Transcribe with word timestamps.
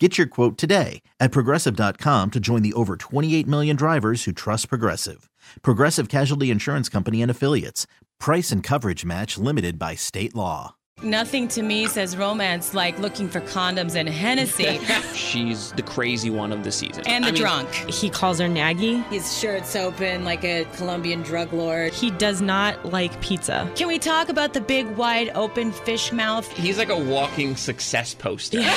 Get 0.00 0.18
your 0.18 0.26
quote 0.26 0.58
today 0.58 1.02
at 1.20 1.30
progressive.com 1.30 2.32
to 2.32 2.40
join 2.40 2.62
the 2.62 2.72
over 2.72 2.96
28 2.96 3.46
million 3.46 3.76
drivers 3.76 4.24
who 4.24 4.32
trust 4.32 4.68
Progressive. 4.68 5.30
Progressive 5.62 6.08
Casualty 6.08 6.50
Insurance 6.50 6.88
Company 6.88 7.22
and 7.22 7.30
Affiliates. 7.30 7.86
Price 8.18 8.50
and 8.50 8.60
coverage 8.60 9.04
match 9.04 9.38
limited 9.38 9.78
by 9.78 9.94
state 9.94 10.34
law. 10.34 10.74
Nothing 11.02 11.46
to 11.48 11.62
me 11.62 11.86
says 11.86 12.16
romance 12.16 12.74
like 12.74 12.98
looking 12.98 13.28
for 13.28 13.40
condoms 13.42 13.94
and 13.94 14.08
Hennessy 14.08 14.78
She's 15.14 15.70
the 15.72 15.82
crazy 15.82 16.30
one 16.30 16.50
of 16.52 16.64
the 16.64 16.72
season. 16.72 17.06
and 17.06 17.22
the 17.22 17.28
I 17.28 17.32
mean, 17.32 17.40
drunk. 17.40 17.72
He 17.72 18.10
calls 18.10 18.40
her 18.40 18.46
Naggy. 18.48 19.04
His 19.10 19.38
shirt's 19.38 19.76
open 19.76 20.24
like 20.24 20.42
a 20.44 20.64
Colombian 20.76 21.22
drug 21.22 21.52
lord. 21.52 21.92
He 21.92 22.10
does 22.10 22.40
not 22.40 22.84
like 22.86 23.20
pizza. 23.20 23.70
Can 23.76 23.86
we 23.86 24.00
talk 24.00 24.28
about 24.28 24.54
the 24.54 24.60
big, 24.60 24.88
wide 24.96 25.30
open 25.36 25.70
fish 25.70 26.10
mouth? 26.10 26.50
He's 26.52 26.78
like 26.78 26.90
a 26.90 26.98
walking 26.98 27.54
success 27.54 28.12
poster. 28.12 28.60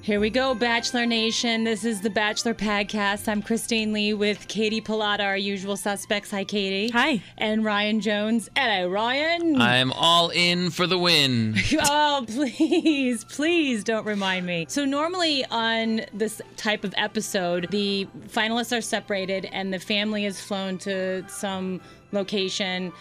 Here 0.00 0.20
we 0.20 0.30
go, 0.30 0.54
Bachelor 0.54 1.04
Nation. 1.04 1.64
This 1.64 1.84
is 1.84 2.00
the 2.00 2.08
Bachelor 2.08 2.54
Podcast. 2.54 3.28
I'm 3.28 3.42
Christine 3.42 3.92
Lee 3.92 4.14
with 4.14 4.48
Katie 4.48 4.80
Pilata, 4.80 5.20
our 5.20 5.36
usual 5.36 5.76
suspects. 5.76 6.30
Hi, 6.30 6.44
Katie. 6.44 6.88
Hi. 6.90 7.22
And 7.36 7.62
Ryan 7.62 8.00
Jones. 8.00 8.48
Hello, 8.56 8.88
Ryan. 8.88 9.60
I'm 9.60 9.92
all 9.92 10.30
in 10.30 10.70
for 10.70 10.86
the 10.86 10.96
win. 10.96 11.56
oh, 11.82 12.24
please, 12.26 13.24
please 13.24 13.84
don't 13.84 14.06
remind 14.06 14.46
me. 14.46 14.64
So, 14.70 14.86
normally 14.86 15.44
on 15.50 16.02
this 16.14 16.40
type 16.56 16.84
of 16.84 16.94
episode, 16.96 17.66
the 17.70 18.08
finalists 18.28 18.74
are 18.76 18.80
separated 18.80 19.46
and 19.52 19.74
the 19.74 19.78
family 19.78 20.24
is 20.24 20.40
flown 20.40 20.78
to 20.78 21.28
some 21.28 21.82
location. 22.12 22.92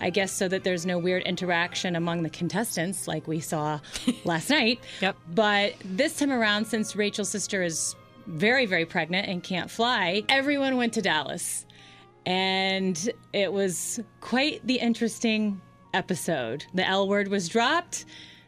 I 0.00 0.10
guess 0.10 0.32
so 0.32 0.48
that 0.48 0.64
there's 0.64 0.86
no 0.86 0.98
weird 0.98 1.22
interaction 1.22 1.96
among 1.96 2.22
the 2.22 2.30
contestants 2.30 3.08
like 3.08 3.26
we 3.26 3.40
saw 3.40 3.80
last 4.24 4.50
night. 4.50 4.80
Yep. 5.00 5.16
But 5.34 5.74
this 5.84 6.18
time 6.18 6.32
around, 6.32 6.66
since 6.66 6.96
Rachel's 6.96 7.28
sister 7.28 7.62
is 7.62 7.94
very, 8.26 8.66
very 8.66 8.84
pregnant 8.84 9.28
and 9.28 9.42
can't 9.42 9.70
fly, 9.70 10.24
everyone 10.28 10.76
went 10.76 10.94
to 10.94 11.02
Dallas. 11.02 11.66
And 12.24 13.10
it 13.32 13.52
was 13.52 14.00
quite 14.20 14.66
the 14.66 14.78
interesting 14.78 15.60
episode. 15.94 16.64
The 16.74 16.86
L 16.86 17.08
word 17.08 17.28
was 17.28 17.48
dropped, 17.48 18.04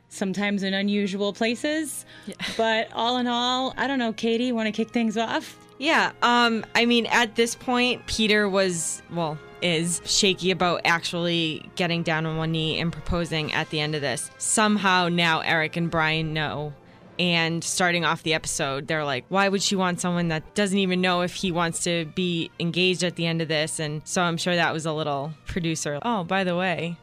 sometimes 0.08 0.62
in 0.62 0.74
unusual 0.74 1.32
places. 1.32 2.04
But 2.56 2.88
all 2.92 3.18
in 3.18 3.26
all, 3.26 3.72
I 3.76 3.86
don't 3.86 4.00
know, 4.00 4.12
Katie, 4.12 4.50
want 4.52 4.66
to 4.66 4.72
kick 4.72 4.90
things 4.90 5.16
off? 5.16 5.56
Yeah. 5.78 6.10
Um. 6.22 6.66
I 6.74 6.86
mean, 6.86 7.06
at 7.06 7.36
this 7.36 7.54
point, 7.54 8.04
Peter 8.06 8.48
was 8.48 9.00
well 9.12 9.38
is 9.62 10.00
shaky 10.04 10.50
about 10.50 10.82
actually 10.84 11.68
getting 11.76 12.02
down 12.02 12.26
on 12.26 12.36
one 12.36 12.52
knee 12.52 12.78
and 12.80 12.92
proposing 12.92 13.52
at 13.52 13.70
the 13.70 13.80
end 13.80 13.94
of 13.94 14.00
this. 14.00 14.30
Somehow 14.38 15.08
now 15.08 15.40
Eric 15.40 15.76
and 15.76 15.90
Brian 15.90 16.32
know. 16.32 16.72
And 17.18 17.64
starting 17.64 18.04
off 18.04 18.22
the 18.22 18.34
episode, 18.34 18.86
they're 18.86 19.04
like, 19.04 19.24
why 19.28 19.48
would 19.48 19.60
she 19.60 19.74
want 19.74 20.00
someone 20.00 20.28
that 20.28 20.54
doesn't 20.54 20.78
even 20.78 21.00
know 21.00 21.22
if 21.22 21.34
he 21.34 21.50
wants 21.50 21.82
to 21.82 22.04
be 22.14 22.48
engaged 22.60 23.02
at 23.02 23.16
the 23.16 23.26
end 23.26 23.42
of 23.42 23.48
this? 23.48 23.80
And 23.80 24.02
so 24.04 24.22
I'm 24.22 24.36
sure 24.36 24.54
that 24.54 24.72
was 24.72 24.86
a 24.86 24.92
little 24.92 25.32
producer. 25.44 25.98
Oh, 26.02 26.22
by 26.22 26.44
the 26.44 26.54
way, 26.54 26.96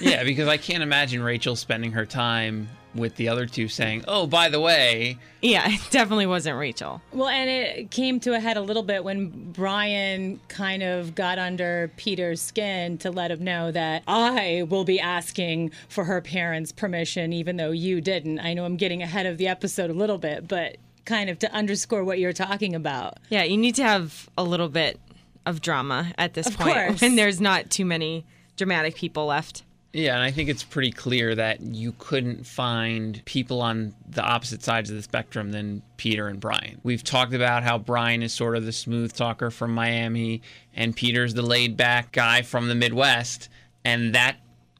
yeah, 0.00 0.22
because 0.22 0.48
I 0.48 0.58
can't 0.58 0.82
imagine 0.82 1.22
Rachel 1.22 1.56
spending 1.56 1.92
her 1.92 2.04
time 2.04 2.68
with 2.94 3.16
the 3.16 3.28
other 3.28 3.46
two 3.46 3.68
saying, 3.68 4.04
"Oh, 4.08 4.26
by 4.26 4.48
the 4.48 4.60
way, 4.60 5.18
yeah, 5.42 5.64
it 5.70 5.80
definitely 5.90 6.26
wasn't 6.26 6.58
Rachel. 6.58 7.02
Well, 7.12 7.28
and 7.28 7.48
it 7.50 7.90
came 7.90 8.20
to 8.20 8.34
a 8.34 8.40
head 8.40 8.56
a 8.56 8.60
little 8.62 8.82
bit 8.82 9.04
when 9.04 9.52
Brian 9.52 10.40
kind 10.48 10.82
of 10.82 11.14
got 11.14 11.38
under 11.38 11.90
Peter's 11.96 12.40
skin 12.40 12.98
to 12.98 13.10
let 13.10 13.30
him 13.30 13.42
know 13.44 13.70
that 13.72 14.02
I 14.06 14.66
will 14.68 14.84
be 14.84 15.00
asking 15.00 15.72
for 15.88 16.04
her 16.04 16.20
parents' 16.20 16.72
permission, 16.72 17.32
even 17.32 17.56
though 17.56 17.70
you 17.72 18.00
didn't. 18.00 18.40
I 18.40 18.54
know 18.54 18.64
I'm 18.64 18.76
getting 18.76 19.02
ahead 19.02 19.26
of 19.26 19.38
the 19.38 19.48
episode 19.48 19.90
a 19.90 19.94
little 19.94 20.18
bit, 20.18 20.46
but 20.48 20.76
kind 21.04 21.28
of 21.28 21.38
to 21.40 21.52
underscore 21.52 22.02
what 22.04 22.18
you're 22.18 22.32
talking 22.32 22.74
about. 22.74 23.18
Yeah, 23.28 23.42
you 23.42 23.56
need 23.56 23.74
to 23.74 23.82
have 23.82 24.28
a 24.38 24.42
little 24.44 24.68
bit 24.70 24.98
of 25.44 25.60
drama 25.60 26.12
at 26.16 26.32
this 26.34 26.46
Of 26.46 26.56
point 26.56 26.74
course. 26.74 27.00
when 27.02 27.16
there's 27.16 27.40
not 27.40 27.68
too 27.70 27.84
many 27.84 28.24
dramatic 28.56 28.94
people 28.94 29.26
left. 29.26 29.62
Yeah, 29.94 30.14
and 30.14 30.24
I 30.24 30.32
think 30.32 30.48
it's 30.48 30.64
pretty 30.64 30.90
clear 30.90 31.36
that 31.36 31.60
you 31.60 31.94
couldn't 31.98 32.44
find 32.44 33.24
people 33.26 33.62
on 33.62 33.94
the 34.08 34.22
opposite 34.22 34.60
sides 34.64 34.90
of 34.90 34.96
the 34.96 35.02
spectrum 35.02 35.52
than 35.52 35.82
Peter 35.98 36.26
and 36.26 36.40
Brian. 36.40 36.80
We've 36.82 37.04
talked 37.04 37.32
about 37.32 37.62
how 37.62 37.78
Brian 37.78 38.20
is 38.20 38.32
sort 38.32 38.56
of 38.56 38.64
the 38.64 38.72
smooth 38.72 39.12
talker 39.12 39.52
from 39.52 39.72
Miami, 39.72 40.42
and 40.74 40.96
Peter's 40.96 41.34
the 41.34 41.42
laid 41.42 41.76
back 41.76 42.10
guy 42.10 42.42
from 42.42 42.66
the 42.66 42.74
Midwest. 42.74 43.48
And 43.84 44.16
that 44.16 44.38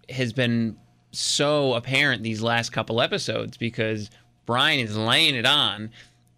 has 0.09 0.33
been 0.33 0.77
so 1.13 1.75
apparent 1.75 2.25
these 2.25 2.43
last 2.43 2.71
couple 2.71 3.01
episodes 3.01 3.57
because 3.57 4.11
Brian 4.47 4.81
is 4.81 4.97
laying 4.97 5.37
it 5.37 5.47
on. 5.47 5.91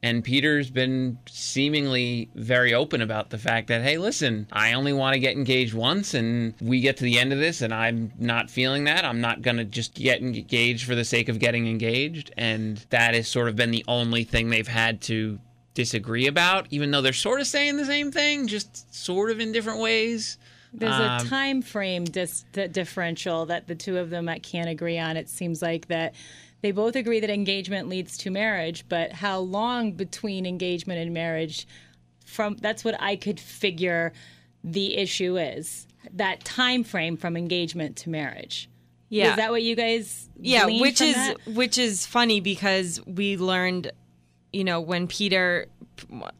And 0.06 0.22
Peter's 0.22 0.70
been 0.70 1.18
seemingly 1.28 2.28
very 2.36 2.72
open 2.72 3.02
about 3.02 3.30
the 3.30 3.38
fact 3.38 3.66
that, 3.66 3.82
hey, 3.82 3.98
listen, 3.98 4.46
I 4.52 4.74
only 4.74 4.92
want 4.92 5.14
to 5.14 5.18
get 5.18 5.34
engaged 5.34 5.74
once, 5.74 6.14
and 6.14 6.54
we 6.60 6.80
get 6.80 6.96
to 6.98 7.02
the 7.02 7.18
end 7.18 7.32
of 7.32 7.40
this, 7.40 7.60
and 7.60 7.74
I'm 7.74 8.12
not 8.16 8.48
feeling 8.48 8.84
that. 8.84 9.04
I'm 9.04 9.20
not 9.20 9.42
going 9.42 9.56
to 9.56 9.64
just 9.64 9.94
get 9.94 10.20
engaged 10.20 10.86
for 10.86 10.94
the 10.94 11.04
sake 11.04 11.28
of 11.28 11.40
getting 11.40 11.66
engaged. 11.66 12.32
And 12.36 12.76
that 12.90 13.14
has 13.14 13.26
sort 13.26 13.48
of 13.48 13.56
been 13.56 13.72
the 13.72 13.84
only 13.88 14.22
thing 14.22 14.48
they've 14.48 14.68
had 14.68 15.00
to 15.02 15.40
disagree 15.74 16.28
about, 16.28 16.68
even 16.70 16.92
though 16.92 17.02
they're 17.02 17.12
sort 17.12 17.40
of 17.40 17.48
saying 17.48 17.76
the 17.76 17.84
same 17.84 18.12
thing, 18.12 18.46
just 18.46 18.94
sort 18.94 19.32
of 19.32 19.40
in 19.40 19.50
different 19.50 19.80
ways. 19.80 20.38
There's 20.72 20.94
Um, 20.94 21.26
a 21.26 21.28
time 21.28 21.62
frame 21.62 22.04
dis- 22.04 22.44
differential 22.52 23.46
that 23.46 23.66
the 23.66 23.74
two 23.74 23.96
of 23.98 24.10
them 24.10 24.30
can't 24.40 24.68
agree 24.68 24.98
on. 24.98 25.16
It 25.16 25.28
seems 25.28 25.62
like 25.62 25.88
that 25.88 26.14
they 26.66 26.72
both 26.72 26.96
agree 26.96 27.20
that 27.20 27.30
engagement 27.30 27.88
leads 27.88 28.18
to 28.18 28.28
marriage, 28.28 28.84
but 28.88 29.12
how 29.12 29.38
long 29.38 29.92
between 29.92 30.44
engagement 30.44 30.98
and 30.98 31.14
marriage? 31.14 31.64
From 32.24 32.56
that's 32.56 32.84
what 32.84 33.00
I 33.00 33.14
could 33.14 33.38
figure 33.38 34.12
the 34.64 34.96
issue 34.96 35.38
is 35.38 35.86
that 36.14 36.44
time 36.44 36.82
frame 36.82 37.16
from 37.16 37.36
engagement 37.36 37.94
to 37.98 38.10
marriage. 38.10 38.68
Yeah. 39.10 39.30
is 39.30 39.36
that 39.36 39.52
what 39.52 39.62
you 39.62 39.76
guys? 39.76 40.28
Yeah, 40.40 40.66
which 40.66 41.00
is 41.00 41.14
that? 41.14 41.36
which 41.46 41.78
is 41.78 42.04
funny 42.04 42.40
because 42.40 43.00
we 43.06 43.36
learned, 43.36 43.92
you 44.52 44.64
know, 44.64 44.80
when 44.80 45.06
Peter 45.06 45.66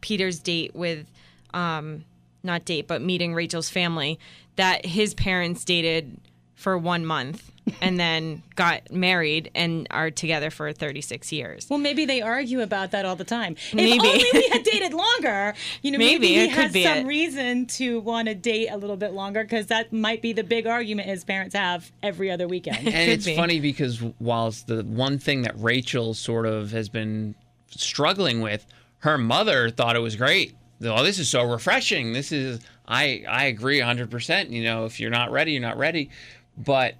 Peter's 0.01 0.39
date 0.39 0.75
with 0.75 1.07
um 1.53 2.03
not 2.43 2.65
date, 2.65 2.85
but 2.85 3.01
meeting 3.01 3.33
Rachel's 3.33 3.69
family, 3.69 4.19
that 4.57 4.85
his 4.85 5.13
parents 5.13 5.63
dated 5.63 6.19
for 6.53 6.77
1 6.77 7.05
month 7.05 7.49
and 7.81 7.99
then 7.99 8.43
got 8.55 8.91
married 8.91 9.51
and 9.55 9.87
are 9.91 10.11
together 10.11 10.49
for 10.49 10.71
36 10.73 11.31
years. 11.31 11.67
Well, 11.69 11.79
maybe 11.79 12.05
they 12.05 12.21
argue 12.21 12.61
about 12.61 12.91
that 12.91 13.05
all 13.05 13.15
the 13.15 13.23
time. 13.23 13.55
Maybe. 13.73 13.97
If 13.97 14.03
only 14.03 14.29
we 14.33 14.49
had 14.49 14.63
dated 14.63 14.93
longer, 14.93 15.53
you 15.81 15.91
know, 15.91 15.97
maybe, 15.97 16.19
Maybe, 16.19 16.27
he 16.27 16.43
it 16.45 16.51
has 16.51 16.71
some 16.71 16.97
it. 16.99 17.05
reason 17.05 17.65
to 17.67 17.99
want 17.99 18.27
to 18.27 18.35
date 18.35 18.69
a 18.69 18.77
little 18.77 18.97
bit 18.97 19.13
longer 19.13 19.43
because 19.43 19.67
that 19.67 19.91
might 19.93 20.21
be 20.21 20.33
the 20.33 20.43
big 20.43 20.67
argument 20.67 21.07
his 21.07 21.23
parents 21.23 21.55
have 21.55 21.91
every 22.01 22.31
other 22.31 22.47
weekend. 22.47 22.77
and 22.87 23.11
it's 23.11 23.25
be. 23.25 23.35
funny 23.35 23.59
because 23.59 24.01
whilst 24.19 24.67
the 24.67 24.83
one 24.83 25.19
thing 25.19 25.43
that 25.43 25.53
Rachel 25.57 26.13
sort 26.13 26.45
of 26.45 26.71
has 26.71 26.89
been 26.89 27.35
struggling 27.69 28.41
with, 28.41 28.65
her 28.99 29.17
mother 29.17 29.69
thought 29.69 29.95
it 29.95 29.99
was 29.99 30.15
great. 30.15 30.55
Oh, 30.83 31.03
this 31.03 31.19
is 31.19 31.29
so 31.29 31.43
refreshing. 31.43 32.13
This 32.13 32.31
is 32.31 32.59
I 32.87 33.23
I 33.27 33.45
agree 33.45 33.79
100%. 33.79 34.49
You 34.51 34.63
know, 34.63 34.85
if 34.85 34.99
you're 34.99 35.09
not 35.09 35.31
ready, 35.31 35.53
you're 35.53 35.61
not 35.61 35.77
ready. 35.77 36.09
But 36.57 36.95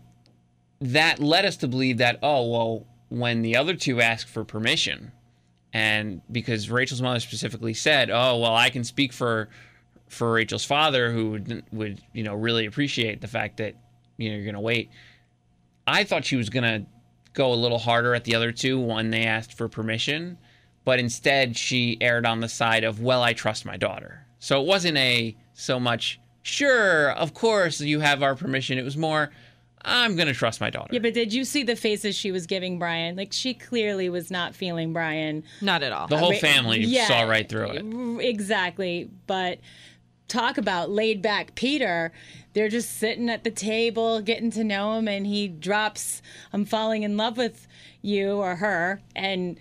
that 0.80 1.20
led 1.20 1.46
us 1.46 1.58
to 1.58 1.68
believe 1.68 1.98
that 1.98 2.20
oh, 2.22 2.50
well, 2.50 2.88
when 3.10 3.42
the 3.42 3.56
other 3.56 3.74
two 3.76 4.02
asked 4.02 4.28
for 4.28 4.44
permission 4.44 5.12
and 5.74 6.22
because 6.32 6.70
Rachel's 6.70 7.02
mother 7.02 7.20
specifically 7.20 7.74
said, 7.74 8.10
"Oh, 8.10 8.38
well, 8.38 8.56
I 8.56 8.70
can 8.70 8.84
speak 8.84 9.14
for 9.14 9.50
for 10.08 10.32
Rachel's 10.32 10.66
father 10.66 11.12
who 11.12 11.32
would 11.32 11.64
would, 11.72 12.02
you 12.14 12.24
know, 12.24 12.36
really 12.36 12.66
appreciate 12.66 13.22
the 13.22 13.28
fact 13.28 13.58
that 13.58 13.76
you 14.18 14.30
know, 14.30 14.36
you're 14.36 14.46
going 14.46 14.56
to 14.56 14.62
wait." 14.62 14.90
I 15.86 16.04
thought 16.04 16.26
she 16.26 16.36
was 16.36 16.50
gonna 16.50 16.86
go 17.34 17.54
a 17.54 17.56
little 17.56 17.78
harder 17.78 18.16
at 18.16 18.24
the 18.24 18.36
other 18.36 18.52
two 18.52 18.80
when 18.80 19.12
they 19.12 19.26
asked 19.26 19.54
for 19.54 19.70
permission, 19.70 20.38
but 20.84 21.00
instead 21.00 21.56
she 21.56 21.98
erred 22.02 22.26
on 22.26 22.40
the 22.40 22.50
side 22.50 22.84
of, 22.84 23.00
well, 23.00 23.22
I 23.22 23.34
trust 23.34 23.64
my 23.64 23.78
daughter. 23.78 24.26
So 24.40 24.60
it 24.60 24.66
wasn't 24.66 24.98
a 24.98 25.38
so 25.54 25.80
much, 25.80 26.20
sure, 26.42 27.12
of 27.12 27.36
course 27.36 27.80
you 27.80 28.00
have 28.00 28.24
our 28.24 28.36
permission. 28.36 28.80
It 28.80 28.84
was 28.84 28.98
more, 28.98 29.32
I'm 29.88 30.16
gonna 30.16 30.34
trust 30.34 30.60
my 30.62 30.70
daughter. 30.70 30.90
Yeah, 30.92 31.00
but 31.00 31.14
did 31.14 31.34
you 31.34 31.44
see 31.46 31.64
the 31.64 31.76
faces 31.76 32.16
she 32.16 32.32
was 32.32 32.46
giving 32.46 32.78
Brian? 32.78 33.16
Like 33.16 33.32
she 33.34 33.54
clearly 33.54 34.10
was 34.10 34.30
not 34.30 34.56
feeling 34.56 34.94
Brian. 34.94 35.44
Not 35.62 35.82
at 35.82 35.92
all. 35.92 36.08
the 36.08 36.18
whole 36.18 36.34
family 36.34 36.82
Yeah, 36.82 37.08
saw 37.08 37.22
right 37.24 37.48
through 37.48 37.72
it. 37.72 38.26
Exactly, 38.26 39.10
but 39.26 39.60
talk 40.28 40.58
about 40.58 40.90
laid 40.90 41.22
back 41.22 41.56
Peter, 41.56 42.12
they're 42.54 42.70
just 42.70 42.98
sitting 42.98 43.30
at 43.30 43.44
the 43.44 43.52
table 43.52 44.22
getting 44.22 44.52
to 44.52 44.64
know 44.64 44.98
him, 44.98 45.08
and 45.08 45.26
he 45.26 45.48
drops, 45.48 46.22
I'm 46.52 46.66
falling 46.66 47.04
in 47.04 47.18
love 47.18 47.38
with 47.38 47.68
you 48.02 48.32
or 48.34 48.56
her. 48.58 49.02
And 49.16 49.58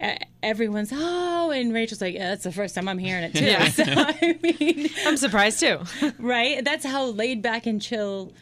uh, 0.00 0.14
everyone's, 0.42 0.90
oh, 0.94 1.50
and 1.50 1.72
Rachel's 1.74 2.00
like, 2.00 2.14
yeah, 2.14 2.30
that's 2.30 2.44
the 2.44 2.52
first 2.52 2.74
time 2.74 2.88
I'm 2.88 2.98
hearing 2.98 3.24
it 3.24 3.34
too. 3.34 3.56
So, 3.84 3.84
I 3.86 4.38
mean, 4.42 4.88
I'm 5.04 5.16
surprised 5.16 5.60
too. 5.60 5.80
right? 6.18 6.64
That's 6.64 6.84
how 6.86 7.04
laid 7.06 7.42
back 7.42 7.66
and 7.66 7.80
chill 7.80 8.32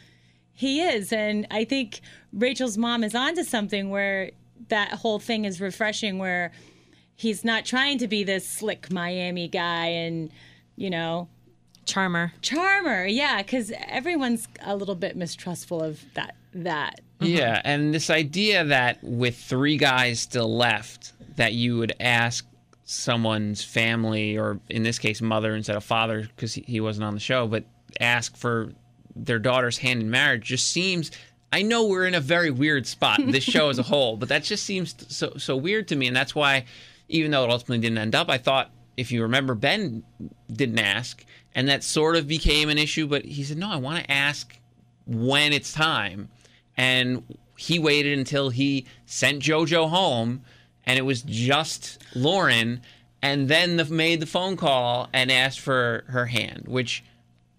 he 0.55 0.81
is. 0.81 1.13
And 1.13 1.45
I 1.51 1.65
think 1.65 2.01
Rachel's 2.33 2.77
mom 2.77 3.03
is 3.03 3.13
onto 3.13 3.43
something 3.43 3.89
where 3.89 4.31
that 4.69 4.89
whole 4.93 5.19
thing 5.19 5.45
is 5.45 5.61
refreshing, 5.61 6.17
where 6.17 6.51
he's 7.15 7.43
not 7.43 7.65
trying 7.65 7.99
to 7.99 8.07
be 8.07 8.23
this 8.23 8.47
slick 8.47 8.91
Miami 8.91 9.47
guy 9.47 9.87
and, 9.87 10.31
you 10.75 10.89
know, 10.89 11.27
Charmer. 11.85 12.33
charmer. 12.41 13.05
Yeah, 13.05 13.43
because 13.43 13.71
everyone's 13.87 14.47
a 14.63 14.75
little 14.75 14.95
bit 14.95 15.15
mistrustful 15.15 15.83
of 15.83 16.03
that. 16.15 16.35
That. 16.55 17.01
Yeah, 17.19 17.61
and 17.63 17.93
this 17.93 18.09
idea 18.09 18.63
that 18.63 19.03
with 19.03 19.37
three 19.37 19.77
guys 19.77 20.21
still 20.21 20.55
left, 20.55 21.13
that 21.35 21.53
you 21.53 21.77
would 21.77 21.93
ask 21.99 22.45
someone's 22.85 23.63
family, 23.63 24.37
or 24.37 24.59
in 24.69 24.83
this 24.83 24.99
case, 24.99 25.21
mother 25.21 25.53
instead 25.53 25.75
of 25.75 25.83
father, 25.83 26.21
because 26.21 26.53
he, 26.53 26.63
he 26.65 26.79
wasn't 26.79 27.03
on 27.05 27.13
the 27.13 27.19
show, 27.19 27.45
but 27.45 27.65
ask 27.99 28.35
for 28.37 28.71
their 29.15 29.39
daughter's 29.39 29.77
hand 29.77 30.01
in 30.01 30.09
marriage 30.09 30.43
just 30.45 30.69
seems. 30.69 31.11
I 31.51 31.61
know 31.61 31.87
we're 31.87 32.05
in 32.05 32.15
a 32.15 32.19
very 32.19 32.51
weird 32.51 32.85
spot, 32.85 33.19
this 33.27 33.43
show 33.55 33.69
as 33.69 33.79
a 33.79 33.83
whole, 33.83 34.17
but 34.17 34.29
that 34.29 34.43
just 34.43 34.65
seems 34.65 34.95
so 35.07 35.33
so 35.37 35.55
weird 35.55 35.87
to 35.89 35.95
me, 35.95 36.07
and 36.07 36.15
that's 36.15 36.35
why, 36.35 36.65
even 37.07 37.31
though 37.31 37.43
it 37.43 37.49
ultimately 37.49 37.79
didn't 37.79 37.97
end 37.97 38.15
up, 38.15 38.29
I 38.29 38.37
thought 38.37 38.71
if 38.97 39.11
you 39.11 39.21
remember, 39.21 39.55
Ben 39.55 40.03
didn't 40.51 40.79
ask, 40.79 41.25
and 41.53 41.67
that 41.67 41.83
sort 41.83 42.15
of 42.15 42.27
became 42.27 42.69
an 42.69 42.77
issue. 42.77 43.07
But 43.07 43.25
he 43.25 43.43
said, 43.43 43.57
"No, 43.57 43.69
I 43.69 43.77
want 43.77 44.03
to 44.03 44.11
ask 44.11 44.57
when 45.05 45.53
it's 45.53 45.71
time," 45.71 46.29
and 46.77 47.23
he 47.57 47.79
waited 47.79 48.17
until 48.17 48.49
he 48.49 48.85
sent 49.05 49.41
JoJo 49.41 49.89
home, 49.89 50.41
and 50.85 50.97
it 50.97 51.03
was 51.03 51.21
just 51.21 52.03
Lauren, 52.15 52.81
and 53.21 53.47
then 53.47 53.77
the, 53.77 53.85
made 53.85 54.19
the 54.19 54.25
phone 54.25 54.57
call 54.57 55.09
and 55.13 55.31
asked 55.31 55.59
for 55.59 56.03
her 56.07 56.25
hand, 56.25 56.63
which. 56.67 57.03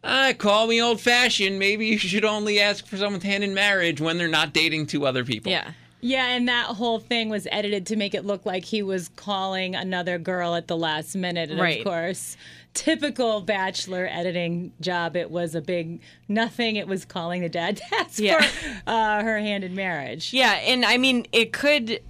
Uh, 0.07 0.33
call 0.35 0.67
me 0.67 0.81
old 0.81 1.01
fashioned. 1.01 1.59
Maybe 1.59 1.87
you 1.87 1.99
should 1.99 2.25
only 2.25 2.61
ask 2.61 2.87
for 2.87 2.97
someone's 2.97 3.25
hand 3.25 3.43
in 3.45 3.55
marriage 3.55 4.01
when 4.01 4.19
they're 4.19 4.29
not 4.29 4.53
dating 4.53 4.87
two 4.87 5.05
other 5.07 5.25
people. 5.25 5.51
Yeah. 5.51 5.73
Yeah, 6.03 6.27
and 6.29 6.47
that 6.49 6.67
whole 6.67 7.01
thing 7.01 7.31
was 7.31 7.49
edited 7.51 7.87
to 7.87 7.97
make 7.97 8.15
it 8.15 8.25
look 8.25 8.47
like 8.47 8.65
he 8.65 8.83
was 8.83 9.09
calling 9.17 9.75
another 9.75 10.19
girl 10.19 10.55
at 10.55 10.69
the 10.69 10.77
last 10.77 11.17
minute. 11.17 11.51
And 11.51 11.59
Right. 11.59 11.79
of 11.81 11.85
course, 11.85 12.37
typical 12.75 13.41
bachelor 13.41 14.07
editing 14.13 14.73
job. 14.81 15.17
It 15.17 15.31
was 15.31 15.55
a 15.57 15.61
big 15.63 16.01
nothing. 16.29 16.77
It 16.77 16.87
was 16.87 17.05
calling 17.05 17.41
the 17.43 17.49
dad 17.49 17.79
to 17.79 17.83
ask 17.99 18.19
Yeah. 18.21 18.41
for 18.43 18.83
uh, 18.87 19.23
her 19.25 19.39
hand 19.39 19.65
in 19.65 19.75
marriage. 19.75 20.33
Yeah, 20.33 20.53
and 20.53 20.85
I 20.85 20.99
mean 20.99 21.27
it 21.33 21.53
could 21.53 22.01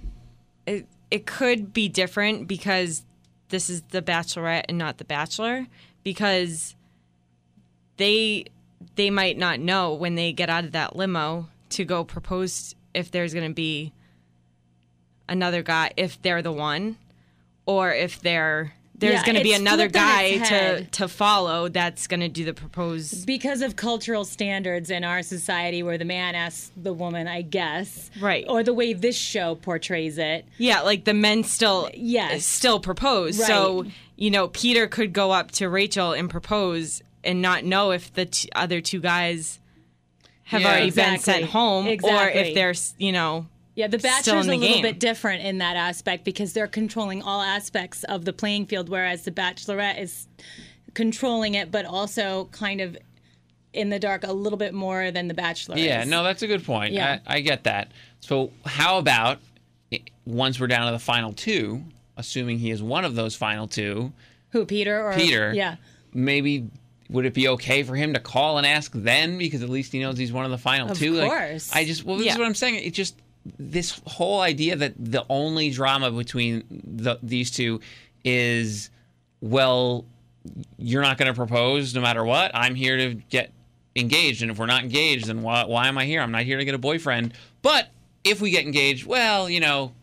it, 0.67 0.85
it 1.09 1.25
could 1.25 1.73
be 1.73 1.87
different 1.87 2.47
because 2.47 3.03
this 3.49 3.69
is 3.69 3.81
the 3.89 4.01
bachelorette 4.01 4.65
and 4.67 4.77
not 4.77 4.97
the 4.97 5.05
bachelor 5.05 5.65
because 6.03 6.75
they 7.97 8.45
they 8.95 9.09
might 9.09 9.37
not 9.37 9.59
know 9.59 9.93
when 9.93 10.15
they 10.15 10.31
get 10.31 10.49
out 10.49 10.63
of 10.63 10.71
that 10.73 10.95
limo 10.95 11.47
to 11.69 11.83
go 11.85 12.03
propose 12.03 12.73
if 12.93 13.11
there's 13.11 13.33
going 13.33 13.47
to 13.49 13.53
be 13.53 13.91
another 15.29 15.61
guy 15.63 15.91
if 15.97 16.21
they're 16.21 16.41
the 16.41 16.51
one 16.51 16.97
or 17.65 17.91
if 17.93 18.21
they're 18.21 18.73
there's 18.99 19.13
Yeah, 19.19 19.25
going 19.25 19.35
to 19.37 19.43
be 19.43 19.53
another 19.53 19.87
guy 19.89 20.37
to 20.39 20.83
to 20.85 21.07
follow 21.07 21.67
that's 21.69 22.07
going 22.07 22.21
to 22.21 22.29
do 22.29 22.45
the 22.45 22.53
propose 22.55 23.25
Because 23.25 23.61
of 23.61 23.75
cultural 23.75 24.25
standards 24.25 24.89
in 24.89 25.03
our 25.03 25.21
society 25.21 25.83
where 25.83 25.99
the 25.99 26.05
man 26.05 26.33
asks 26.33 26.71
the 26.75 26.93
woman, 26.93 27.27
I 27.27 27.43
guess. 27.43 28.09
Right. 28.19 28.43
Or 28.49 28.63
the 28.63 28.73
way 28.73 28.93
this 28.93 29.15
show 29.15 29.53
portrays 29.53 30.17
it. 30.17 30.45
Yeah, 30.57 30.81
like 30.81 31.03
the 31.05 31.13
men 31.13 31.43
still 31.43 31.91
Yes. 31.93 32.43
still 32.43 32.79
propose. 32.79 33.37
So, 33.45 33.85
you 34.15 34.31
know, 34.31 34.47
Peter 34.47 34.87
could 34.87 35.13
go 35.13 35.29
up 35.31 35.51
to 35.51 35.69
Rachel 35.69 36.13
and 36.13 36.27
propose 36.27 37.03
and 37.27 37.41
not 37.41 37.63
know 37.63 37.91
if 37.91 38.11
the 38.13 38.25
t- 38.25 38.49
other 38.55 38.81
two 38.81 38.99
guys 38.99 39.59
have 40.45 40.61
Yeah. 40.61 40.67
already 40.69 40.91
been 40.91 41.19
sent 41.19 41.45
home 41.45 41.85
or 41.85 41.89
Exactly. 41.89 42.41
if 42.41 42.53
they're, 42.55 42.73
you 42.97 43.11
know, 43.11 43.45
Yeah, 43.75 43.85
the 43.87 43.99
Still 43.99 44.11
Bachelor's 44.11 44.47
in 44.47 44.53
a 44.53 44.55
the 44.55 44.59
little 44.61 44.73
game. 44.75 44.81
bit 44.81 44.99
different 44.99 45.43
in 45.43 45.59
that 45.59 45.75
aspect 45.75 46.23
because 46.23 46.53
they're 46.53 46.65
controlling 46.67 47.21
all 47.21 47.43
aspects 47.43 48.03
of 48.05 48.25
the 48.25 48.33
playing 48.33 48.65
field, 48.65 48.89
whereas 48.89 49.21
the 49.23 49.31
Bachelorette 49.31 49.99
is 49.99 50.27
controlling 50.95 51.53
it, 51.53 51.69
but 51.71 51.85
also 51.85 52.49
kind 52.51 52.81
of 52.81 52.97
in 53.73 53.89
the 53.89 53.99
dark 53.99 54.23
a 54.23 54.33
little 54.33 54.57
bit 54.57 54.73
more 54.73 55.11
than 55.11 55.27
the 55.27 55.33
Bachelor 55.35 55.77
Yeah, 55.77 56.01
is. 56.01 56.07
no, 56.09 56.23
that's 56.23 56.41
a 56.41 56.47
good 56.47 56.63
point. 56.65 56.93
Yeah. 56.93 57.19
I, 57.27 57.35
I 57.37 57.41
get 57.41 57.65
that. 57.65 57.91
So, 58.19 58.51
how 58.65 58.97
about 58.97 59.39
eh, 59.91 59.99
once 60.25 60.59
we're 60.59 60.67
down 60.67 60.87
to 60.87 60.91
the 60.91 60.97
final 60.99 61.33
two, 61.33 61.83
assuming 62.15 62.57
he 62.59 62.71
is 62.71 62.81
one 62.81 63.05
of 63.05 63.13
those 63.13 63.35
final 63.35 63.67
two, 63.67 64.11
Who, 64.51 64.65
Peter 64.65 65.05
or 65.05 65.13
Peter? 65.13 65.53
Yeah. 65.53 65.75
maybe 66.13 66.65
would 67.09 67.25
it 67.25 67.33
be 67.33 67.47
okay 67.49 67.83
for 67.83 67.95
him 67.95 68.13
to 68.13 68.19
call 68.19 68.57
and 68.57 68.67
ask 68.67 68.91
then 68.93 69.37
because 69.37 69.63
at 69.63 69.69
least 69.69 69.91
he 69.91 69.99
knows 69.99 70.17
he's 70.17 70.31
one 70.31 70.45
of 70.45 70.51
the 70.51 70.57
final 70.57 70.91
Of 70.91 70.97
two? 70.97 71.19
Of 71.19 71.29
course. 71.29 71.71
I 71.73 71.85
just 71.85 72.03
well, 72.03 72.17
this 72.17 72.33
is 72.33 72.37
what 72.37 72.45
I'm 72.45 72.55
saying. 72.55 72.75
It 72.75 72.93
just 72.93 73.15
this 73.57 74.01
whole 74.05 74.41
idea 74.41 74.75
that 74.75 74.93
the 74.97 75.25
only 75.29 75.69
drama 75.69 76.11
between 76.11 76.63
the, 76.69 77.17
these 77.23 77.51
two 77.51 77.79
is 78.23 78.89
well, 79.39 80.05
you're 80.77 81.01
not 81.01 81.17
going 81.17 81.27
to 81.27 81.33
propose 81.33 81.93
no 81.93 82.01
matter 82.01 82.23
what. 82.23 82.51
I'm 82.53 82.75
here 82.75 82.97
to 82.97 83.13
get 83.13 83.51
engaged, 83.95 84.41
and 84.41 84.51
if 84.51 84.57
we're 84.57 84.65
not 84.65 84.83
engaged, 84.83 85.27
then 85.27 85.41
why, 85.41 85.65
why 85.65 85.87
am 85.87 85.97
I 85.97 86.05
here? 86.05 86.21
I'm 86.21 86.31
not 86.31 86.43
here 86.43 86.57
to 86.57 86.65
get 86.65 86.73
a 86.73 86.79
boyfriend. 86.79 87.33
But 87.61 87.89
if 88.23 88.41
we 88.41 88.51
get 88.51 88.65
engaged, 88.65 89.05
well, 89.05 89.49
you 89.49 89.59
know, 89.59 89.93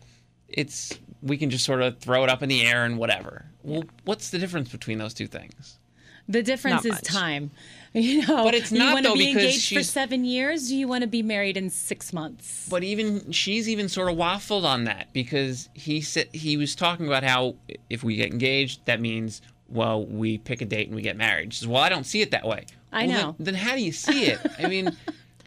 it's 0.47 0.97
we 1.21 1.37
can 1.37 1.49
just 1.49 1.65
sort 1.65 1.81
of 1.81 1.97
throw 1.99 2.23
it 2.23 2.29
up 2.29 2.43
in 2.43 2.49
the 2.49 2.65
air 2.65 2.85
and 2.85 2.97
whatever. 2.97 3.45
Well, 3.63 3.83
what's 4.03 4.29
the 4.29 4.37
difference 4.37 4.69
between 4.69 4.97
those 4.99 5.13
two 5.13 5.27
things? 5.27 5.79
The 6.27 6.41
difference 6.43 6.85
is 6.85 6.99
time. 7.01 7.51
You 7.97 8.27
know, 8.27 8.43
But 8.43 8.53
it's 8.55 8.73
you 8.73 8.79
not, 8.79 8.91
want 8.95 9.05
to 9.05 9.11
though, 9.11 9.15
be 9.15 9.27
because 9.33 9.43
engaged 9.43 9.73
for 9.73 9.81
seven 9.81 10.25
years. 10.25 10.67
Do 10.67 10.75
you 10.75 10.85
want 10.85 11.03
to 11.03 11.07
be 11.07 11.23
married 11.23 11.55
in 11.55 11.69
six 11.69 12.11
months? 12.11 12.67
But 12.69 12.83
even 12.83 13.31
she's 13.31 13.69
even 13.69 13.87
sort 13.87 14.11
of 14.11 14.17
waffled 14.17 14.65
on 14.65 14.83
that 14.83 15.13
because 15.13 15.69
he 15.73 16.01
said 16.01 16.27
he 16.33 16.57
was 16.57 16.75
talking 16.75 17.07
about 17.07 17.23
how 17.23 17.55
if 17.89 18.03
we 18.03 18.17
get 18.17 18.33
engaged, 18.33 18.85
that 18.85 18.99
means 18.99 19.41
well 19.69 20.05
we 20.05 20.37
pick 20.39 20.59
a 20.59 20.65
date 20.65 20.87
and 20.87 20.95
we 20.97 21.01
get 21.03 21.15
married. 21.15 21.53
She 21.53 21.59
says, 21.59 21.69
well, 21.69 21.81
I 21.81 21.87
don't 21.87 22.03
see 22.03 22.19
it 22.21 22.31
that 22.31 22.45
way. 22.45 22.65
I 22.91 23.07
Well, 23.07 23.17
know. 23.27 23.35
Then, 23.39 23.53
then 23.53 23.55
how 23.55 23.75
do 23.75 23.81
you 23.81 23.93
see 23.93 24.25
it? 24.25 24.39
I 24.59 24.67
mean, 24.67 24.91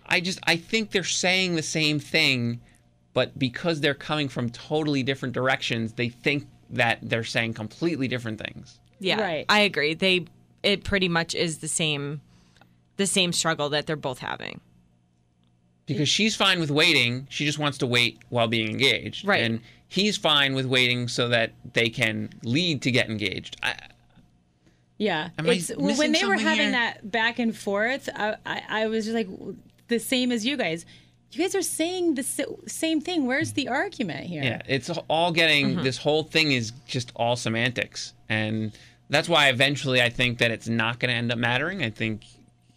I 0.06 0.20
just 0.20 0.38
I 0.44 0.56
think 0.56 0.90
they're 0.90 1.04
saying 1.04 1.54
the 1.54 1.62
same 1.62 1.98
thing, 2.00 2.62
but 3.12 3.38
because 3.38 3.82
they're 3.82 3.92
coming 3.92 4.30
from 4.30 4.48
totally 4.48 5.02
different 5.02 5.34
directions, 5.34 5.92
they 5.92 6.08
think 6.08 6.46
that 6.70 7.00
they're 7.02 7.24
saying 7.24 7.52
completely 7.52 8.08
different 8.08 8.40
things. 8.40 8.78
yeah. 9.00 9.20
Right. 9.20 9.44
I 9.50 9.60
agree. 9.60 9.92
They 9.92 10.24
it 10.62 10.84
pretty 10.84 11.08
much 11.08 11.34
is 11.34 11.58
the 11.58 11.68
same 11.68 12.20
the 12.96 13.06
same 13.06 13.32
struggle 13.32 13.68
that 13.68 13.86
they're 13.86 13.94
both 13.96 14.18
having. 14.18 14.60
because 15.86 16.08
she's 16.08 16.34
fine 16.36 16.58
with 16.60 16.70
waiting. 16.70 17.26
She 17.30 17.44
just 17.46 17.58
wants 17.58 17.78
to 17.78 17.86
wait 17.86 18.18
while 18.28 18.48
being 18.48 18.68
engaged. 18.68 19.24
Right. 19.26 19.42
And 19.42 19.60
he's 19.86 20.16
fine 20.16 20.54
with 20.54 20.66
waiting 20.66 21.08
so 21.08 21.28
that 21.28 21.52
they 21.74 21.88
can 21.88 22.30
lead 22.42 22.82
to 22.82 22.90
get 22.90 23.08
engaged. 23.08 23.56
I, 23.62 23.74
Yeah, 24.98 25.30
Am 25.38 25.46
it's 25.46 25.70
missing 25.70 25.96
when 25.96 26.12
they 26.12 26.24
were 26.24 26.36
having 26.36 26.64
here? 26.64 26.70
that 26.72 27.10
back 27.10 27.38
and 27.38 27.56
forth. 27.56 28.08
I, 28.14 28.36
I, 28.44 28.62
I 28.68 28.86
was 28.88 29.04
just 29.04 29.14
like 29.14 29.28
the 29.86 29.98
same 30.00 30.32
as 30.32 30.44
you 30.44 30.56
guys. 30.56 30.84
You 31.30 31.42
guys 31.44 31.54
are 31.54 31.62
saying 31.62 32.14
the 32.16 32.24
same 32.66 33.00
thing. 33.00 33.26
Where's 33.26 33.52
the 33.52 33.68
argument 33.68 34.26
here? 34.26 34.42
yeah, 34.42 34.62
it's 34.66 34.90
all 35.08 35.30
getting 35.30 35.74
Mm-hmm. 35.74 35.82
this 35.84 35.98
whole 35.98 36.24
thing 36.24 36.52
is 36.52 36.72
just 36.86 37.12
all 37.14 37.36
semantics, 37.36 38.12
and 38.28 38.72
that's 39.10 39.28
why 39.28 39.48
eventually 39.48 40.02
I 40.02 40.10
think 40.10 40.38
that 40.38 40.50
it's 40.50 40.68
not 40.68 40.98
going 40.98 41.10
to 41.10 41.14
end 41.16 41.32
up 41.32 41.38
mattering. 41.38 41.82
I 41.82 41.90
think 41.90 42.24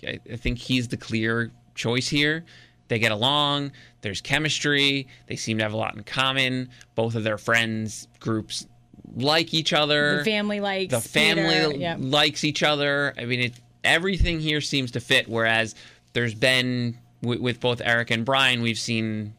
I, 0.06 0.20
I 0.32 0.36
think 0.36 0.58
he's 0.58 0.88
the 0.88 0.98
clear 0.98 1.52
choice 1.76 2.08
here. 2.08 2.46
They 2.88 3.00
get 3.00 3.12
along. 3.12 3.72
There's 4.02 4.20
chemistry. 4.20 5.08
They 5.28 5.38
seem 5.38 5.58
to 5.60 5.64
have 5.64 5.74
a 5.74 5.78
lot 5.78 5.96
in 5.96 6.04
common. 6.04 6.70
Both 6.96 7.16
of 7.16 7.24
their 7.24 7.38
friends 7.38 8.08
groups 8.20 8.68
like 9.16 9.54
each 9.54 9.74
other. 9.74 10.18
The 10.18 10.26
family 10.26 10.60
likes 10.60 10.94
the 10.94 11.02
family. 11.02 11.78
Yeah. 11.78 11.96
likes 12.00 12.44
each 12.44 12.64
other. 12.64 13.14
I 13.18 13.26
mean, 13.26 13.40
it, 13.40 13.54
everything 13.84 14.40
here 14.40 14.62
seems 14.62 14.92
to 14.92 15.00
fit. 15.00 15.28
Whereas 15.28 15.76
there's 16.14 16.36
been 16.36 16.98
with, 17.22 17.40
with 17.40 17.60
both 17.60 17.82
Eric 17.84 18.12
and 18.12 18.26
Brian, 18.26 18.62
we've 18.62 18.80
seen 18.80 19.36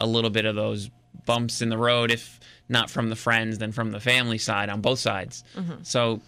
a 0.00 0.06
little 0.06 0.30
bit 0.30 0.44
of 0.44 0.54
those 0.54 0.90
bumps 1.26 1.62
in 1.62 1.68
the 1.68 1.78
road, 1.78 2.10
if 2.10 2.40
not 2.68 2.90
from 2.90 3.10
the 3.10 3.16
friends, 3.16 3.58
then 3.58 3.72
from 3.72 3.90
the 3.90 4.00
family 4.00 4.38
side 4.38 4.68
on 4.68 4.80
both 4.80 4.98
sides. 4.98 5.44
Mm-hmm. 5.56 5.82
So 5.82 6.20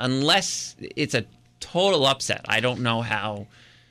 unless 0.00 0.76
it's 0.96 1.14
a 1.14 1.24
total 1.60 2.06
upset, 2.06 2.44
I 2.48 2.60
don't 2.60 2.80
know 2.80 3.02
how. 3.02 3.46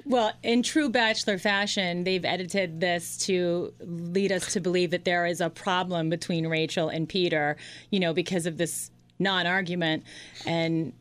Well, 0.05 0.31
in 0.41 0.63
true 0.63 0.89
Bachelor 0.89 1.37
fashion, 1.37 2.03
they've 2.03 2.25
edited 2.25 2.79
this 2.79 3.17
to 3.27 3.73
lead 3.81 4.31
us 4.31 4.53
to 4.53 4.59
believe 4.59 4.89
that 4.91 5.05
there 5.05 5.25
is 5.25 5.39
a 5.39 5.49
problem 5.49 6.09
between 6.09 6.47
Rachel 6.47 6.89
and 6.89 7.07
Peter, 7.07 7.57
you 7.91 7.99
know, 7.99 8.13
because 8.13 8.45
of 8.47 8.57
this 8.57 8.89
non-argument, 9.19 10.03
and 10.45 10.93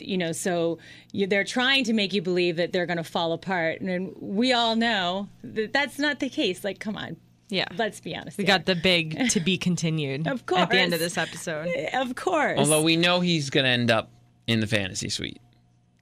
you 0.00 0.18
know, 0.18 0.32
so 0.32 0.78
you, 1.12 1.26
they're 1.26 1.44
trying 1.44 1.84
to 1.84 1.92
make 1.92 2.12
you 2.12 2.20
believe 2.22 2.56
that 2.56 2.72
they're 2.72 2.86
going 2.86 2.96
to 2.98 3.04
fall 3.04 3.32
apart, 3.32 3.80
and 3.80 4.12
we 4.20 4.52
all 4.52 4.74
know 4.74 5.28
that 5.44 5.72
that's 5.72 5.98
not 5.98 6.18
the 6.18 6.28
case. 6.28 6.64
Like, 6.64 6.80
come 6.80 6.96
on, 6.96 7.16
Yeah. 7.50 7.66
let's 7.76 8.00
be 8.00 8.16
honest. 8.16 8.38
we 8.38 8.44
here. 8.44 8.56
got 8.56 8.66
the 8.66 8.74
big 8.74 9.28
to 9.30 9.40
be 9.40 9.56
continued 9.58 10.26
Of 10.26 10.46
course. 10.46 10.62
at 10.62 10.70
the 10.70 10.78
end 10.78 10.94
of 10.94 11.00
this 11.00 11.16
episode. 11.18 11.68
of 11.92 12.14
course. 12.16 12.58
Although 12.58 12.82
we 12.82 12.96
know 12.96 13.20
he's 13.20 13.50
going 13.50 13.64
to 13.64 13.70
end 13.70 13.90
up 13.90 14.10
in 14.48 14.58
the 14.58 14.66
fantasy 14.66 15.08
suite. 15.08 15.40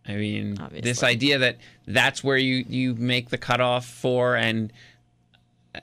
I 0.08 0.14
mean, 0.14 0.56
this 0.82 1.02
idea 1.02 1.38
that 1.38 1.58
that's 1.86 2.22
where 2.24 2.36
you 2.36 2.64
you 2.68 2.94
make 2.94 3.28
the 3.28 3.38
cutoff 3.38 3.84
for, 3.84 4.36
and 4.36 4.72
uh, 5.74 5.80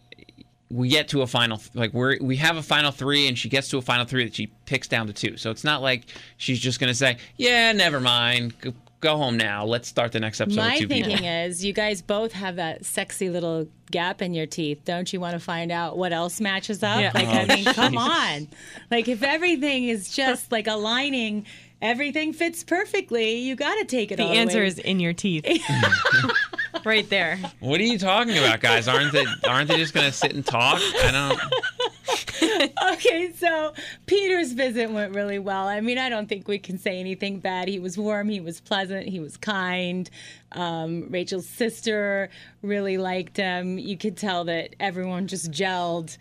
we 0.71 0.87
get 0.87 1.09
to 1.09 1.21
a 1.23 1.27
final 1.27 1.61
like 1.73 1.93
we're 1.93 2.17
we 2.21 2.37
have 2.37 2.55
a 2.55 2.63
final 2.63 2.91
three, 2.91 3.27
and 3.27 3.37
she 3.37 3.49
gets 3.49 3.67
to 3.69 3.77
a 3.77 3.81
final 3.81 4.05
three 4.05 4.23
that 4.23 4.33
she 4.33 4.47
picks 4.65 4.87
down 4.87 5.07
to 5.07 5.13
two. 5.13 5.35
So 5.35 5.51
it's 5.51 5.65
not 5.65 5.81
like 5.81 6.05
she's 6.37 6.59
just 6.59 6.79
going 6.79 6.87
to 6.87 6.95
say, 6.95 7.17
"Yeah, 7.35 7.73
never 7.73 7.99
mind, 7.99 8.57
go, 8.61 8.73
go 9.01 9.17
home 9.17 9.35
now. 9.35 9.65
Let's 9.65 9.89
start 9.89 10.13
the 10.13 10.21
next 10.21 10.39
episode." 10.39 10.57
My 10.61 10.69
with 10.71 10.79
two 10.83 10.87
thinking 10.87 11.17
people. 11.17 11.27
is, 11.27 11.65
you 11.65 11.73
guys 11.73 12.01
both 12.01 12.31
have 12.31 12.55
that 12.55 12.85
sexy 12.85 13.29
little 13.29 13.67
gap 13.91 14.21
in 14.21 14.33
your 14.33 14.45
teeth. 14.47 14.83
Don't 14.85 15.11
you 15.11 15.19
want 15.19 15.33
to 15.33 15.39
find 15.39 15.69
out 15.69 15.97
what 15.97 16.13
else 16.13 16.39
matches 16.39 16.81
up? 16.81 17.01
Yeah. 17.01 17.11
Like, 17.13 17.27
Oh, 17.27 17.31
I 17.31 17.45
mean, 17.57 17.65
come 17.65 17.97
on. 17.97 18.47
Like, 18.89 19.09
if 19.09 19.21
everything 19.21 19.83
is 19.89 20.15
just 20.15 20.49
like 20.49 20.67
aligning, 20.67 21.45
everything 21.83 22.33
fits 22.33 22.63
perfectly. 22.63 23.35
You 23.35 23.55
got 23.55 23.75
to 23.75 23.85
take 23.85 24.11
it. 24.11 24.15
The 24.15 24.23
all 24.23 24.31
answer 24.31 24.59
away. 24.59 24.67
is 24.67 24.79
in 24.79 24.99
your 24.99 25.13
teeth. 25.13 25.45
right 26.85 27.07
there. 27.09 27.37
What 27.59 27.79
are 27.79 27.83
you 27.83 27.99
talking 27.99 28.37
about, 28.37 28.61
guys? 28.61 28.87
Aren't 28.87 29.11
they 29.11 29.25
aren't 29.47 29.67
they 29.69 29.77
just 29.77 29.93
going 29.93 30.07
to 30.07 30.11
sit 30.11 30.33
and 30.33 30.45
talk? 30.45 30.79
I 30.81 31.11
don't. 31.11 32.73
okay. 32.93 33.31
So 33.33 33.73
Peter's 34.05 34.53
visit 34.53 34.89
went 34.89 35.13
really 35.13 35.39
well. 35.39 35.67
I 35.67 35.81
mean, 35.81 35.97
I 35.97 36.09
don't 36.09 36.27
think 36.27 36.47
we 36.47 36.57
can 36.57 36.77
say 36.77 36.99
anything 36.99 37.39
bad. 37.39 37.67
He 37.67 37.79
was 37.79 37.97
warm. 37.97 38.29
He 38.29 38.39
was 38.39 38.59
pleasant. 38.61 39.07
He 39.07 39.19
was 39.19 39.37
kind. 39.37 40.09
Um, 40.53 41.09
Rachel's 41.09 41.47
sister 41.47 42.29
really 42.61 42.97
liked 42.97 43.37
him. 43.37 43.77
You 43.77 43.97
could 43.97 44.17
tell 44.17 44.45
that 44.45 44.75
everyone 44.79 45.27
just 45.27 45.51
gelled. 45.51 46.17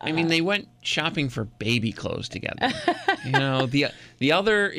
I 0.00 0.12
mean, 0.12 0.26
uh-huh. 0.26 0.28
they 0.28 0.40
went 0.40 0.68
shopping 0.82 1.28
for 1.28 1.44
baby 1.44 1.92
clothes 1.92 2.28
together. 2.28 2.72
you 3.24 3.32
know, 3.32 3.66
the 3.66 3.88
the 4.18 4.32
other 4.32 4.74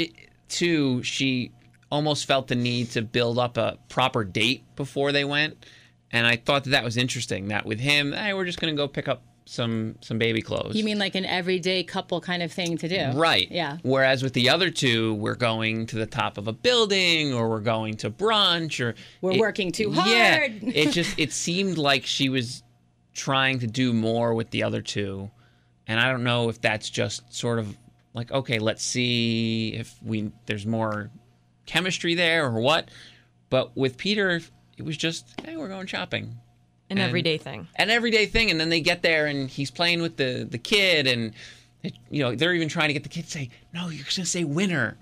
two, 0.48 1.04
she 1.04 1.52
almost 1.92 2.26
felt 2.26 2.48
the 2.48 2.56
need 2.56 2.92
to 2.92 3.02
build 3.02 3.38
up 3.38 3.58
a 3.58 3.78
proper 3.90 4.24
date 4.24 4.64
before 4.76 5.12
they 5.12 5.26
went, 5.26 5.66
and 6.12 6.26
I 6.26 6.38
thought 6.38 6.64
that 6.66 6.72
that 6.72 6.84
was 6.84 6.98
interesting. 6.98 7.50
That 7.50 7.66
with 7.66 7.80
him, 7.80 8.14
hey, 8.14 8.34
we're 8.34 8.46
just 8.46 8.60
gonna 8.62 8.76
go 8.76 8.88
pick 8.88 9.08
up 9.08 9.24
some 9.50 9.96
some 10.02 10.20
baby 10.20 10.44
clothes. 10.44 10.76
You 10.76 10.84
mean 10.84 11.00
like 11.00 11.16
an 11.16 11.26
everyday 11.26 11.84
couple 11.84 12.22
kind 12.22 12.44
of 12.44 12.52
thing 12.52 12.78
to 12.78 12.88
do? 12.88 13.18
Right. 13.18 13.50
Yeah. 13.50 13.80
Whereas 13.82 14.22
with 14.22 14.34
the 14.34 14.50
other 14.50 14.70
two, 14.70 15.16
we're 15.16 15.36
going 15.36 15.88
to 15.88 15.96
the 15.96 16.06
top 16.06 16.38
of 16.38 16.48
a 16.48 16.54
building 16.54 17.34
or 17.34 17.50
we're 17.50 17.60
going 17.60 17.96
to 17.98 18.12
brunch 18.12 18.80
or 18.80 18.94
We're 19.22 19.40
working 19.40 19.72
too 19.72 19.92
hard. 19.92 20.10
Yeah. 20.12 20.50
it 20.62 20.92
just 20.92 21.18
it 21.18 21.34
seemed 21.34 21.80
like 21.80 22.06
she 22.06 22.30
was 22.30 22.62
trying 23.20 23.60
to 23.60 23.68
do 23.68 23.94
more 23.94 24.34
with 24.34 24.50
the 24.52 24.64
other 24.64 24.82
two. 24.82 25.30
And 25.88 26.00
I 26.00 26.10
don't 26.12 26.24
know 26.24 26.50
if 26.50 26.62
that's 26.62 26.90
just 26.90 27.34
sort 27.34 27.60
of 27.60 27.78
like, 28.14 28.32
okay, 28.32 28.60
let's 28.60 28.84
see 28.84 29.74
if 29.74 29.96
we 30.04 30.32
there's 30.46 30.66
more 30.66 31.12
chemistry 31.66 32.16
there 32.16 32.46
or 32.46 32.60
what. 32.62 32.90
But 33.50 33.76
with 33.76 33.98
Peter, 33.98 34.42
it 34.78 34.84
was 34.84 34.96
just, 34.98 35.26
hey, 35.44 35.58
we're 35.58 35.68
going 35.68 35.88
shopping 35.88 36.38
An 36.90 36.98
And- 36.98 37.00
everyday 37.02 37.38
thing. 37.38 37.68
an 37.76 37.90
everyday 37.90 38.26
thing 38.26 38.50
and 38.52 38.60
then 38.60 38.70
they 38.70 38.82
get 38.82 39.02
there 39.02 39.26
and 39.28 39.50
he's 39.50 39.72
playing 39.72 40.02
with 40.02 40.16
the 40.18 40.48
the 40.50 40.58
kid 40.58 41.06
and 41.08 41.34
it, 41.84 41.94
you 42.10 42.22
know 42.24 42.36
they're 42.36 42.54
even 42.54 42.68
trying 42.70 42.90
to 42.90 42.94
get 42.94 43.04
the 43.04 43.10
kid 43.10 43.26
to 43.26 43.32
say 43.32 43.50
no 43.74 43.90
you're 43.90 44.04
just 44.04 44.18
gonna 44.18 44.26
say 44.26 44.44
winner 44.44 44.98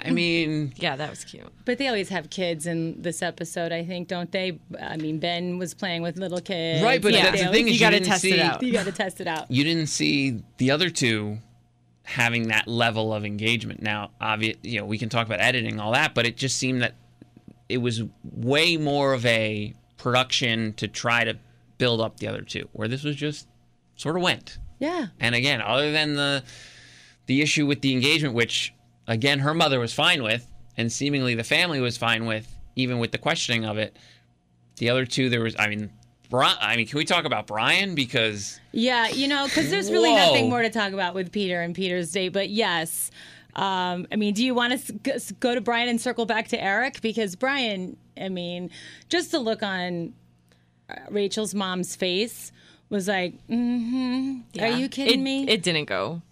i 0.00 0.10
mean 0.10 0.72
Yeah, 0.76 0.96
that 0.96 1.10
was 1.10 1.24
cute. 1.24 1.46
But 1.64 1.78
they 1.78 1.88
always 1.88 2.08
have 2.10 2.30
kids 2.30 2.66
in 2.66 3.00
this 3.02 3.22
episode, 3.22 3.72
I 3.72 3.84
think, 3.84 4.08
don't 4.08 4.30
they? 4.30 4.58
I 4.80 4.96
mean, 4.96 5.18
Ben 5.18 5.58
was 5.58 5.74
playing 5.74 6.02
with 6.02 6.16
little 6.16 6.40
kids. 6.40 6.82
right 6.82 7.00
but 7.02 7.12
Yeah. 7.12 7.24
that's 7.30 7.40
They 7.40 7.46
the 7.46 7.52
thing 7.52 7.66
is 7.68 7.68
you, 7.68 7.74
you, 7.74 7.80
gotta 7.80 7.96
didn't 7.98 8.08
test 8.08 8.24
it 8.24 8.38
out. 8.40 8.62
You 8.62 8.72
got 8.72 8.86
to 8.86 8.92
test 8.92 9.20
it 9.20 9.26
out. 9.26 9.50
you 9.50 9.64
didn't 9.64 9.86
see 9.88 10.42
the 10.58 10.70
other 10.70 10.88
two 10.90 11.38
having 12.04 12.48
that 12.48 12.66
level 12.66 13.12
of 13.14 13.24
engagement 13.24 13.80
now 13.80 14.10
obvious 14.20 14.56
you 14.62 14.78
know 14.80 14.84
we 14.84 14.98
can 14.98 15.08
talk 15.08 15.24
about 15.26 15.40
editing 15.40 15.72
and 15.72 15.80
all 15.80 15.92
that 15.92 16.14
but 16.14 16.26
it 16.26 16.36
just 16.36 16.56
seemed 16.56 16.82
that 16.82 16.94
it 17.68 17.78
was 17.78 18.02
way 18.24 18.76
more 18.76 19.12
of 19.12 19.24
a 19.24 19.72
production 19.98 20.72
to 20.74 20.88
try 20.88 21.22
to 21.24 21.38
build 21.78 22.00
up 22.00 22.18
the 22.18 22.26
other 22.26 22.42
two 22.42 22.68
where 22.72 22.88
this 22.88 23.04
was 23.04 23.14
just 23.16 23.46
sort 23.96 24.16
of 24.16 24.22
went 24.22 24.58
Yeah. 24.80 25.06
And 25.20 25.34
again, 25.36 25.60
other 25.62 25.92
than 25.92 26.14
the 26.14 26.42
the 27.26 27.40
issue 27.40 27.66
with 27.66 27.82
the 27.82 27.92
engagement, 27.92 28.34
which 28.34 28.74
again 29.06 29.40
her 29.40 29.54
mother 29.54 29.78
was 29.80 29.92
fine 29.92 30.22
with, 30.22 30.46
and 30.76 30.90
seemingly 30.90 31.34
the 31.34 31.44
family 31.44 31.80
was 31.80 31.96
fine 31.96 32.26
with, 32.26 32.52
even 32.76 32.98
with 32.98 33.12
the 33.12 33.18
questioning 33.18 33.64
of 33.64 33.78
it, 33.78 33.96
the 34.76 34.90
other 34.90 35.06
two 35.06 35.28
there 35.28 35.40
was. 35.42 35.54
I 35.58 35.68
mean, 35.68 35.90
Bri- 36.30 36.46
I 36.60 36.76
mean, 36.76 36.86
can 36.86 36.96
we 36.98 37.04
talk 37.04 37.24
about 37.24 37.46
Brian 37.46 37.94
because 37.94 38.58
Yeah, 38.72 39.08
you 39.08 39.28
know, 39.28 39.44
because 39.44 39.70
there's 39.70 39.90
really 39.90 40.10
Whoa. 40.10 40.16
nothing 40.16 40.48
more 40.48 40.62
to 40.62 40.70
talk 40.70 40.92
about 40.92 41.14
with 41.14 41.30
Peter 41.30 41.60
and 41.60 41.74
Peter's 41.74 42.10
date. 42.10 42.30
But 42.30 42.48
yes, 42.48 43.10
um, 43.54 44.06
I 44.10 44.16
mean, 44.16 44.32
do 44.32 44.44
you 44.44 44.54
want 44.54 44.80
to 45.04 45.34
go 45.40 45.54
to 45.54 45.60
Brian 45.60 45.88
and 45.90 46.00
circle 46.00 46.24
back 46.24 46.48
to 46.48 46.62
Eric? 46.62 47.02
Because 47.02 47.36
Brian, 47.36 47.98
I 48.18 48.30
mean, 48.30 48.70
just 49.10 49.30
the 49.30 49.40
look 49.40 49.62
on 49.62 50.14
uh, 50.88 50.94
Rachel's 51.10 51.54
mom's 51.54 51.94
face 51.94 52.50
was 52.88 53.08
like, 53.08 53.34
mm-hmm. 53.48 54.40
Are 54.58 54.68
you 54.68 54.88
kidding 54.88 55.20
It- 55.20 55.22
me? 55.22 55.48
It 55.48 55.62
didn't 55.62 55.84
go 55.84 56.22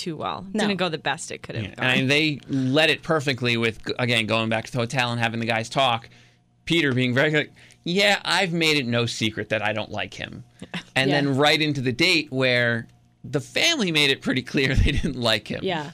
too 0.00 0.16
well. 0.16 0.46
No. 0.52 0.66
Didn't 0.66 0.78
go 0.78 0.88
the 0.88 0.98
best 0.98 1.30
it 1.30 1.42
could 1.42 1.54
have 1.56 1.76
gone. 1.76 1.84
and 1.86 2.10
they 2.10 2.40
let 2.48 2.90
it 2.90 3.02
perfectly 3.02 3.56
with 3.56 3.78
again 3.98 4.26
going 4.26 4.48
back 4.48 4.64
to 4.66 4.72
the 4.72 4.78
hotel 4.78 5.12
and 5.12 5.20
having 5.20 5.40
the 5.40 5.46
guys 5.46 5.68
talk. 5.68 6.08
Peter 6.64 6.92
being 6.92 7.14
very 7.14 7.30
like, 7.30 7.52
yeah, 7.84 8.20
I've 8.24 8.52
made 8.52 8.76
it 8.76 8.86
no 8.86 9.06
secret 9.06 9.48
that 9.48 9.62
I 9.62 9.72
don't 9.72 9.90
like 9.90 10.14
him, 10.14 10.44
and 10.94 11.10
Yeah. 11.10 11.20
then 11.20 11.36
right 11.36 11.60
into 11.60 11.80
the 11.80 11.92
date 11.92 12.30
where 12.30 12.86
the 13.24 13.40
family 13.40 13.90
made 13.92 14.10
it 14.10 14.22
pretty 14.22 14.42
clear 14.42 14.74
they 14.74 14.92
didn't 14.92 15.16
like 15.16 15.48
him. 15.48 15.60
yeah. 15.62 15.90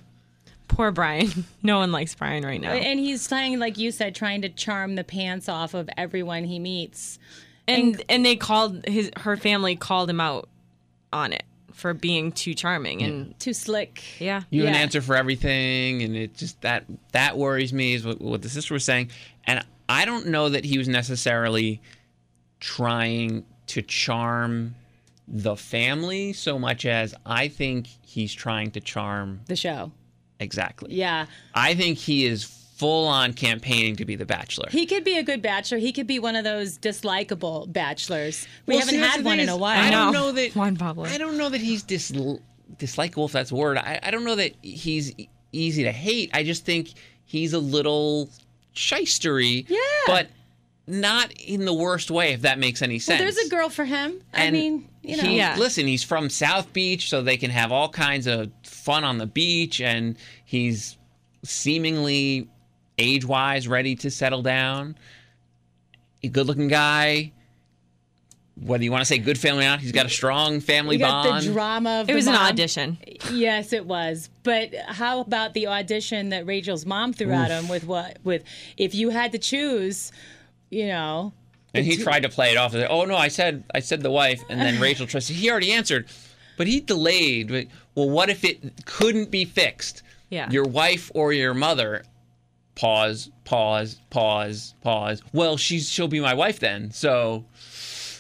Poor 0.69 0.91
Brian. 0.91 1.29
No 1.63 1.79
one 1.79 1.93
likes 1.93 2.15
Brian 2.15 2.45
right 2.45 2.61
now. 2.61 2.73
And 2.73 2.99
he's 3.01 3.27
trying, 3.27 3.59
like 3.59 3.79
you 3.79 3.91
said, 3.93 4.15
trying 4.15 4.43
to 4.43 4.49
charm 4.49 4.95
the 4.97 5.05
pants 5.05 5.49
off 5.49 5.75
of 5.75 5.89
everyone 5.97 6.45
he 6.45 6.59
meets. 6.59 7.19
and 7.69 8.03
and 8.09 8.25
they 8.27 8.37
called 8.37 8.85
his 8.87 9.11
her 9.19 9.37
family 9.37 9.75
called 9.77 10.11
him 10.11 10.21
out 10.21 10.49
on 11.13 11.33
it 11.33 11.45
for 11.77 11.93
being 11.95 12.33
too 12.33 12.55
charming 12.55 13.03
and 13.03 13.39
Too 13.39 13.53
slick. 13.53 14.03
yeah. 14.19 14.43
you 14.51 14.63
have 14.65 14.75
an 14.75 14.81
answer 14.81 15.01
for 15.03 15.15
everything 15.15 16.03
and 16.03 16.17
it 16.17 16.35
just 16.35 16.61
that 16.63 16.85
that 17.13 17.37
worries 17.37 17.73
me 17.73 17.93
is 17.95 18.05
what, 18.05 18.21
what 18.21 18.41
the 18.43 18.49
sister 18.49 18.73
was 18.75 18.83
saying 18.85 19.11
and 19.47 19.63
i 19.89 20.05
don't 20.07 20.27
know 20.27 20.49
that 20.49 20.65
he 20.65 20.79
was 20.79 20.89
necessarily 20.89 21.81
trying 22.61 23.45
to 23.67 23.83
charm 23.83 24.75
the 25.29 25.57
family 25.57 26.33
so 26.33 26.59
much 26.59 26.87
as 26.87 27.15
i 27.27 27.49
think 27.49 27.87
he's 28.03 28.33
trying 28.33 28.71
to 28.71 28.81
charm 28.81 29.41
The 29.47 29.57
show. 29.57 29.93
exactly 30.41 30.95
Yeah. 30.95 31.27
i 31.55 31.75
think 31.75 31.99
he 31.99 32.25
is 32.27 32.45
full 32.77 33.07
on 33.07 33.33
campaigning 33.33 33.97
to 33.97 34.05
be 34.05 34.17
the 34.17 34.27
bachelor 34.27 34.69
He 34.71 34.85
could 34.87 35.03
be 35.03 35.17
a 35.17 35.23
good 35.23 35.41
bachelor. 35.41 35.79
He 35.79 35.93
could 35.93 36.07
be 36.07 36.19
one 36.19 36.37
of 36.37 36.45
those 36.45 36.77
dislikable 36.79 37.73
bachelors. 37.73 38.47
We 38.67 38.75
Well, 38.75 38.81
haven't 38.81 38.95
see, 38.97 39.01
had 39.01 39.25
one 39.25 39.39
thing 39.39 39.45
in 39.45 39.49
a 39.49 39.57
while. 39.57 39.79
I 39.83 39.91
don't 39.91 40.13
know. 40.13 40.21
know 40.27 40.33
that 40.33 40.55
Juan 40.55 40.77
Pablo. 40.77 41.05
I 41.05 41.17
don't 41.19 41.39
know 41.39 41.49
that 41.49 41.61
he's 41.61 41.83
dis 41.83 42.13
dislikable 42.79 43.27
if 43.27 43.33
that's 43.33 43.51
a 43.51 43.55
word. 43.55 43.79
I, 43.79 43.99
I 44.03 44.11
don't 44.11 44.25
know 44.25 44.35
that 44.35 44.53
he's 44.63 45.13
e- 45.19 45.29
easy 45.53 45.85
to 45.85 45.93
hate. 45.93 46.31
I 46.35 46.43
just 46.43 46.65
think 46.67 46.91
he's 47.25 47.53
a 47.55 47.59
little 47.59 48.29
shystery. 48.75 49.65
Yeah. 49.69 49.79
But 50.07 50.29
not 50.87 51.33
in 51.33 51.65
the 51.65 51.75
worst 51.75 52.11
way, 52.11 52.33
if 52.33 52.43
that 52.43 52.59
makes 52.59 52.83
any 52.83 52.99
sense. 52.99 53.21
There's 53.21 53.39
a 53.47 53.49
girl 53.49 53.69
for 53.69 53.85
him. 53.85 54.21
I 54.35 54.45
And 54.45 54.53
mean, 54.53 54.89
you 55.03 55.17
know. 55.17 55.23
he- 55.25 55.37
Yeah. 55.39 55.57
listen, 55.59 55.87
he's 55.87 56.03
from 56.05 56.29
South 56.31 56.73
Beach, 56.73 57.09
so 57.09 57.23
they 57.23 57.37
can 57.39 57.51
have 57.51 57.73
all 57.73 57.89
kinds 57.89 58.27
of 58.27 58.51
fun 58.63 59.03
on 59.03 59.19
the 59.19 59.27
beach, 59.27 59.81
and 59.81 60.17
he's 60.45 60.97
seemingly 61.43 62.49
age-wise 62.99 63.69
ready 63.69 63.95
to 63.97 64.11
settle 64.11 64.43
down. 64.43 64.97
A 66.23 66.29
good-looking 66.29 66.69
guy. 66.69 67.33
Whether 68.59 68.85
you 68.85 68.91
want 68.91 69.03
to 69.03 69.05
say 69.05 69.19
good 69.19 69.39
family 69.39 69.67
or 69.67 69.69
not, 69.69 69.81
he's 69.81 69.93
got 69.93 70.07
a 70.07 70.09
strong 70.09 70.61
family 70.61 70.97
We 70.97 71.01
got 71.01 71.27
bond. 71.27 71.45
the 71.47 71.53
drama 71.53 72.01
of 72.01 72.05
It 72.09 72.13
the 72.13 72.17
was 72.17 72.27
an 72.27 72.35
audition. 72.37 72.97
Yes, 73.31 73.75
it 73.75 73.85
was. 73.85 74.31
But 74.45 74.75
how 74.89 75.21
about 75.21 75.53
the 75.53 75.67
audition 75.67 76.31
that 76.31 76.47
Rachel's 76.47 76.87
mom 76.87 77.13
threw 77.13 77.33
at 77.33 77.51
him 77.51 77.69
with 77.69 77.85
what? 77.85 78.17
With 78.25 78.45
if 78.79 78.95
you 78.95 79.11
had 79.11 79.33
to 79.33 79.39
choose, 79.39 80.11
you 80.71 80.87
know, 80.87 81.35
and 81.75 81.85
he 81.85 81.99
tried 81.99 82.21
to 82.23 82.31
play 82.31 82.51
it 82.53 82.57
off 82.57 82.75
as, 82.75 82.87
oh 82.89 83.05
no, 83.05 83.15
I 83.15 83.29
said 83.29 83.63
I 83.75 83.81
said 83.81 84.01
the 84.03 84.11
wife, 84.11 84.43
and 84.49 84.59
then 84.59 84.81
Rachel 84.81 85.07
tries. 85.07 85.29
He 85.29 85.51
already 85.51 85.73
answered, 85.73 86.07
but 86.57 86.67
he 86.67 86.81
delayed. 86.81 87.69
Well, 87.95 88.09
what 88.09 88.31
if 88.31 88.43
it 88.43 88.87
couldn't 88.87 89.31
be 89.31 89.45
fixed? 89.45 90.03
Yeah. 90.31 90.49
Your 90.51 90.65
wife 90.65 91.11
or 91.15 91.35
your 91.35 91.53
mother. 91.53 92.05
Pause. 92.77 93.31
Pause. 93.45 94.01
Pause. 94.11 94.75
Pause. 94.83 95.23
Well, 95.33 95.57
she's 95.57 95.89
she'll 95.89 96.09
be 96.09 96.21
my 96.21 96.35
wife 96.35 96.61
then. 96.61 96.91
So, 96.93 97.45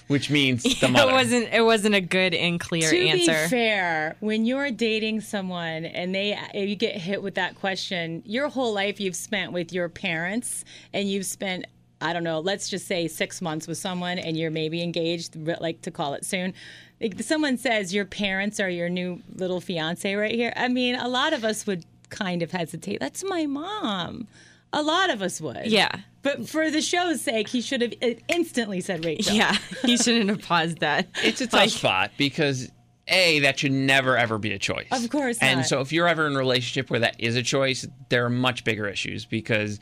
which 0.09 0.31
means 0.31 0.63
the 0.81 0.89
mother. 0.89 1.11
it 1.11 1.15
wasn't. 1.15 1.49
It 1.53 1.61
wasn't 1.63 1.95
a 1.95 2.01
good 2.01 2.35
and 2.35 2.59
clear 2.59 2.91
to 2.91 3.09
answer. 3.09 3.45
be 3.45 3.49
fair, 3.49 4.17
when 4.21 4.47
you're 4.47 4.71
dating 4.71 5.21
someone 5.21 5.85
and 5.85 6.15
they 6.15 6.39
you 6.55 6.75
get 6.75 6.97
hit 6.97 7.23
with 7.23 7.35
that 7.35 7.55
question, 7.55 8.23
your 8.25 8.49
whole 8.49 8.73
life 8.73 8.99
you've 8.99 9.17
spent 9.17 9.53
with 9.53 9.73
your 9.73 9.89
parents 9.89 10.65
and 10.93 11.09
you've 11.09 11.27
spent 11.27 11.67
I 12.01 12.13
don't 12.13 12.25
know, 12.25 12.41
let's 12.41 12.69
just 12.69 12.87
say 12.87 13.09
6 13.09 13.41
months 13.41 13.67
with 13.67 13.79
someone 13.79 14.19
and 14.19 14.37
you're 14.37 14.51
maybe 14.51 14.83
engaged, 14.83 15.35
like 15.61 15.81
to 15.83 15.91
call 15.91 16.13
it 16.13 16.27
soon. 16.27 16.53
Like, 17.01 17.23
someone 17.23 17.57
says 17.57 17.95
your 17.95 18.05
parents 18.05 18.61
are 18.61 18.69
your 18.69 18.91
new 18.91 19.23
little 19.35 19.61
fiance 19.63 20.15
right 20.15 20.35
here. 20.35 20.53
I 20.57 20.69
mean, 20.69 20.95
a 20.95 21.09
lot 21.09 21.33
of 21.33 21.43
us 21.43 21.67
would 21.67 21.85
kind 22.11 22.43
of 22.43 22.51
hesitate. 22.53 23.01
That's 23.01 23.25
my 23.25 23.47
mom. 23.47 24.29
A 24.73 24.83
lot 24.83 25.11
of 25.11 25.23
us 25.23 25.41
would. 25.41 25.67
Yeah. 25.67 25.91
But 26.23 26.49
for 26.49 26.71
the 26.71 26.83
show's 26.83 27.21
sake, 27.21 27.49
he 27.49 27.61
should 27.61 27.81
have 27.83 27.95
uh, 28.03 28.15
instantly 28.29 28.81
said 28.81 29.05
Rachel. 29.05 29.35
Yeah, 29.35 29.57
he 29.85 29.97
shouldn't 29.97 30.29
have 30.29 30.43
paused 30.43 30.79
that. 30.81 31.07
It's 31.25 31.41
a 31.41 31.47
tough 31.47 31.61
Like- 31.61 31.71
spot 31.71 32.11
because 32.19 32.71
a 33.09 33.39
that 33.41 33.61
should 33.61 33.71
never 33.73 34.17
ever 34.17 34.37
be 34.37 34.53
a 34.53 34.59
choice. 34.59 34.89
Of 34.91 35.09
course 35.11 35.39
And 35.41 35.61
not. 35.61 35.67
so 35.67 35.81
if 35.81 35.93
you're 35.93 36.09
ever 36.09 36.27
in 36.27 36.35
a 36.35 36.39
relationship 36.39 36.91
where 36.91 36.99
that 37.01 37.15
is 37.21 37.37
a 37.37 37.43
choice, 37.43 37.87
there 38.09 38.25
are 38.25 38.31
much 38.31 38.65
bigger 38.65 38.89
issues 38.89 39.25
because 39.25 39.79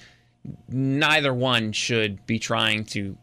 neither 0.68 1.32
one 1.32 1.72
should 1.72 2.24
be 2.26 2.38
trying 2.38 2.84
to 2.84 3.16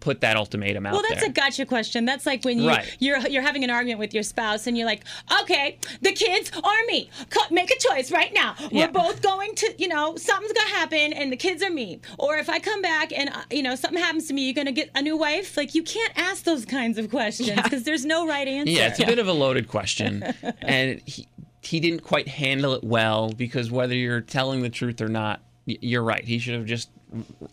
put 0.00 0.20
that 0.20 0.36
ultimatum 0.36 0.86
out 0.86 0.92
Well, 0.92 1.02
that's 1.08 1.20
there. 1.20 1.30
a 1.30 1.32
gotcha 1.32 1.66
question. 1.66 2.04
That's 2.04 2.26
like 2.26 2.44
when 2.44 2.60
you 2.60 2.68
Right. 2.68 2.96
you're 2.98 3.18
you're 3.28 3.42
having 3.42 3.64
an 3.64 3.70
argument 3.70 3.98
with 4.00 4.14
your 4.14 4.22
spouse 4.22 4.66
and 4.66 4.76
you're 4.76 4.86
like, 4.86 5.04
okay, 5.42 5.78
the 6.00 6.12
kids 6.12 6.50
or 6.56 6.86
me. 6.86 7.10
Make 7.50 7.70
a 7.70 7.78
choice 7.78 8.10
right 8.10 8.32
now. 8.34 8.54
We're 8.70 8.88
both 8.88 9.22
going 9.22 9.54
to, 9.56 9.74
you 9.78 9.88
know, 9.88 10.16
something's 10.16 10.52
gonna 10.52 10.70
happen, 10.70 11.12
and 11.12 11.30
the 11.32 11.36
kids 11.36 11.62
are 11.62 11.70
me. 11.70 12.00
Or 12.18 12.36
if 12.36 12.48
I 12.48 12.58
come 12.58 12.80
back 12.82 13.12
and 13.16 13.28
uh, 13.30 13.42
you 13.50 13.62
know 13.62 13.74
something 13.74 13.98
happens 14.02 14.28
to 14.28 14.34
me, 14.34 14.42
you're 14.44 14.54
gonna 14.54 14.72
get 14.72 14.90
a 14.94 15.02
new 15.02 15.16
wife. 15.16 15.56
Like 15.56 15.74
you 15.74 15.82
can't 15.82 16.12
ask 16.16 16.44
those 16.44 16.64
kinds 16.64 16.98
of 16.98 17.10
questions 17.10 17.50
because 17.62 17.82
there's 17.84 18.04
no 18.04 18.26
right 18.26 18.46
answer. 18.48 18.72
Yeah, 18.72 18.88
it's 18.88 19.00
a 19.00 19.06
bit 19.06 19.18
of 19.18 19.28
a 19.28 19.32
loaded 19.32 19.68
question, 19.68 20.22
and 20.62 21.00
he 21.04 21.28
he 21.60 21.78
didn't 21.80 22.00
quite 22.00 22.26
handle 22.28 22.74
it 22.74 22.82
well 22.84 23.30
because 23.32 23.70
whether 23.70 23.94
you're 23.94 24.20
telling 24.20 24.62
the 24.62 24.68
truth 24.70 25.00
or 25.00 25.08
not, 25.08 25.40
you're 25.66 26.02
right. 26.02 26.24
He 26.24 26.38
should 26.38 26.54
have 26.54 26.64
just 26.66 26.88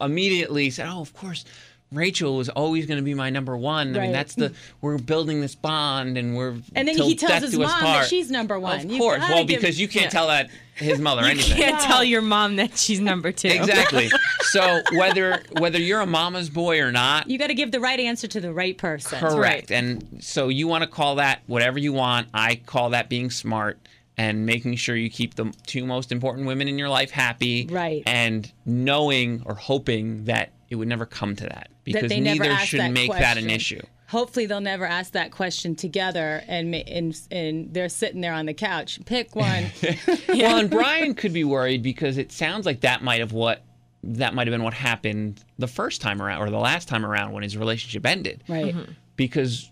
immediately 0.01 0.69
said, 0.69 0.88
"Oh, 0.89 1.01
of 1.01 1.13
course." 1.13 1.45
Rachel 1.91 2.38
was 2.38 2.50
always 2.50 2.86
going 2.86 2.98
to 3.00 3.03
be 3.03 3.15
my 3.15 3.29
number 3.31 3.58
one. 3.58 3.96
I 3.96 4.00
Right. 4.00 4.03
mean, 4.05 4.12
that's 4.12 4.36
the 4.36 4.53
we're 4.81 4.98
building 5.00 5.41
this 5.41 5.55
bond, 5.55 6.17
and 6.17 6.36
we're 6.36 6.55
And 6.75 6.88
then 6.88 6.98
he 6.98 7.15
tells 7.15 7.41
his 7.43 7.58
mom 7.58 7.67
that 7.81 8.08
she's 8.08 8.29
number 8.29 8.60
one. 8.60 8.81
Of 8.91 8.98
course, 8.98 9.19
well, 9.27 9.43
give- 9.43 9.60
because 9.62 9.79
you 9.79 9.88
can't 9.88 10.12
tell 10.12 10.27
that 10.27 10.50
his 10.75 11.00
mother 11.00 11.24
You 11.24 11.29
anything. 11.29 11.58
can't 11.58 11.81
tell 11.81 12.03
your 12.03 12.22
mom 12.22 12.58
that 12.58 12.77
she's 12.77 13.00
number 13.00 13.31
two. 13.31 13.48
Exactly. 13.50 14.10
so 14.43 14.81
whether 14.93 15.41
whether 15.58 15.79
you're 15.79 16.01
a 16.01 16.05
mama's 16.05 16.50
boy 16.50 16.79
or 16.79 16.91
not, 16.91 17.27
You 17.29 17.38
got 17.39 17.48
to 17.48 17.55
give 17.55 17.72
the 17.72 17.79
right 17.79 18.00
answer 18.00 18.27
to 18.27 18.39
the 18.39 18.53
right 18.53 18.77
person. 18.77 19.19
Correct. 19.19 19.72
And 19.72 20.19
so 20.22 20.48
you 20.50 20.67
want 20.67 20.84
to 20.84 20.89
call 20.89 21.15
that 21.15 21.41
whatever 21.48 21.79
you 21.79 21.91
want. 21.91 22.27
I 22.34 22.55
call 22.65 22.91
that 22.91 23.10
being 23.10 23.29
smart 23.31 23.79
and 24.15 24.46
making 24.46 24.75
sure 24.75 24.96
you 24.96 25.10
keep 25.10 25.36
the 25.36 25.51
two 25.65 25.86
most 25.86 26.12
important 26.12 26.46
women 26.46 26.67
in 26.67 26.77
your 26.77 26.89
life 26.89 27.10
happy. 27.10 27.67
Right. 27.69 28.03
And 28.05 28.51
knowing 28.65 29.41
or 29.46 29.55
hoping 29.55 30.25
that 30.25 30.51
it 30.69 30.75
would 30.75 30.88
never 30.88 31.05
come 31.05 31.35
to 31.35 31.43
that 31.43 31.69
because 31.83 32.09
they 32.09 32.19
never 32.19 32.43
neither 32.43 32.57
should 32.65 32.79
that 32.79 32.91
make 32.91 33.11
that 33.11 33.38
an 33.38 33.49
issue. 33.49 33.81
Hopefully, 34.07 34.45
they'll 34.47 34.59
never 34.61 34.85
ask 34.85 35.13
that 35.13 35.31
question 35.31 35.75
together, 35.75 36.43
and 36.47 36.73
and 36.75 37.19
and 37.31 37.73
they're 37.73 37.89
sitting 37.89 38.21
there 38.21 38.33
on 38.33 38.45
the 38.45 38.53
couch. 38.53 38.99
Pick 39.05 39.35
one. 39.35 39.65
Well, 40.29 40.57
and 40.59 40.69
Brian 40.69 41.15
could 41.15 41.33
be 41.33 41.43
worried 41.43 41.83
because 41.83 42.17
it 42.17 42.31
sounds 42.31 42.65
like 42.65 42.81
that 42.81 43.03
might 43.03 43.19
have 43.19 43.33
what 43.33 43.63
that 44.03 44.33
might 44.33 44.47
have 44.47 44.53
been 44.53 44.63
what 44.63 44.73
happened 44.73 45.43
the 45.57 45.67
first 45.67 46.01
time 46.01 46.21
around 46.21 46.41
or 46.41 46.49
the 46.49 46.57
last 46.57 46.88
time 46.88 47.05
around 47.05 47.33
when 47.33 47.43
his 47.43 47.57
relationship 47.57 48.05
ended. 48.05 48.43
right. 48.47 48.73
Mm-hmm. 48.73 48.91
because 49.15 49.69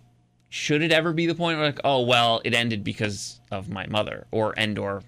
should 0.49 0.81
it 0.81 0.91
ever 0.91 1.13
be 1.13 1.25
the 1.25 1.35
point 1.35 1.57
where 1.57 1.67
like 1.67 1.79
oh 1.83 2.01
well 2.01 2.41
it 2.43 2.53
ended 2.53 2.83
because 2.83 3.39
of 3.51 3.69
my 3.69 3.85
mother 3.87 4.27
or 4.31 4.53
and 4.57 4.77
or 4.77 5.01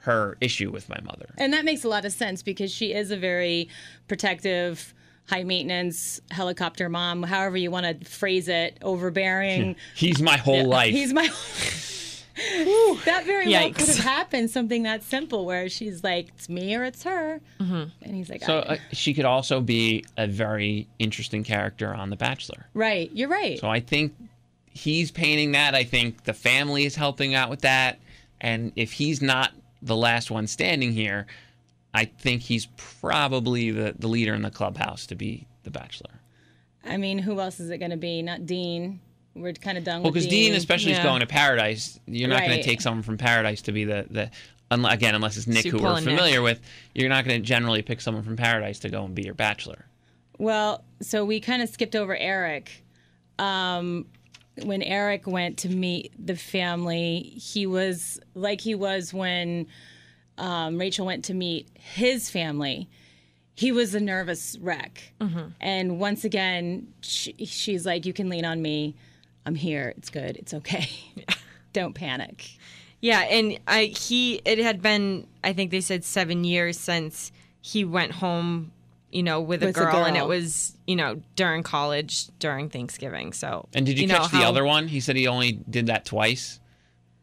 her 0.00 0.36
issue 0.40 0.70
with 0.70 0.88
my 0.88 0.98
mother 1.04 1.26
And 1.38 1.52
that 1.52 1.64
makes 1.64 1.82
a 1.84 1.88
lot 1.88 2.04
of 2.04 2.12
sense 2.12 2.42
because 2.42 2.70
she 2.72 2.92
is 2.92 3.10
a 3.10 3.16
very 3.16 3.68
protective, 4.08 4.92
high 5.26 5.44
maintenance 5.44 6.20
helicopter 6.30 6.88
mom, 6.88 7.22
however 7.22 7.56
you 7.56 7.70
want 7.70 7.86
to 8.00 8.08
phrase 8.08 8.48
it, 8.48 8.78
overbearing. 8.82 9.76
he's 9.94 10.20
my 10.20 10.36
whole 10.36 10.66
life 10.66 10.92
He's 10.92 11.12
my. 11.12 11.28
Whole... 12.36 12.94
that 13.04 13.24
very 13.26 13.48
well 13.48 13.70
could 13.72 13.86
have 13.86 13.98
happened. 13.98 14.50
Something 14.50 14.82
that 14.82 15.04
simple 15.04 15.46
where 15.46 15.68
she's 15.68 16.02
like, 16.02 16.28
"It's 16.30 16.48
me 16.48 16.74
or 16.74 16.82
it's 16.82 17.04
her," 17.04 17.40
and 17.60 17.92
he's 18.02 18.28
like, 18.28 18.42
so 18.42 18.58
"I-" 18.58 18.74
uh, 18.74 18.76
she 18.92 19.14
could 19.14 19.24
also 19.24 19.60
be 19.60 20.04
a 20.16 20.26
very 20.26 20.88
interesting 20.98 21.44
character 21.44 21.94
on 21.94 22.10
the 22.10 22.16
bachelor 22.16 22.66
"Right, 22.74 23.08
you're 23.12 23.28
right." 23.28 23.60
so 23.60 23.68
i 23.68 23.78
think 23.78 24.16
he's 24.72 25.12
painting 25.12 25.52
that 25.52 25.76
i 25.76 25.84
think 25.84 26.24
the 26.24 26.34
family 26.34 26.84
is 26.84 26.96
helping 26.96 27.36
out 27.36 27.48
with 27.48 27.60
that 27.60 28.00
and 28.40 28.72
if 28.74 28.90
he's 28.90 29.22
not 29.22 29.52
the 29.80 29.96
last 29.96 30.30
one 30.30 30.48
standing 30.48 30.92
here 30.92 31.26
i 31.94 32.04
think 32.04 32.42
he's 32.42 32.66
probably 32.76 33.70
the, 33.70 33.94
the 33.98 34.08
leader 34.08 34.34
in 34.34 34.42
the 34.42 34.50
clubhouse 34.50 35.06
to 35.06 35.14
be 35.14 35.46
the 35.62 35.70
bachelor 35.70 36.10
I 36.86 36.98
mean, 36.98 37.18
who 37.18 37.40
else 37.40 37.60
is 37.60 37.70
it 37.70 37.78
going 37.78 37.92
to 37.92 37.96
be? 37.96 38.20
Not 38.20 38.44
Dean. 38.44 39.00
We're 39.34 39.54
kind 39.54 39.78
of 39.78 39.84
done 39.84 40.02
Well, 40.02 40.12
because 40.12 40.26
Dean, 40.28 40.52
especially, 40.54 40.92
is 40.92 40.98
going 40.98 41.20
to 41.20 41.26
Paradise. 41.26 41.98
You're 42.06 42.28
not 42.28 42.44
going 42.44 42.58
to 42.58 42.62
take 42.62 42.82
someone 42.82 43.02
from 43.02 43.16
Paradise 43.16 43.62
to 43.62 43.72
be 43.72 43.84
the 43.86 44.06
the. 44.10 44.30
unle- 44.70 44.92
Again, 44.92 45.14
unless 45.14 45.38
it's 45.38 45.46
Nick, 45.46 45.62
So 45.62 45.70
who 45.70 45.76
we're 45.78 45.82
pulling 45.84 46.04
Nick. 46.04 46.14
familiar 46.14 46.42
with, 46.42 46.60
you're 46.94 47.08
not 47.08 47.24
going 47.24 47.40
to 47.40 47.46
generally 47.46 47.80
pick 47.80 48.02
someone 48.02 48.22
from 48.22 48.36
Paradise 48.36 48.80
to 48.80 48.90
go 48.90 49.02
and 49.02 49.14
be 49.14 49.22
your 49.22 49.32
bachelor. 49.32 49.86
Well, 50.36 50.84
so 51.00 51.24
we 51.24 51.40
kind 51.40 51.62
of 51.62 51.70
skipped 51.70 51.96
over 51.96 52.14
Eric. 52.14 52.84
Um, 53.38 54.04
when 54.62 54.82
Eric 54.82 55.26
went 55.26 55.56
to 55.60 55.70
meet 55.70 56.12
the 56.18 56.36
family, 56.36 57.20
he 57.20 57.66
was 57.66 58.20
like 58.34 58.60
he 58.60 58.74
was 58.74 59.14
when 59.14 59.68
um, 60.38 60.78
Rachel 60.78 61.06
went 61.06 61.24
to 61.26 61.34
meet 61.34 61.68
his 61.74 62.30
family. 62.30 62.88
He 63.54 63.70
was 63.72 63.94
a 63.94 64.00
nervous 64.00 64.56
wreck. 64.60 65.12
And 65.60 65.98
once 66.00 66.24
again, 66.24 66.88
she, 67.00 67.32
she's 67.46 67.86
like, 67.86 68.04
You 68.04 68.12
can 68.12 68.28
lean 68.28 68.44
on 68.44 68.60
me. 68.60 68.96
I'm 69.46 69.54
here. 69.54 69.94
It's 69.96 70.10
good. 70.10 70.36
It's 70.36 70.54
okay. 70.54 70.88
Don't 71.72 71.94
panic. 71.94 72.46
Yeah, 73.00 73.20
and 73.20 73.58
I 73.68 73.84
he 73.84 74.40
it 74.44 74.58
had 74.58 74.80
been 74.80 75.26
I 75.42 75.52
think 75.52 75.70
they 75.70 75.82
said 75.82 76.04
seven 76.04 76.44
years 76.44 76.78
since 76.80 77.30
he 77.60 77.84
went 77.84 78.12
home, 78.12 78.72
you 79.12 79.22
know, 79.22 79.40
with 79.40 79.62
a, 79.62 79.66
With 79.66 79.76
a 79.76 79.80
girl, 79.80 80.04
and 80.04 80.16
it 80.16 80.26
was 80.26 80.74
you 80.86 80.96
know 80.96 81.20
during 81.36 81.62
college 81.62 82.28
during 82.38 82.70
Thanksgiving. 82.70 83.32
So 83.34 83.68
And 83.74 83.84
did 83.84 83.98
you, 83.98 84.06
know 84.06 84.18
catch 84.18 84.30
the 84.30 84.38
how- 84.38 84.48
other 84.48 84.64
one? 84.64 84.88
He 84.88 85.00
said 85.00 85.16
he 85.16 85.26
only 85.26 85.52
did 85.52 85.86
that 85.88 86.04
twice, 86.06 86.58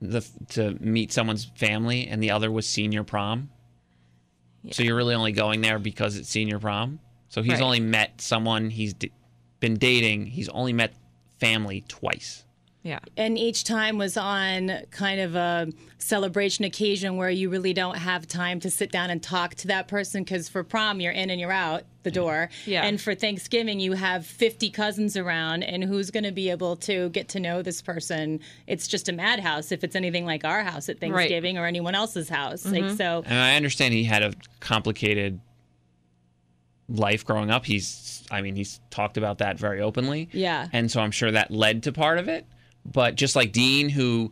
the 0.02 0.28
to 0.50 0.76
meet 0.80 1.12
someone's 1.12 1.46
family, 1.56 2.08
and 2.08 2.22
the 2.22 2.32
other 2.32 2.52
was 2.52 2.68
senior 2.68 3.04
prom. 3.04 3.50
So 4.72 4.84
you're 4.84 4.96
really 4.96 5.16
only 5.16 5.32
going 5.32 5.62
there 5.62 5.80
because 5.80 6.18
it's 6.18 6.30
senior 6.30 6.60
prom. 6.60 7.00
So 7.30 7.42
he's 7.42 7.54
Right. 7.54 7.62
only 7.62 7.80
met 7.80 8.22
someone 8.22 8.70
he's 8.70 8.94
d- 8.94 9.12
been 9.60 9.76
dating. 9.78 10.28
He's 10.28 10.50
only 10.50 10.74
met 10.74 10.94
family 11.40 11.84
twice. 11.88 12.44
Yeah, 12.84 13.00
and 13.16 13.38
each 13.38 13.64
time 13.64 13.98
was 13.98 14.18
on 14.18 14.72
kind 14.90 15.22
of 15.22 15.36
a 15.36 15.68
celebration 16.00 16.66
occasion 16.66 17.16
where 17.16 17.30
you 17.30 17.50
really 17.50 17.74
don't 17.74 17.98
have 17.98 18.28
time 18.28 18.60
to 18.62 18.72
sit 18.72 18.92
down 18.92 19.12
and 19.12 19.22
talk 19.22 19.54
to 19.56 19.68
that 19.68 19.88
person 19.88 20.24
because 20.24 20.50
for 20.50 20.64
prom 20.64 21.00
you're 21.00 21.12
in 21.12 21.30
and 21.30 21.40
you're 21.40 21.52
out 21.52 21.84
the 22.02 22.10
mm. 22.10 22.16
door 22.16 22.50
Yeah. 22.66 22.84
and 22.84 23.00
for 23.00 23.14
thanksgiving 23.14 23.80
you 23.80 23.94
have 23.94 24.26
50 24.26 24.72
cousins 24.72 25.16
around 25.16 25.62
and 25.62 25.84
who's 25.84 26.10
going 26.10 26.24
to 26.24 26.32
be 26.32 26.50
able 26.50 26.76
to 26.78 27.10
get 27.10 27.30
to 27.30 27.40
know 27.40 27.62
this 27.62 27.84
person 27.84 28.40
it's 28.66 28.88
just 28.88 29.10
a 29.10 29.12
madhouse 29.12 29.72
if 29.72 29.84
it's 29.84 29.96
anything 29.96 30.26
like 30.26 30.44
our 30.44 30.64
house 30.64 30.90
at 30.90 31.00
thanksgiving 31.00 31.60
or 31.60 31.68
anyone 31.68 31.94
else's 31.94 32.30
house 32.30 32.66
like 32.66 32.84
mm-hmm. 32.84 32.96
so 32.96 33.22
And 33.26 33.38
I 33.38 33.56
understand 33.56 33.94
he 33.94 34.04
had 34.04 34.24
a 34.24 34.34
complicated 34.60 35.40
life 36.90 37.26
growing 37.26 37.50
up. 37.50 37.66
He's, 37.66 38.24
I 38.32 38.42
mean, 38.42 38.56
he's 38.56 38.80
talked 38.90 39.18
about 39.18 39.38
that 39.40 39.58
very 39.58 39.82
openly. 39.82 40.30
Yeah. 40.32 40.68
And 40.74 40.92
so 40.92 41.02
I'm 41.02 41.12
sure 41.12 41.32
that 41.32 41.52
led 41.52 41.84
to 41.84 41.92
part 41.92 42.18
of 42.18 42.28
it. 42.28 42.46
But 42.86 43.16
just 43.16 43.36
like 43.36 43.52
Dean, 43.52 43.90
who, 43.90 44.32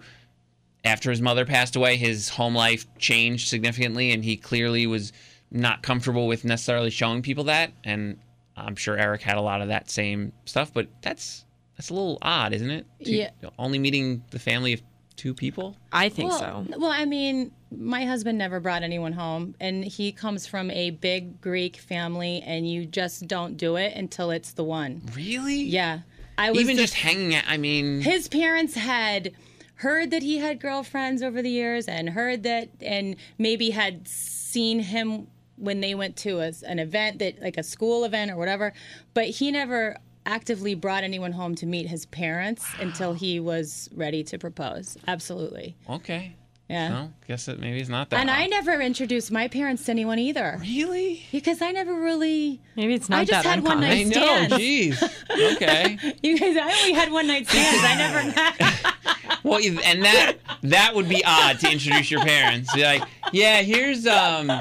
after 0.83 1.09
his 1.09 1.21
mother 1.21 1.45
passed 1.45 1.75
away, 1.75 1.97
his 1.97 2.29
home 2.29 2.55
life 2.55 2.85
changed 2.97 3.47
significantly, 3.47 4.12
and 4.12 4.23
he 4.23 4.38
clearly 4.38 4.88
was 4.88 5.13
not 5.51 5.81
comfortable 5.81 6.27
with 6.27 6.45
necessarily 6.45 6.89
showing 6.89 7.21
people 7.21 7.45
that. 7.45 7.71
And 7.83 8.17
I'm 8.57 8.75
sure 8.75 8.97
Eric 8.97 9.21
had 9.21 9.38
a 9.38 9.41
lot 9.41 9.62
of 9.62 9.67
that 9.69 9.89
same 9.89 10.33
stuff. 10.45 10.73
But 10.73 10.88
that's 11.01 11.45
that's 11.77 11.89
a 11.89 11.93
little 11.93 12.17
odd, 12.21 12.53
isn't 12.53 12.69
it? 12.69 12.85
To- 13.05 13.12
Yeah. 13.12 13.29
Only 13.57 13.79
meeting 13.79 14.23
the 14.31 14.39
family 14.39 14.73
of 14.73 14.81
two 15.15 15.33
people. 15.33 15.75
I 15.91 16.07
think 16.09 16.29
well, 16.31 16.39
so. 16.39 16.79
well, 16.79 16.91
I 16.91 17.03
mean, 17.05 17.51
my 17.75 18.05
husband 18.05 18.38
never 18.38 18.59
brought 18.62 18.83
anyone 18.83 19.12
home, 19.12 19.53
and 19.59 19.83
he 19.83 20.13
comes 20.13 20.47
from 20.47 20.71
a 20.71 20.91
big 20.91 21.41
Greek 21.41 21.75
family, 21.75 22.41
and 22.45 22.69
you 22.69 22.85
just 22.85 23.27
don't 23.27 23.57
do 23.57 23.75
it 23.75 23.95
until 23.95 24.31
it's 24.31 24.53
the 24.53 24.63
one. 24.63 25.01
Really? 25.13 25.62
Yeah, 25.62 25.99
I 26.39 26.52
was 26.52 26.62
Even 26.62 26.78
just 26.78 26.93
just 26.93 27.04
hanging 27.04 27.36
out. 27.36 27.43
I 27.47 27.58
mean, 27.58 28.02
his 28.02 28.30
parents 28.30 28.75
had 28.75 29.34
heard 29.75 30.10
that 30.12 30.23
he 30.23 30.38
had 30.38 30.60
girlfriends 30.60 31.21
over 31.21 31.41
the 31.41 31.49
years 31.49 31.88
and 31.88 32.10
heard 32.10 32.43
that 32.43 32.69
and 32.82 33.17
maybe 33.38 33.71
had 33.71 34.08
seen 34.08 34.80
him 34.80 35.28
when 35.58 35.82
they 35.82 35.93
went 35.93 36.15
to 36.17 36.39
a, 36.39 36.54
an 36.65 36.80
event 36.80 37.19
that 37.19 37.41
like 37.41 37.58
a 37.58 37.63
school 37.63 38.04
event 38.04 38.32
or 38.32 38.38
whatever 38.38 38.73
but 39.13 39.25
he 39.25 39.52
never 39.52 39.97
actively 40.25 40.75
brought 40.75 41.04
anyone 41.04 41.32
home 41.32 41.56
to 41.56 41.65
meet 41.65 41.88
his 41.88 42.06
parents 42.08 42.65
until 42.80 43.13
he 43.13 43.39
was 43.39 43.89
ready 43.95 44.23
to 44.23 44.38
propose. 44.38 44.97
Absolutely. 45.08 45.75
Okay. 45.89 46.36
Yeah. 46.69 46.91
Well, 46.91 47.13
guess 47.27 47.45
that 47.47 47.60
maybe 47.60 47.79
it's 47.79 47.89
not 47.89 48.12
that. 48.12 48.19
and 48.19 48.29
I 48.29 48.45
never 48.45 48.79
introduced 48.79 49.32
my 49.32 49.47
parents 49.47 49.86
to 49.86 49.91
anyone 49.91 50.19
either 50.19 50.58
really. 50.62 51.23
because 51.32 51.62
I 51.63 51.71
never 51.71 51.93
really. 51.99 52.62
Maybe 52.75 52.93
it's 52.93 53.10
not 53.10 53.19
I 53.21 53.25
just 53.25 53.43
that 53.43 53.49
had 53.55 53.63
one 53.63 53.84
uncommon. 53.84 53.89
I 53.89 54.03
night 54.03 54.15
know. 54.15 54.47
stands. 54.47 54.53
Jeez. 54.55 55.53
Okay. 55.55 55.97
You 56.21 56.38
guys, 56.38 56.55
I 56.58 56.71
only 56.79 56.93
had 56.93 57.12
one 57.12 57.25
night 57.27 57.47
stands. 57.47 57.84
I 57.84 57.95
never 57.95 58.36
met. 58.36 58.95
Well, 59.43 59.62
you- 59.62 59.79
and 59.86 60.03
that 60.03 60.34
that 60.63 60.93
would 60.95 61.08
be 61.08 61.23
odd 61.25 61.60
to 61.62 61.71
introduce 61.71 62.12
your 62.12 62.21
parents. 62.23 62.73
Be 62.75 62.84
like, 62.84 63.03
yeah, 63.32 63.62
here's 63.62 64.05
um, 64.05 64.51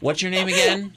what's 0.00 0.22
your 0.22 0.30
name 0.30 0.46
again? 0.46 0.92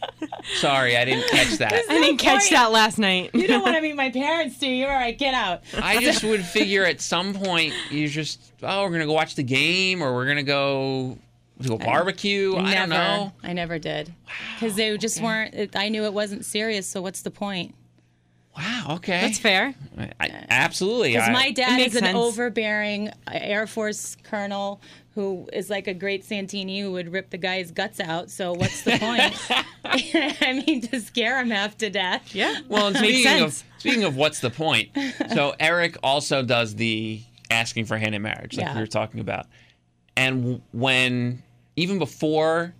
Sorry, 0.56 0.98
I 0.98 1.06
didn't 1.06 1.30
catch 1.30 1.58
that. 1.58 1.74
I 1.74 2.00
didn't 2.00 2.18
catch 2.18 2.42
point. 2.44 2.52
that 2.52 2.72
last 2.72 2.98
night. 2.98 3.32
You 3.34 3.48
don't 3.48 3.62
want 3.62 3.76
to 3.76 3.82
meet 3.82 3.96
my 3.96 4.10
parents, 4.10 4.58
do 4.58 4.68
you? 4.68 4.86
All 4.86 4.92
right, 4.92 5.18
get 5.18 5.34
out. 5.34 5.64
I 5.78 6.02
just 6.02 6.24
would 6.24 6.44
figure 6.44 6.84
at 6.86 7.02
some 7.02 7.34
point 7.34 7.74
you 7.90 8.08
just 8.08 8.40
oh 8.62 8.84
we're 8.84 8.92
gonna 8.92 9.06
go 9.06 9.14
watch 9.14 9.36
the 9.36 9.44
game 9.44 10.02
or 10.02 10.14
we're 10.14 10.28
gonna 10.28 10.44
go 10.44 11.18
to 11.62 11.74
a 11.74 11.78
barbecue. 11.78 12.56
I 12.56 12.74
don't 12.76 12.90
never, 12.90 12.90
know. 12.90 13.34
I 13.44 13.54
never 13.54 13.80
did 13.80 14.14
because 14.56 14.76
they 14.76 14.98
just 14.98 15.22
weren't. 15.22 15.54
It, 15.54 15.76
I 15.76 15.90
knew 15.90 16.04
it 16.06 16.14
wasn't 16.14 16.46
serious. 16.46 16.88
So 16.88 17.02
what's 17.02 17.22
the 17.22 17.32
point? 17.32 17.76
Wow. 18.56 18.86
Okay. 18.98 19.22
That's 19.22 19.40
fair. 19.40 19.74
I, 20.20 20.46
absolutely. 20.50 21.14
Because 21.14 21.30
I- 21.30 21.34
my 21.34 21.52
dad 21.52 21.78
makes 21.78 21.96
is 21.96 22.02
an 22.02 22.04
sense. 22.04 22.18
overbearing 22.18 23.10
uh, 23.10 23.12
Air 23.32 23.66
Force 23.66 24.16
colonel 24.24 24.80
who 25.16 25.48
is 25.54 25.70
like 25.70 25.88
a 25.88 25.94
great 25.94 26.26
Santini 26.26 26.80
who 26.82 26.92
would 26.94 27.12
rip 27.12 27.30
the 27.30 27.38
guy's 27.38 27.72
guts 27.72 28.00
out. 28.00 28.32
So 28.32 28.54
what's 28.54 28.82
the 28.82 28.98
point? 28.98 29.36
I 29.86 30.64
mean, 30.66 30.82
to 30.82 31.00
scare 31.00 31.40
him 31.40 31.52
half 31.52 31.78
to 31.78 31.90
death. 31.90 32.34
Yeah. 32.34 32.62
Well, 32.68 32.94
speaking 32.94 33.42
of 33.42 33.64
speaking 33.78 34.04
of 34.04 34.16
what's 34.16 34.40
the 34.40 34.50
point? 34.50 34.90
So 35.34 35.54
Eric 35.60 35.98
also 36.02 36.42
does 36.42 36.76
the 36.76 37.22
asking 37.52 37.86
for 37.86 37.98
hand 37.98 38.16
in 38.16 38.22
marriage, 38.24 38.58
like 38.58 38.66
Yeah. 38.66 38.74
we 38.74 38.80
were 38.82 38.88
talking 38.88 39.20
about. 39.20 39.46
And 40.18 40.62
when 40.72 41.44
even 41.76 42.00
before 42.00 42.74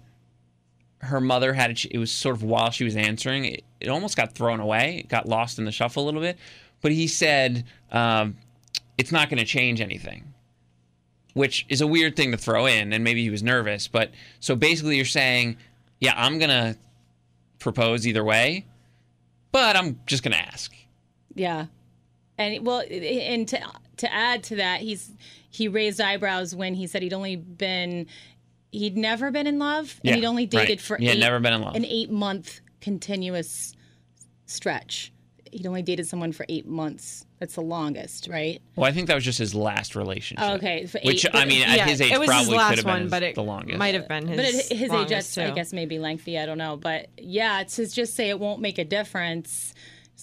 her 1.02 1.20
mother 1.22 1.54
had 1.54 1.72
it, 1.72 1.86
it 1.86 1.98
was 1.98 2.12
sort 2.12 2.36
of 2.36 2.44
while 2.44 2.72
she 2.72 2.84
was 2.84 2.96
answering, 2.96 3.46
it, 3.46 3.64
it 3.80 3.90
almost 3.90 4.16
got 4.16 4.34
thrown 4.34 4.60
away. 4.60 5.00
It 5.00 5.10
got 5.10 5.28
lost 5.28 5.60
in 5.60 5.66
the 5.66 5.72
shuffle 5.72 6.04
a 6.04 6.06
little 6.06 6.22
bit. 6.22 6.38
But 6.82 6.92
he 6.92 7.08
said, 7.08 7.66
um, 7.92 8.38
"It's 8.98 9.12
not 9.12 9.30
going 9.30 9.40
to 9.40 9.46
change 9.46 9.82
anything." 9.82 10.33
Which 11.34 11.66
is 11.70 11.82
a 11.82 11.88
weird 11.88 12.16
thing 12.16 12.32
to 12.32 12.38
throw 12.38 12.66
in, 12.68 12.94
and 12.94 13.04
maybe 13.04 13.24
he 13.24 13.30
was 13.32 13.42
nervous. 13.42 13.88
But 13.88 14.12
so 14.40 14.56
basically, 14.56 14.98
you're 14.98 15.06
saying, 15.06 15.58
"Yeah, 16.00 16.14
I'm 16.16 16.38
gonna 16.38 16.76
propose 17.60 18.06
either 18.08 18.24
way, 18.24 18.66
but 19.52 19.76
I'm 19.76 20.00
just 20.06 20.22
gonna 20.24 20.36
ask." 20.36 20.72
Yeah, 21.34 21.66
and 22.38 22.66
well, 22.66 22.82
and 22.90 23.48
to 23.48 23.60
to 23.98 24.14
add 24.14 24.44
to 24.44 24.58
that, 24.58 24.82
he's 24.82 25.12
he 25.50 25.68
raised 25.68 26.00
eyebrows 26.02 26.54
when 26.56 26.76
he 26.76 26.86
said 26.88 27.02
he'd 27.02 27.14
only 27.14 27.36
been 27.36 28.08
he'd 28.72 28.98
never 28.98 29.30
been 29.32 29.46
in 29.48 29.60
love 29.60 30.00
and 30.04 30.10
Yeah, 30.10 30.16
he'd 30.16 30.26
only 30.26 30.46
dated 30.48 30.70
right. 30.70 30.82
for 30.82 30.98
He 30.98 31.08
eight, 31.10 31.20
never 31.20 31.40
been 31.40 31.54
in 31.54 31.62
love. 31.62 31.76
an 31.76 31.86
eight 31.86 32.10
month 32.12 32.60
continuous 32.82 33.74
stretch. 34.48 35.13
He'd 35.54 35.68
only 35.68 35.82
dated 35.82 36.08
someone 36.08 36.32
for 36.32 36.46
eight 36.50 36.66
months. 36.68 37.26
That's 37.40 37.56
the 37.56 37.62
longest, 37.62 38.28
right? 38.30 38.62
Well, 38.76 38.86
I 38.90 38.94
think 38.94 39.08
that 39.08 39.16
was 39.16 39.24
just 39.26 39.38
his 39.40 39.54
last 39.54 39.96
relationship. 39.96 40.46
Oh, 40.46 40.54
okay, 40.56 40.86
for 40.86 41.00
Which 41.04 41.26
eight- 41.26 41.32
I 41.36 41.46
mean, 41.46 41.62
at 41.68 41.78
yeah, 41.78 41.86
his 41.88 42.02
age, 42.02 42.12
it 42.12 42.20
was 42.20 42.28
probably 42.28 42.46
his 42.46 42.56
last 42.56 42.70
could 42.70 42.78
have 42.80 42.86
been 42.86 42.94
one, 42.94 43.02
his- 43.04 43.12
but 43.12 43.24
it 43.24 43.36
the 43.36 43.44
longest. 43.44 43.78
might 43.78 43.94
have 43.96 44.08
been 44.08 44.28
his. 44.28 44.36
But 44.38 44.46
at 44.46 44.54
his 44.54 44.72
age, 44.84 44.90
longest, 44.90 45.38
I 45.38 45.50
too. 45.50 45.56
guess 45.56 45.74
maybe 45.74 46.00
lengthy. 46.00 46.40
I 46.40 46.46
don't 46.46 46.58
know, 46.58 46.78
but 46.78 47.08
yeah, 47.18 47.64
to 47.64 47.88
just 47.88 48.16
say 48.16 48.30
it 48.30 48.40
won't 48.40 48.62
make 48.62 48.78
a 48.78 48.86
difference, 48.86 49.74
just 49.74 49.76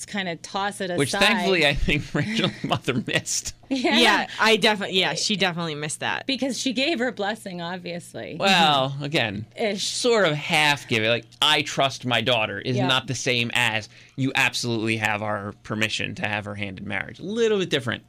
kind 0.06 0.28
of 0.28 0.40
toss 0.42 0.80
it 0.80 0.86
aside. 0.90 0.98
Which 0.98 1.12
thankfully, 1.12 1.66
I 1.66 1.74
think 1.74 2.02
Rachel's 2.14 2.52
mother 2.64 2.94
missed. 3.06 3.54
Yeah, 3.68 4.26
I 4.40 4.56
definitely. 4.56 4.98
Yeah, 4.98 5.14
she 5.14 5.36
definitely 5.36 5.74
missed 5.74 6.00
that. 6.00 6.26
because 6.26 6.58
she 6.58 6.72
gave 6.72 6.98
her 6.98 7.12
blessing, 7.12 7.60
obviously. 7.62 8.36
Well, 8.38 8.96
again, 9.00 9.46
Ish. 9.56 9.84
sort 9.88 10.26
of 10.26 10.34
half 10.34 10.88
give 10.88 11.02
it. 11.04 11.08
Like, 11.08 11.24
I 11.40 11.62
trust 11.62 12.04
my 12.06 12.20
daughter 12.20 12.58
is 12.58 12.76
Yeah. 12.76 12.86
not 12.86 13.06
the 13.06 13.14
same 13.14 13.50
as 13.54 13.88
you 14.16 14.32
absolutely 14.34 14.96
have 14.96 15.22
our 15.22 15.52
permission 15.62 16.14
to 16.16 16.26
have 16.26 16.44
her 16.46 16.54
hand 16.56 16.78
in 16.80 16.88
marriage. 16.88 17.18
A 17.20 17.22
little 17.24 17.58
bit 17.58 17.70
different. 17.70 18.02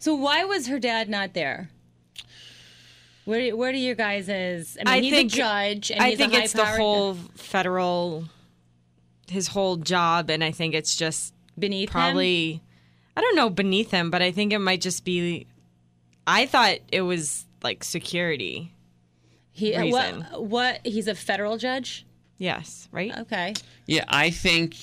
So 0.00 0.14
why 0.14 0.44
was 0.44 0.66
her 0.66 0.78
dad 0.78 1.08
not 1.08 1.34
there? 1.34 1.70
Where 3.24 3.40
do, 3.40 3.56
where 3.56 3.72
do 3.72 3.78
your 3.78 3.94
guys 3.94 4.28
is? 4.28 4.76
I 4.84 4.84
mean, 4.84 4.94
I 4.94 5.00
he's 5.06 5.14
think- 5.14 5.32
a 5.32 5.36
judge, 5.36 5.90
and 5.90 6.00
I 6.02 6.10
he's 6.10 6.18
think 6.18 6.34
a 6.34 6.42
it's 6.42 6.52
the 6.52 6.66
whole 6.66 7.14
federal, 7.36 8.24
his 9.28 9.48
whole 9.48 9.76
job, 9.76 10.28
and 10.28 10.44
I 10.44 10.50
think 10.50 10.74
it's 10.74 10.94
just 10.96 11.32
beneath 11.58 11.88
him? 11.88 11.92
probably, 11.92 12.62
I 13.16 13.20
don't 13.20 13.36
know 13.36 13.50
beneath 13.50 13.90
him, 13.90 14.10
but 14.10 14.22
I 14.22 14.30
think 14.32 14.52
it 14.52 14.58
might 14.58 14.80
just 14.80 15.04
be. 15.04 15.46
I 16.26 16.46
thought 16.46 16.78
it 16.90 17.02
was 17.02 17.44
like 17.62 17.84
security. 17.84 18.72
He, 19.50 19.78
reason. 19.78 20.26
what, 20.30 20.44
what? 20.44 20.80
He's 20.84 21.06
a 21.06 21.14
federal 21.14 21.58
judge. 21.58 22.04
Yes, 22.38 22.88
right. 22.90 23.16
Okay. 23.20 23.54
Yeah, 23.86 24.04
I 24.08 24.30
think 24.30 24.76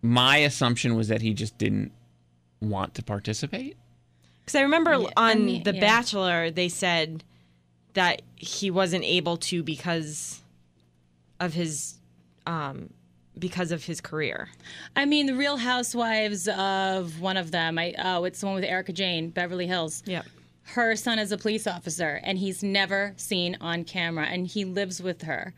my 0.00 0.38
assumption 0.38 0.96
was 0.96 1.08
that 1.08 1.20
he 1.20 1.34
just 1.34 1.58
didn't 1.58 1.92
want 2.60 2.94
to 2.94 3.02
participate. 3.02 3.76
Because 4.40 4.54
I 4.54 4.62
remember 4.62 4.92
Yeah, 4.92 5.08
I 5.16 5.32
on 5.32 5.44
mean, 5.44 5.62
The 5.62 5.74
yeah. 5.74 5.80
Bachelor, 5.80 6.50
they 6.50 6.68
said 6.68 7.22
that 7.92 8.22
he 8.36 8.70
wasn't 8.70 9.04
able 9.04 9.36
to 9.36 9.62
because 9.62 10.42
of 11.38 11.52
his, 11.52 11.98
um, 12.46 12.90
because 13.38 13.72
of 13.72 13.84
his 13.84 14.00
career. 14.00 14.48
I 14.96 15.04
mean, 15.06 15.26
the 15.26 15.34
Real 15.34 15.56
Housewives 15.56 16.48
of 16.48 17.20
one 17.20 17.36
of 17.36 17.50
them. 17.50 17.78
I 17.78 17.94
oh, 17.98 18.24
it's 18.24 18.40
the 18.40 18.46
one 18.46 18.54
with 18.54 18.64
Erika 18.64 18.92
Jayne, 18.92 19.30
Beverly 19.30 19.66
Hills. 19.66 20.02
Yeah. 20.06 20.22
her 20.62 20.96
son 20.96 21.18
is 21.18 21.30
a 21.32 21.36
police 21.38 21.66
officer 21.66 22.20
and 22.24 22.38
he's 22.38 22.62
never 22.62 23.12
seen 23.16 23.56
on 23.60 23.84
camera 23.84 24.24
and 24.26 24.46
he 24.46 24.64
lives 24.64 25.02
with 25.02 25.22
her 25.22 25.52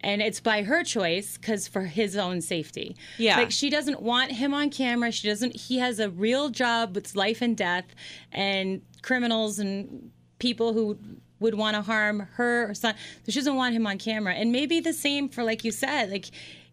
and 0.00 0.20
it's 0.22 0.40
by 0.40 0.62
her 0.62 0.82
choice 0.82 1.36
because 1.38 1.68
for 1.68 1.82
his 1.82 2.16
own 2.16 2.40
safety 2.40 2.96
Yeah. 3.18 3.36
like 3.36 3.50
she 3.52 3.70
doesn't 3.70 4.00
want 4.02 4.32
him 4.32 4.52
on 4.54 4.70
camera 4.70 5.12
she 5.12 5.28
doesn't 5.28 5.54
he 5.54 5.78
has 5.78 6.00
a 6.00 6.10
real 6.10 6.48
job 6.48 6.96
it's 6.96 7.14
life 7.14 7.40
and 7.40 7.56
death 7.56 7.84
and 8.32 8.82
criminals 9.02 9.58
and 9.60 10.10
people 10.40 10.72
who 10.72 10.98
would 11.40 11.54
want 11.54 11.76
to 11.76 11.82
harm 11.82 12.26
her 12.32 12.74
son 12.74 12.94
so 13.24 13.30
she 13.32 13.38
doesn't 13.38 13.54
want 13.56 13.74
him 13.76 13.86
on 13.86 13.96
camera 13.98 14.34
and 14.34 14.50
maybe 14.50 14.80
the 14.80 14.92
same 14.92 15.28
for 15.28 15.44
like 15.44 15.62
you 15.64 15.70
said 15.70 16.10
like 16.10 16.26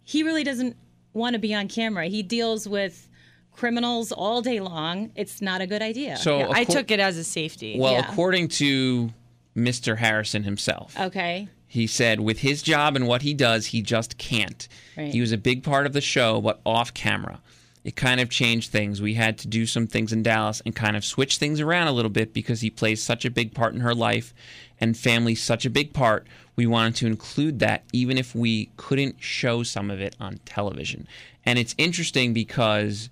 he 0.06 0.24
really 0.24 0.44
doesn't 0.46 0.78
want 1.14 1.34
to 1.34 1.40
be 1.40 1.54
on 1.54 1.68
camera 1.68 2.06
he 2.08 2.24
deals 2.24 2.68
with 2.68 3.10
criminals 3.52 4.12
all 4.12 4.42
day 4.42 4.60
long 4.60 5.12
it's 5.16 5.42
not 5.42 5.60
a 5.62 5.68
good 5.68 5.82
idea 5.82 6.16
So 6.18 6.40
Yeah, 6.40 6.48
I 6.52 6.64
took 6.64 6.92
it 6.92 7.00
as 7.00 7.18
a 7.18 7.24
safety. 7.24 7.78
Well, 7.80 7.94
Yeah. 7.94 8.10
according 8.12 8.48
to 8.50 9.12
Mr. 9.56 9.98
Harrison 9.98 10.44
himself, 10.44 10.96
okay 11.00 11.48
he 11.68 11.88
said 11.88 12.20
with 12.22 12.40
his 12.40 12.62
job 12.62 12.96
and 12.96 13.06
what 13.06 13.22
he 13.24 13.34
does, 13.34 13.66
he 13.68 13.82
just 13.82 14.18
can't. 14.18 14.66
Right. 14.96 15.12
He 15.12 15.20
was 15.20 15.34
a 15.34 15.38
big 15.38 15.62
part 15.62 15.86
of 15.86 15.92
the 15.92 16.00
show, 16.00 16.40
but 16.40 16.62
off 16.66 16.94
camera. 16.94 17.42
It 17.84 17.98
kind 17.98 18.22
of 18.22 18.30
changed 18.30 18.72
things. 18.72 19.02
We 19.02 19.16
had 19.16 19.38
to 19.40 19.48
do 19.48 19.66
some 19.66 19.86
things 19.86 20.14
in 20.14 20.24
Dallas 20.24 20.62
and 20.66 20.74
kind 20.74 20.96
of 20.96 21.04
switch 21.04 21.38
things 21.38 21.60
around 21.60 21.88
a 21.88 21.92
little 21.92 22.10
bit 22.12 22.34
because 22.34 22.62
he 22.62 22.70
plays 22.70 23.04
such 23.04 23.26
a 23.26 23.30
big 23.30 23.54
part 23.54 23.74
in 23.74 23.82
her 23.82 23.94
life 23.94 24.34
and 24.80 24.96
family 24.98 25.36
such 25.36 25.66
a 25.66 25.70
big 25.70 25.92
part. 25.94 26.26
We 26.56 26.66
wanted 26.68 26.96
to 26.98 27.08
include 27.08 27.60
that 27.60 27.84
even 27.92 28.18
if 28.18 28.34
we 28.34 28.70
couldn't 28.78 29.18
show 29.20 29.64
some 29.64 29.92
of 29.92 30.00
it 30.00 30.16
on 30.20 30.40
television. 30.46 31.08
And 31.46 31.60
it's 31.60 31.76
interesting 31.78 32.34
because 32.34 33.10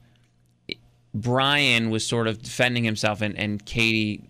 Brian 1.13 1.89
was 1.89 2.05
sort 2.05 2.27
of 2.27 2.41
defending 2.41 2.83
himself, 2.83 3.21
and, 3.21 3.37
and 3.37 3.63
Katie 3.65 4.23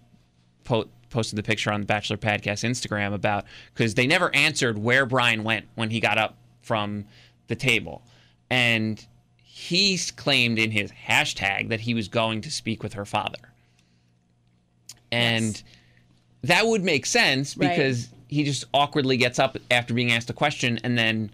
po- 0.63 0.89
posted 1.09 1.37
the 1.37 1.43
picture 1.43 1.71
on 1.71 1.81
the 1.81 1.85
Bachelor 1.85 2.17
Podcast 2.17 2.67
Instagram 2.67 3.13
about 3.13 3.45
because 3.73 3.93
they 3.93 4.07
never 4.07 4.33
answered 4.35 4.77
where 4.77 5.05
Brian 5.05 5.43
went 5.43 5.67
when 5.75 5.91
he 5.91 5.99
got 5.99 6.17
up 6.17 6.35
from 6.61 7.05
the 7.47 7.55
table. 7.55 8.01
And 8.49 9.05
he 9.43 9.97
claimed 10.15 10.57
in 10.59 10.71
his 10.71 10.91
hashtag 11.07 11.69
that 11.69 11.81
he 11.81 11.93
was 11.93 12.07
going 12.07 12.41
to 12.41 12.51
speak 12.51 12.81
with 12.83 12.93
her 12.93 13.05
father. 13.05 13.37
And 15.11 15.45
Yes. 15.45 15.63
that 16.43 16.67
would 16.67 16.83
make 16.83 17.05
sense 17.05 17.55
Right. 17.55 17.69
He 18.33 18.43
just 18.43 18.65
awkwardly 18.73 19.17
gets 19.17 19.39
up 19.39 19.57
after 19.71 19.93
being 19.93 20.11
asked 20.11 20.29
a 20.29 20.33
question 20.33 20.79
and 20.83 20.97
then 20.97 21.31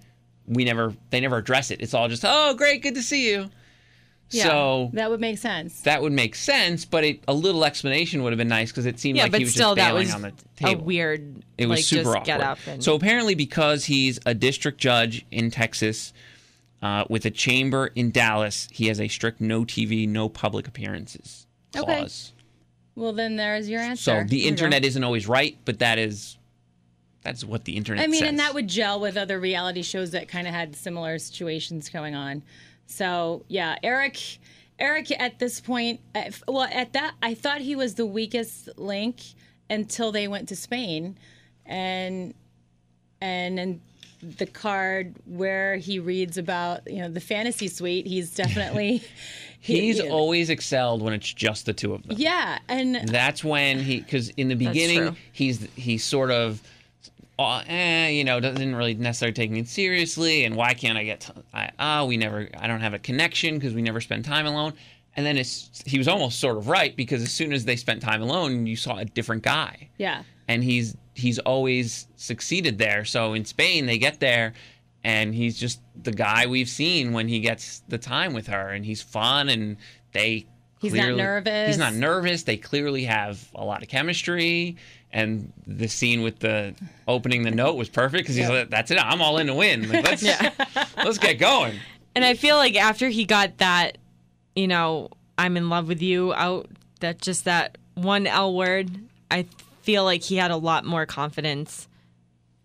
we 0.48 0.66
never 0.66 0.94
they 1.10 1.20
never 1.20 1.38
address 1.38 1.72
it. 1.72 1.82
It's 1.82 1.94
all 1.94 2.08
just, 2.08 2.24
"Oh, 2.26 2.54
great, 2.56 2.82
good 2.82 2.96
to 2.96 3.02
see 3.04 3.30
you." 3.32 3.50
Yeah, 4.32 4.44
So 4.44 4.90
that 4.94 5.10
would 5.10 5.20
make 5.20 5.40
sense. 5.40 5.82
that 5.82 6.04
would 6.04 6.12
make 6.12 6.36
sense, 6.36 6.86
but 6.86 7.04
it, 7.04 7.24
a 7.28 7.34
little 7.34 7.66
explanation 7.66 8.22
would 8.22 8.32
have 8.32 8.38
been 8.38 8.48
nice 8.48 8.72
because 8.72 8.86
it 8.86 9.00
seemed 9.00 9.18
yeah, 9.18 9.24
like 9.24 9.34
he 9.34 9.44
was 9.44 9.54
still, 9.54 9.74
just 9.74 9.78
that 9.78 9.90
bailing 9.90 10.06
was 10.06 10.14
on 10.14 10.22
the 10.22 10.28
a 10.28 10.34
table. 10.56 10.84
weird. 10.86 11.44
it 11.58 11.66
was 11.66 11.80
like, 11.80 11.84
super 11.86 12.04
just 12.04 12.10
awkward. 12.10 12.26
get 12.26 12.42
up 12.42 12.60
and 12.68 12.84
So 12.84 12.94
apparently, 12.94 13.34
because 13.34 13.86
he's 13.86 14.20
a 14.28 14.36
district 14.36 14.78
judge 14.80 15.26
in 15.32 15.50
Texas 15.50 16.14
uh, 16.84 17.06
with 17.10 17.26
a 17.26 17.32
chamber 17.32 17.88
in 17.96 18.12
Dallas, 18.12 18.68
he 18.72 18.86
has 18.88 19.02
a 19.02 19.08
strict 19.08 19.42
no 19.42 19.64
TV, 19.66 20.08
no 20.08 20.30
public 20.30 20.68
appearances 20.68 21.48
clause. 21.74 22.34
Okay. 22.36 22.44
Well, 22.96 23.14
then 23.14 23.36
there's 23.36 23.68
your 23.68 23.82
answer. 23.82 24.22
So 24.22 24.24
the 24.28 24.48
internet 24.48 24.86
isn't 24.86 25.04
always 25.04 25.28
right, 25.28 25.58
but 25.66 25.80
that 25.80 25.98
is 25.98 26.38
that's 27.22 27.44
what 27.44 27.66
the 27.66 27.76
internet. 27.78 28.04
I 28.04 28.08
mean, 28.08 28.20
says. 28.22 28.30
and 28.30 28.40
that 28.40 28.54
would 28.54 28.68
gel 28.68 29.00
with 29.00 29.18
other 29.18 29.40
reality 29.40 29.82
shows 29.82 30.12
that 30.12 30.28
kind 30.28 30.48
of 30.48 30.54
had 30.54 30.76
similar 30.76 31.20
situations 31.20 31.90
going 31.90 32.16
on. 32.16 32.44
So 32.88 33.44
yeah, 33.48 33.76
Eric 33.84 34.20
Eric 34.80 35.12
at 35.20 35.40
this 35.40 35.60
point, 35.60 36.00
uh, 36.16 36.32
well, 36.48 36.68
at 36.72 36.94
that, 36.94 37.14
I 37.22 37.34
thought 37.34 37.62
he 37.62 37.76
was 37.76 37.96
the 37.96 38.06
weakest 38.06 38.70
link 38.78 39.18
until 39.70 40.12
they 40.12 40.28
went 40.28 40.50
to 40.50 40.56
Spain, 40.56 41.18
and 41.66 42.34
and 43.22 43.60
and 43.60 43.82
the 44.22 44.46
card 44.46 45.16
where 45.26 45.78
he 45.78 46.00
reads 46.00 46.38
about 46.38 46.90
you 46.90 47.02
know 47.02 47.10
the 47.10 47.20
fantasy 47.22 47.68
suite. 47.68 48.08
He's 48.08 48.34
definitely 48.36 49.04
He's 49.62 50.00
he- 50.00 50.10
always 50.10 50.50
excelled 50.50 51.02
when 51.02 51.14
it's 51.14 51.32
just 51.34 51.66
the 51.66 51.74
two 51.74 51.94
of 51.94 52.08
them. 52.08 52.16
yeah, 52.18 52.60
and 52.70 52.96
That's 53.10 53.44
when 53.44 53.80
he, 53.80 54.00
because 54.00 54.30
in 54.30 54.48
the 54.48 54.56
beginning 54.56 55.18
he's 55.34 55.68
he's 55.76 56.02
sort 56.04 56.32
of, 56.32 56.62
uh, 57.40 57.64
eh, 57.68 58.10
you 58.10 58.24
know, 58.24 58.40
doesn't 58.40 58.76
really 58.76 58.94
necessarily 58.96 59.34
taking 59.34 59.58
it 59.58 59.68
seriously, 59.68 60.44
and 60.46 60.56
why 60.56 60.74
can't 60.74 60.98
I 60.98 61.04
get? 61.06 61.22
T- 61.22 61.34
I, 61.54 61.72
oh, 61.80 62.06
we 62.06 62.18
never, 62.18 62.50
I 62.58 62.68
don't 62.68 62.82
have 62.82 62.94
a 62.94 63.00
connection 63.00 63.56
because 63.56 63.74
we 63.74 63.82
never 63.82 64.02
spend 64.02 64.26
time 64.26 64.46
alone. 64.46 64.74
And 65.16 65.26
then 65.26 65.38
it's 65.38 65.84
he 65.86 65.98
was 65.98 66.08
almost 66.08 66.40
sort 66.40 66.58
of 66.58 66.68
right 66.68 66.96
because 66.96 67.22
as 67.22 67.32
soon 67.32 67.52
as 67.52 67.66
they 67.66 67.76
spent 67.76 68.02
time 68.02 68.22
alone, 68.22 68.68
you 68.68 68.76
saw 68.76 68.98
a 68.98 69.06
different 69.06 69.44
guy, 69.44 69.90
yeah, 69.98 70.24
and 70.48 70.64
he's 70.64 70.96
he's 71.16 71.40
always 71.40 72.08
succeeded 72.16 72.78
there. 72.78 73.06
So 73.06 73.34
in 73.34 73.46
Spain, 73.46 73.86
they 73.86 73.98
get 73.98 74.20
there. 74.20 74.54
And 75.02 75.34
he's 75.34 75.58
just 75.58 75.80
the 76.04 76.12
guy 76.12 76.46
we've 76.46 76.68
seen 76.68 77.14
when 77.14 77.30
he 77.30 77.40
gets 77.40 77.84
the 77.88 77.98
time 77.98 78.34
with 78.34 78.48
her, 78.48 78.68
and 78.72 78.86
he's 78.86 79.02
fun, 79.02 79.48
and 79.48 79.78
they 80.12 80.46
He's 80.80 80.94
not 80.94 81.16
nervous. 81.16 81.68
He's 81.68 81.78
not 81.78 81.94
nervous. 81.94 82.44
They 82.44 82.58
clearly 82.58 83.04
have 83.04 83.50
a 83.54 83.64
lot 83.64 83.84
of 83.84 83.90
chemistry. 83.90 84.78
And 85.12 85.52
the 85.66 85.88
scene 85.88 86.22
with 86.22 86.40
the 86.40 86.76
opening 87.08 87.44
the 87.44 87.50
note 87.52 87.74
was 87.76 87.90
perfect 87.90 88.24
because 88.24 88.36
he's 88.36 88.48
like, 88.50 88.70
"That's 88.70 88.92
it. 88.92 89.00
I'm 89.04 89.22
all 89.22 89.38
in 89.40 89.48
to 89.48 89.56
win. 89.56 89.90
Like, 89.90 90.04
let's 90.04 90.24
let's 90.98 91.18
get 91.18 91.40
going." 91.40 91.76
And 92.16 92.24
I 92.24 92.36
feel 92.36 92.58
like 92.58 92.76
after 92.76 93.10
he 93.10 93.26
got 93.26 93.58
that, 93.58 93.98
you 94.56 94.68
know, 94.68 95.10
I'm 95.38 95.58
in 95.58 95.70
love 95.70 95.88
with 95.88 96.02
you 96.02 96.34
out, 96.34 96.68
that 97.00 97.22
just 97.22 97.46
that 97.46 97.78
one 97.96 98.28
L 98.28 98.54
word, 98.54 98.92
I 99.32 99.48
feel 99.82 100.04
like 100.04 100.22
he 100.22 100.36
had 100.36 100.52
a 100.52 100.58
lot 100.58 100.86
more 100.86 101.06
confidence 101.08 101.88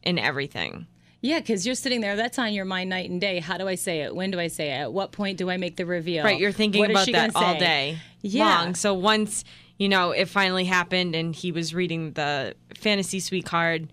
in 0.03 0.19
everything. 0.19 0.87
yeah, 1.23 1.39
because 1.41 1.65
you're 1.65 1.75
sitting 1.75 2.03
there. 2.03 2.15
That's 2.17 2.39
on 2.39 2.53
your 2.53 2.67
mind 2.67 2.91
night 2.91 3.09
and 3.09 3.19
day. 3.21 3.39
How 3.41 3.57
do 3.57 3.67
I 3.67 3.77
say 3.77 4.03
it? 4.03 4.15
When 4.15 4.31
do 4.31 4.39
I 4.39 4.49
say 4.49 4.69
it? 4.71 4.81
At 4.81 4.93
what 4.93 5.13
point 5.13 5.39
do 5.39 5.49
I 5.49 5.57
make 5.57 5.77
the 5.77 5.87
reveal? 5.87 6.25
Right, 6.25 6.39
you're 6.39 6.53
thinking 6.53 6.81
What 6.81 6.91
is 6.91 7.09
about 7.09 7.33
that 7.33 7.37
all 7.37 7.59
day 7.59 7.97
Yeah. 8.21 8.45
long. 8.45 8.75
So 8.75 8.93
once, 8.93 9.45
you 9.79 9.89
know, 9.89 10.13
it 10.13 10.27
finally 10.27 10.65
happened 10.65 11.15
and 11.15 11.35
he 11.35 11.53
was 11.53 11.75
reading 11.75 12.13
the 12.13 12.55
fantasy 12.79 13.21
suite 13.21 13.45
card, 13.45 13.93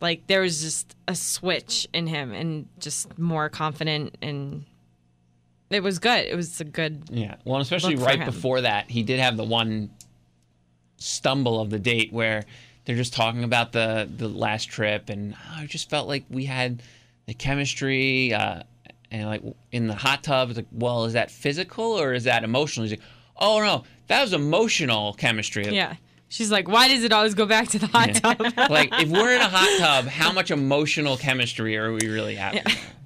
like 0.00 0.26
there 0.26 0.40
was 0.40 0.62
just 0.62 0.94
a 1.08 1.14
switch 1.14 1.88
in 1.92 2.06
him 2.06 2.32
and 2.32 2.68
just 2.78 3.18
more 3.18 3.48
confident 3.48 4.16
and 4.22 4.64
it 5.70 5.82
was 5.82 5.98
good. 5.98 6.26
It 6.26 6.36
was 6.36 6.60
a 6.60 6.64
good 6.64 7.02
Yeah. 7.10 7.36
Well, 7.44 7.60
especially 7.60 7.96
right 7.96 8.24
before 8.24 8.60
that, 8.60 8.90
he 8.90 9.02
did 9.02 9.18
have 9.18 9.36
the 9.36 9.44
one 9.44 9.90
stumble 10.98 11.60
of 11.60 11.70
the 11.70 11.78
date 11.78 12.12
where 12.12 12.44
they're 12.84 12.96
just 12.96 13.12
talking 13.12 13.42
about 13.42 13.72
the 13.72 14.08
the 14.16 14.28
last 14.28 14.66
trip, 14.66 15.08
and 15.08 15.34
oh, 15.34 15.62
I 15.62 15.66
just 15.66 15.90
felt 15.90 16.06
like 16.06 16.24
we 16.30 16.44
had 16.44 16.82
the 17.26 17.34
chemistry, 17.34 18.32
uh, 18.32 18.62
and 19.10 19.26
like 19.26 19.42
in 19.72 19.88
the 19.88 19.94
hot 19.94 20.22
tub. 20.22 20.50
It's 20.50 20.56
like, 20.56 20.68
well, 20.70 21.04
is 21.04 21.14
that 21.14 21.30
physical 21.32 21.84
or 21.84 22.14
is 22.14 22.24
that 22.24 22.44
emotional? 22.44 22.84
He's 22.84 22.92
like, 22.92 23.08
oh 23.38 23.60
no, 23.60 23.84
that 24.08 24.22
was 24.22 24.32
emotional 24.32 25.14
chemistry. 25.14 25.66
Yeah. 25.68 25.96
She's 26.28 26.50
like, 26.50 26.66
why 26.68 26.88
does 26.88 27.04
it 27.04 27.12
always 27.12 27.34
go 27.34 27.46
back 27.46 27.68
to 27.68 27.78
the 27.78 27.86
hot 27.86 28.14
tub? 28.14 28.40
like 28.70 28.88
if 28.94 29.08
we're 29.08 29.32
in 29.34 29.40
a 29.40 29.48
hot 29.48 29.78
tub, 29.78 30.06
how 30.06 30.32
much 30.32 30.50
emotional 30.50 31.16
chemistry 31.16 31.76
are 31.76 31.92
we 31.92 32.08
really 32.08 32.34
having? 32.34 32.62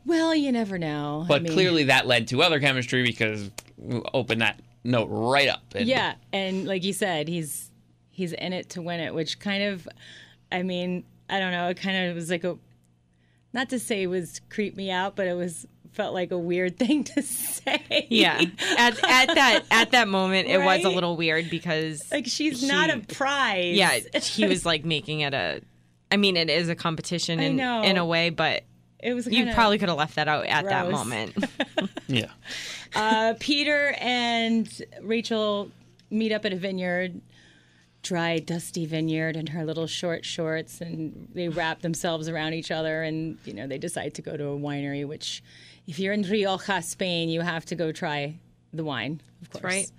Well, 0.06 0.34
you 0.34 0.50
never 0.52 0.78
know. 0.78 1.22
I 1.26 1.28
But 1.28 1.42
mean, 1.42 1.52
clearly 1.52 1.84
that 1.84 2.06
led 2.06 2.28
to 2.28 2.42
other 2.42 2.58
chemistry 2.60 3.02
because 3.02 3.50
we 3.76 4.00
opened 4.14 4.40
that 4.40 4.60
note 4.84 5.08
right 5.10 5.48
up. 5.48 5.62
And 5.74 5.86
Yeah, 5.86 6.14
and 6.32 6.66
like 6.66 6.82
you 6.82 6.94
said, 6.94 7.28
he's 7.28 7.70
he's 8.10 8.32
in 8.32 8.52
it 8.54 8.70
to 8.70 8.82
win 8.82 9.00
it, 9.00 9.14
which 9.14 9.38
kind 9.38 9.62
of, 9.64 9.86
I 10.50 10.62
mean, 10.62 11.04
I 11.28 11.38
don't 11.40 11.52
know. 11.52 11.68
It 11.68 11.76
kind 11.76 12.08
of 12.08 12.14
was 12.16 12.30
like 12.30 12.44
a, 12.44 12.56
not 13.52 13.68
to 13.70 13.78
say 13.78 14.02
it 14.02 14.06
was 14.08 14.40
creep 14.48 14.76
me 14.76 14.90
out, 14.90 15.14
but 15.14 15.26
it 15.26 15.34
was 15.34 15.66
felt 15.92 16.14
like 16.14 16.30
a 16.30 16.38
weird 16.38 16.78
thing 16.78 17.04
to 17.04 17.22
say. 17.22 18.06
yeah. 18.10 18.40
At, 18.78 18.98
at 19.04 19.34
that 19.34 19.64
at 19.70 19.90
that 19.92 20.08
moment, 20.08 20.48
it 20.48 20.58
was 20.58 20.84
a 20.84 20.90
little 20.90 21.16
weird 21.16 21.50
because 21.50 22.10
like 22.10 22.26
she's 22.26 22.66
not 22.66 22.90
a 22.90 22.98
prize. 22.98 23.74
yeah, 23.76 23.98
he 24.20 24.46
was 24.46 24.64
like 24.66 24.84
making 24.84 25.20
it 25.20 25.34
a. 25.34 25.60
I 26.12 26.16
mean, 26.16 26.36
it 26.36 26.50
is 26.50 26.68
a 26.68 26.74
competition 26.74 27.38
I 27.38 27.44
in 27.44 27.56
know. 27.56 27.82
in 27.82 27.96
a 27.96 28.04
way, 28.04 28.30
but 28.30 28.64
it 28.98 29.14
was. 29.14 29.26
you 29.26 29.52
probably 29.54 29.78
could 29.78 29.88
have 29.88 29.98
left 29.98 30.16
that 30.16 30.28
out 30.28 30.46
at 30.46 30.64
that 30.66 30.90
moment. 30.90 31.36
Yeah. 32.08 32.30
Uh, 32.92 33.34
Peter 33.38 33.94
and 34.00 34.68
Rachel 35.00 35.70
meet 36.10 36.32
up 36.32 36.44
at 36.44 36.52
a 36.52 36.56
vineyard, 36.56 37.20
dry, 38.02 38.40
dusty 38.40 38.84
vineyard, 38.84 39.36
in 39.36 39.46
her 39.48 39.64
little 39.64 39.86
short 39.86 40.24
shorts, 40.24 40.80
and 40.80 41.28
they 41.32 41.48
wrap 41.48 41.82
themselves 41.82 42.28
around 42.28 42.54
each 42.54 42.72
other, 42.72 43.04
and 43.04 43.38
you 43.44 43.54
know 43.54 43.68
they 43.68 43.78
decide 43.78 44.14
to 44.14 44.22
go 44.22 44.36
to 44.36 44.44
a 44.48 44.58
winery. 44.58 45.06
Which, 45.06 45.40
if 45.86 45.98
you're 45.98 46.12
in 46.12 46.22
Rioja, 46.22 46.82
Spain, 46.82 47.28
you 47.28 47.40
have 47.40 47.64
to 47.66 47.74
go 47.74 47.92
try 47.92 48.38
the 48.72 48.84
wine. 48.84 49.20
Of 49.42 49.50
course, 49.50 49.92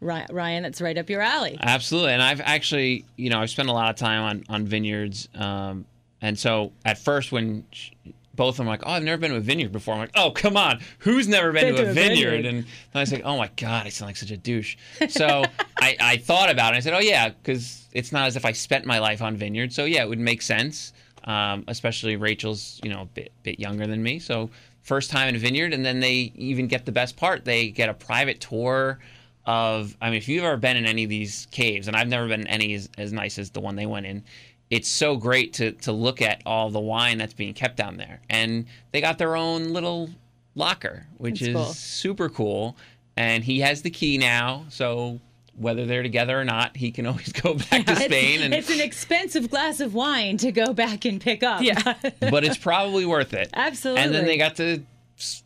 right. 0.00 0.26
Ryan, 0.30 0.62
that's 0.62 0.80
right 0.80 0.96
up 0.96 1.08
your 1.08 1.20
alley. 1.20 1.56
Absolutely, 1.60 2.12
and 2.12 2.22
I've 2.22 2.40
actually, 2.40 3.04
you 3.16 3.30
know, 3.30 3.40
I've 3.40 3.50
spent 3.50 3.68
a 3.68 3.72
lot 3.72 3.90
of 3.90 3.96
time 3.96 4.22
on 4.22 4.44
on 4.48 4.66
vineyards, 4.66 5.28
um, 5.34 5.86
and 6.20 6.38
so 6.38 6.72
at 6.84 6.98
first 6.98 7.32
when 7.32 7.64
sh- 7.70 7.90
both 8.34 8.54
of 8.54 8.56
them 8.58 8.66
are 8.68 8.70
like, 8.70 8.82
"Oh, 8.84 8.90
I've 8.90 9.02
never 9.02 9.18
been 9.18 9.30
to 9.30 9.38
a 9.38 9.40
vineyard 9.40 9.72
before," 9.72 9.94
I'm 9.94 10.00
like, 10.00 10.10
"Oh, 10.14 10.30
come 10.30 10.56
on, 10.56 10.80
who's 10.98 11.26
never 11.26 11.52
been, 11.52 11.74
to, 11.74 11.90
a, 11.90 11.92
vineyard? 11.92 12.44
And 12.44 12.58
then 12.58 12.66
I 12.94 13.00
was 13.00 13.12
like, 13.12 13.22
"Oh 13.24 13.36
my 13.36 13.50
god, 13.56 13.86
I 13.86 13.88
sound 13.88 14.08
like 14.08 14.16
such 14.16 14.30
a 14.30 14.36
douche." 14.36 14.76
So 15.08 15.44
I, 15.80 15.96
I 16.00 16.16
thought 16.18 16.50
about 16.50 16.74
it. 16.74 16.78
I 16.78 16.80
said, 16.80 16.92
"Oh 16.92 16.98
yeah," 16.98 17.30
because 17.30 17.86
it's 17.92 18.12
not 18.12 18.26
as 18.26 18.36
if 18.36 18.44
I 18.44 18.52
spent 18.52 18.84
my 18.84 18.98
life 18.98 19.22
on 19.22 19.36
vineyards. 19.36 19.74
So 19.74 19.84
yeah, 19.84 20.02
it 20.02 20.08
would 20.08 20.18
make 20.18 20.42
sense. 20.42 20.92
Um, 21.24 21.64
especially 21.66 22.14
Rachel's, 22.14 22.80
you 22.84 22.90
know, 22.90 23.02
a 23.02 23.06
bit 23.06 23.32
bit 23.42 23.58
younger 23.58 23.86
than 23.86 24.02
me, 24.02 24.18
so 24.18 24.50
first 24.86 25.10
time 25.10 25.28
in 25.28 25.34
a 25.34 25.38
vineyard, 25.38 25.74
and 25.74 25.84
then 25.84 26.00
they 26.00 26.32
even 26.36 26.68
get 26.68 26.86
the 26.86 26.92
best 26.92 27.16
part. 27.16 27.44
They 27.44 27.70
get 27.70 27.88
a 27.88 27.94
private 27.94 28.40
tour 28.40 28.98
of 29.44 29.96
I 30.00 30.10
mean, 30.10 30.18
if 30.18 30.28
you've 30.28 30.44
ever 30.44 30.56
been 30.56 30.76
in 30.76 30.86
any 30.86 31.04
of 31.04 31.10
these 31.10 31.46
caves, 31.50 31.88
and 31.88 31.96
I've 31.96 32.08
never 32.08 32.28
been 32.28 32.42
in 32.42 32.46
any 32.46 32.74
as, 32.74 32.88
as 32.96 33.12
nice 33.12 33.38
as 33.38 33.50
the 33.50 33.60
one 33.60 33.76
they 33.76 33.86
went 33.86 34.06
in, 34.06 34.22
it's 34.70 34.88
so 34.88 35.16
great 35.16 35.52
to 35.54 35.72
to 35.72 35.92
look 35.92 36.22
at 36.22 36.40
all 36.46 36.70
the 36.70 36.80
wine 36.80 37.18
that's 37.18 37.34
being 37.34 37.52
kept 37.52 37.76
down 37.76 37.96
there. 37.96 38.20
And 38.30 38.66
they 38.92 39.00
got 39.00 39.18
their 39.18 39.36
own 39.36 39.72
little 39.72 40.08
locker, 40.54 41.06
which 41.18 41.40
That's 41.40 41.50
is 41.50 41.54
cool. 41.54 41.64
super 41.64 42.28
cool. 42.28 42.76
And 43.16 43.42
he 43.42 43.60
has 43.60 43.82
the 43.82 43.90
key 43.90 44.18
now, 44.18 44.66
so 44.68 45.20
whether 45.56 45.86
they're 45.86 46.02
together 46.02 46.38
or 46.38 46.44
not, 46.44 46.76
he 46.76 46.90
can 46.90 47.06
always 47.06 47.32
go 47.32 47.54
back 47.54 47.86
to 47.86 47.92
It's- 47.92 48.04
Spain. 48.04 48.42
And 48.42 48.54
it's 48.54 48.70
an 48.70 48.80
expensive 48.80 49.50
glass 49.50 49.80
of 49.80 49.94
wine 49.94 50.36
to 50.38 50.52
go 50.52 50.72
back 50.72 51.04
and 51.04 51.20
pick 51.20 51.42
up. 51.42 51.62
Yeah. 51.62 51.94
but 52.20 52.44
it's 52.44 52.58
probably 52.58 53.06
worth 53.06 53.32
it. 53.34 53.50
Absolutely. 53.54 54.02
And 54.02 54.14
then 54.14 54.24
they 54.24 54.36
got 54.36 54.56
to, 54.56 54.82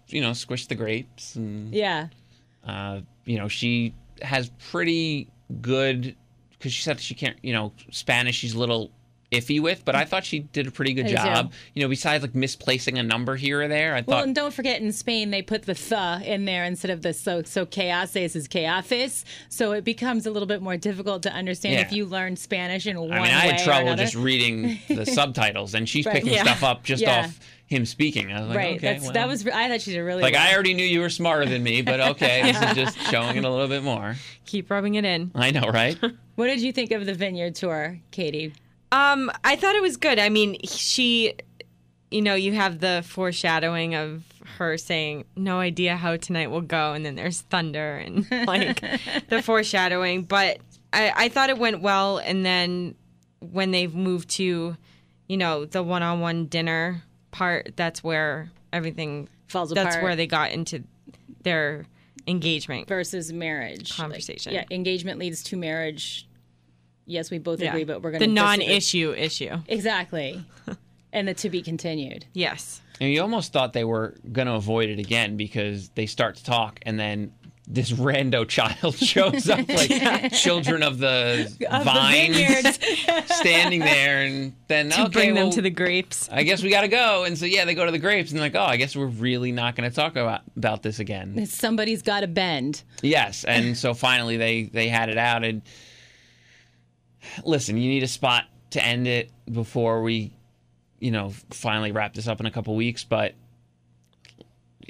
you 0.08 0.20
know, 0.20 0.32
squish 0.32 0.66
the 0.66 0.74
grapes 0.74 1.36
and 1.36 1.72
yeah. 1.72 2.08
uh, 2.64 3.00
you 3.24 3.38
know, 3.38 3.48
she 3.48 3.94
has 4.22 4.50
pretty 4.70 5.30
good 5.60 6.16
because 6.50 6.72
she 6.72 6.82
said 6.82 7.00
she 7.00 7.14
can't, 7.14 7.36
you 7.42 7.52
know, 7.52 7.72
Spanish. 7.90 8.36
She's 8.36 8.54
a 8.54 8.58
little 8.58 8.90
iffy 9.32 9.60
with, 9.60 9.84
but 9.84 9.94
I 9.94 10.04
thought 10.04 10.24
she 10.24 10.40
did 10.40 10.66
a 10.66 10.70
pretty 10.70 10.92
good 10.92 11.06
I 11.06 11.08
do. 11.08 11.14
job. 11.14 11.52
You 11.74 11.82
know, 11.82 11.88
besides 11.88 12.22
like 12.22 12.34
misplacing 12.34 12.98
a 12.98 13.02
number 13.02 13.36
here 13.36 13.62
or 13.62 13.68
there, 13.68 13.94
I 13.94 14.00
Well, 14.00 14.18
thought 14.18 14.24
and 14.24 14.34
don't 14.34 14.52
forget 14.52 14.80
in 14.82 14.92
Spain 14.92 15.30
they 15.30 15.40
put 15.42 15.62
the 15.66 15.74
th 15.74 16.22
in 16.26 16.44
there 16.46 16.64
instead 16.64 16.90
of 16.90 17.02
the 17.02 17.12
so 17.12 17.42
so 17.42 17.64
chaoses 17.64 18.34
is 18.36 18.48
chaafes, 18.48 19.24
so 19.48 19.72
it 19.72 19.84
becomes 19.84 20.26
a 20.26 20.30
little 20.30 20.48
bit 20.48 20.62
more 20.62 20.76
difficult 20.76 21.22
to 21.24 21.32
understand 21.32 21.74
Yeah. 21.74 21.82
if 21.82 21.92
you 21.92 22.06
learn 22.06 22.36
Spanish 22.36 22.86
in 22.86 22.98
one 23.00 23.12
I 23.12 23.22
mean, 23.22 23.24
I 23.30 23.52
had 23.52 23.58
trouble 23.64 23.94
just 23.94 24.14
reading 24.14 24.78
the 24.88 25.06
subtitles, 25.06 25.74
and 25.74 25.88
she's 25.88 26.06
Right. 26.06 26.16
picking 26.16 26.32
Yeah. 26.32 26.42
stuff 26.42 26.64
up 26.64 26.82
just 26.84 27.02
Yeah. 27.02 27.20
off 27.26 27.38
him 27.66 27.86
speaking. 27.86 28.32
I 28.32 28.40
was 28.40 28.48
like, 28.48 28.56
right. 28.56 28.76
okay, 28.78 28.98
well. 29.00 29.12
that 29.12 29.28
was 29.28 29.46
I 29.46 29.68
thought 29.68 29.80
she 29.80 29.92
did 29.92 30.00
really 30.00 30.22
like 30.22 30.34
well. 30.34 30.44
I 30.48 30.52
already 30.54 30.74
knew 30.74 30.84
you 30.84 30.98
were 31.00 31.08
smarter 31.10 31.46
than 31.46 31.62
me, 31.62 31.82
but 31.82 32.00
okay, 32.00 32.42
this 32.50 32.60
is 32.60 32.74
just 32.74 32.98
showing 33.12 33.36
it 33.36 33.44
a 33.44 33.48
little 33.50 33.68
bit 33.68 33.84
more. 33.84 34.16
Keep 34.46 34.70
rubbing 34.72 34.96
it 34.96 35.04
in. 35.04 35.30
I 35.36 35.52
know, 35.52 35.68
right? 35.72 35.96
What 36.36 36.46
did 36.46 36.62
you 36.62 36.72
think 36.72 36.90
of 36.90 37.04
the 37.04 37.12
vineyard 37.12 37.54
tour, 37.54 37.98
Katie? 38.12 38.54
Um, 38.92 39.30
I 39.44 39.56
thought 39.56 39.74
it 39.76 39.82
was 39.82 39.96
good. 39.96 40.18
I 40.18 40.28
mean, 40.28 40.58
she, 40.64 41.34
you 42.10 42.22
know, 42.22 42.34
you 42.34 42.52
have 42.54 42.80
the 42.80 43.02
foreshadowing 43.06 43.94
of 43.94 44.24
her 44.58 44.76
saying, 44.76 45.24
"No 45.36 45.58
idea 45.60 45.96
how 45.96 46.16
tonight 46.16 46.50
will 46.50 46.60
go," 46.60 46.92
and 46.92 47.04
then 47.06 47.14
there's 47.14 47.40
thunder 47.42 47.96
and 47.96 48.28
like 48.46 48.80
the 49.28 49.42
foreshadowing. 49.44 50.22
But 50.22 50.58
I, 50.92 51.12
I 51.16 51.28
thought 51.28 51.50
it 51.50 51.58
went 51.58 51.82
well. 51.82 52.18
And 52.18 52.44
then 52.44 52.94
when 53.38 53.70
they've 53.70 53.94
moved 53.94 54.28
to, 54.30 54.76
you 55.28 55.36
know, 55.36 55.64
the 55.64 55.82
one-on-one 55.82 56.46
dinner 56.46 57.02
part, 57.30 57.72
that's 57.76 58.02
where 58.02 58.50
everything 58.72 59.28
Falls 59.46 59.72
apart. 59.72 59.84
That's 59.90 60.02
where 60.02 60.14
they 60.16 60.26
got 60.26 60.50
into 60.52 60.84
their 61.42 61.84
engagement. 62.26 62.86
versus 62.86 63.32
marriage 63.32 63.90
Like, 63.90 63.96
Conversation. 63.96 64.52
yeah, 64.52 64.64
engagement 64.70 65.18
leads 65.18 65.42
to 65.44 65.56
marriage. 65.56 66.28
Yes, 67.10 67.30
we 67.30 67.38
both 67.38 67.60
agree, 67.60 67.84
but 67.84 68.02
we're 68.02 68.12
going 68.12 68.20
to 68.20 68.26
the 68.26 68.32
non-issue 68.32 69.12
issue. 69.16 69.56
exactly, 69.66 70.42
and 71.12 71.26
the 71.28 71.34
to 71.34 71.50
be 71.50 71.60
continued. 71.62 72.24
Yes. 72.32 72.80
And 73.00 73.10
you 73.12 73.20
almost 73.22 73.52
thought 73.52 73.72
they 73.72 73.84
were 73.84 74.14
going 74.30 74.46
to 74.46 74.52
avoid 74.54 74.90
it 74.90 74.98
again 74.98 75.36
because 75.38 75.88
they 75.90 76.04
start 76.06 76.36
to 76.36 76.44
talk 76.44 76.80
and 76.82 77.00
then 77.00 77.32
this 77.66 77.92
rando 77.92 78.46
child 78.46 78.94
shows 78.98 79.48
up 79.48 79.66
like 79.68 80.32
children 80.32 80.82
of 80.82 80.98
the 80.98 81.46
Of 81.70 81.84
vine 81.84 82.32
vineyards. 82.32 82.78
standing 83.36 83.78
there 83.80 84.22
and 84.24 84.54
then 84.68 84.90
to 84.90 85.02
okay 85.02 85.10
bring 85.12 85.34
them 85.34 85.44
well, 85.44 85.52
to 85.52 85.62
the 85.62 85.70
grapes. 85.70 86.28
I 86.30 86.42
guess 86.42 86.62
we 86.62 86.68
got 86.70 86.80
to 86.82 86.88
go 86.88 87.24
and 87.24 87.38
so 87.38 87.46
yeah 87.46 87.64
they 87.64 87.74
go 87.74 87.86
to 87.86 87.92
the 87.92 87.98
grapes 87.98 88.32
and 88.32 88.40
like 88.40 88.54
oh 88.56 88.62
I 88.64 88.76
guess 88.76 88.94
we're 88.96 89.06
really 89.06 89.52
not 89.52 89.76
going 89.76 89.88
to 89.88 89.94
talk 89.94 90.16
about 90.16 90.42
about 90.56 90.82
this 90.82 90.98
again 90.98 91.46
Somebody's 91.46 92.02
got 92.02 92.20
to 92.20 92.26
bend. 92.26 92.82
yes 93.02 93.44
and 93.44 93.76
so 93.78 93.94
finally 93.94 94.36
they 94.36 94.64
they 94.64 94.88
had 94.88 95.08
it 95.08 95.16
out 95.16 95.44
and 95.44 95.62
listen 97.44 97.76
you 97.76 97.88
need 97.88 98.02
a 98.02 98.08
spot 98.08 98.44
to 98.70 98.84
end 98.84 99.06
it 99.06 99.30
before 99.50 100.02
we 100.02 100.32
you 101.00 101.10
know 101.10 101.30
finally 101.50 101.92
wrap 101.92 102.14
this 102.14 102.26
up 102.28 102.40
in 102.40 102.46
a 102.46 102.50
couple 102.50 102.74
weeks 102.76 103.04
but 103.04 103.34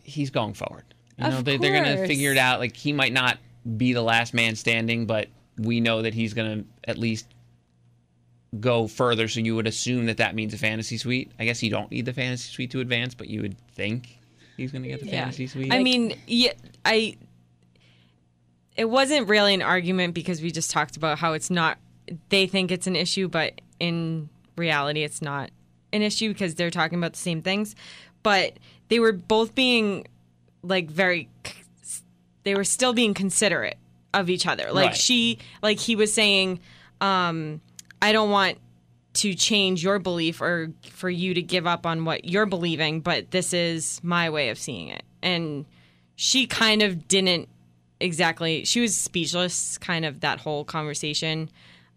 he's 0.02 0.30
going 0.30 0.54
forward 0.54 0.84
you 1.18 1.24
Of 1.26 1.32
know 1.32 1.42
they, 1.42 1.56
they're 1.56 1.72
gonna 1.82 2.06
figure 2.06 2.32
it 2.32 2.38
out 2.38 2.60
like 2.60 2.76
he 2.76 2.92
might 2.92 3.12
not 3.12 3.38
be 3.76 3.92
the 3.92 4.02
last 4.02 4.32
man 4.34 4.54
standing 4.56 5.06
but 5.06 5.28
we 5.58 5.80
know 5.80 6.02
that 6.02 6.14
he's 6.14 6.34
gonna 6.34 6.64
at 6.86 6.98
least 6.98 7.26
go 8.58 8.88
further 8.88 9.28
so 9.28 9.38
you 9.40 9.54
would 9.54 9.66
assume 9.66 10.06
that 10.06 10.16
that 10.16 10.34
means 10.34 10.52
a 10.54 10.58
fantasy 10.58 10.96
suite 10.98 11.30
i 11.38 11.44
guess 11.44 11.62
you 11.62 11.70
don't 11.70 11.90
need 11.90 12.04
the 12.04 12.12
fantasy 12.12 12.50
suite 12.50 12.70
to 12.70 12.80
advance 12.80 13.14
but 13.14 13.28
you 13.28 13.42
would 13.42 13.56
think 13.74 14.18
he's 14.56 14.72
gonna 14.72 14.88
get 14.88 15.00
the 15.00 15.06
Yeah. 15.06 15.22
fantasy 15.22 15.46
suite 15.46 15.72
I 15.72 15.82
mean, 15.82 16.14
yeah, 16.26 16.52
I. 16.84 17.16
It 18.76 18.84
wasn't 18.88 19.28
really 19.28 19.52
an 19.54 19.62
argument 19.62 20.14
because 20.14 20.40
we 20.42 20.50
just 20.50 20.70
talked 20.70 20.96
about 20.96 21.18
how 21.18 21.32
it's 21.32 21.50
not. 21.50 21.78
They 22.28 22.46
think 22.46 22.70
it's 22.70 22.86
an 22.86 22.96
issue, 22.96 23.28
but 23.28 23.60
in 23.78 24.28
reality, 24.56 25.02
it's 25.02 25.22
not 25.22 25.50
an 25.92 26.02
issue 26.02 26.32
because 26.32 26.54
they're 26.54 26.70
talking 26.70 26.98
about 26.98 27.12
the 27.12 27.18
same 27.18 27.42
things. 27.42 27.74
But 28.22 28.58
they 28.88 29.00
were 29.00 29.12
both 29.12 29.54
being 29.54 30.06
like 30.62 30.90
very. 30.90 31.28
They 32.42 32.54
were 32.54 32.64
still 32.64 32.92
being 32.92 33.14
considerate 33.14 33.76
of 34.14 34.30
each 34.30 34.46
other. 34.46 34.72
Like 34.72 34.88
Right. 34.88 34.96
she, 34.96 35.38
like 35.62 35.78
he 35.78 35.94
was 35.94 36.12
saying, 36.12 36.60
um, 37.00 37.60
I 38.00 38.12
don't 38.12 38.30
want 38.30 38.58
to 39.12 39.34
change 39.34 39.82
your 39.82 39.98
belief 39.98 40.40
or 40.40 40.72
for 40.90 41.10
you 41.10 41.34
to 41.34 41.42
give 41.42 41.66
up 41.66 41.84
on 41.84 42.04
what 42.04 42.24
you're 42.24 42.46
believing, 42.46 43.00
but 43.00 43.30
this 43.30 43.52
is 43.52 44.00
my 44.02 44.30
way 44.30 44.48
of 44.48 44.58
seeing 44.58 44.88
it. 44.88 45.02
And 45.22 45.66
she 46.16 46.46
kind 46.46 46.82
of 46.82 47.08
didn't 47.08 47.48
exactly, 48.00 48.64
she 48.64 48.80
was 48.80 48.96
speechless, 48.96 49.78
kind 49.78 50.04
of 50.04 50.20
that 50.20 50.40
whole 50.40 50.64
conversation 50.64 51.50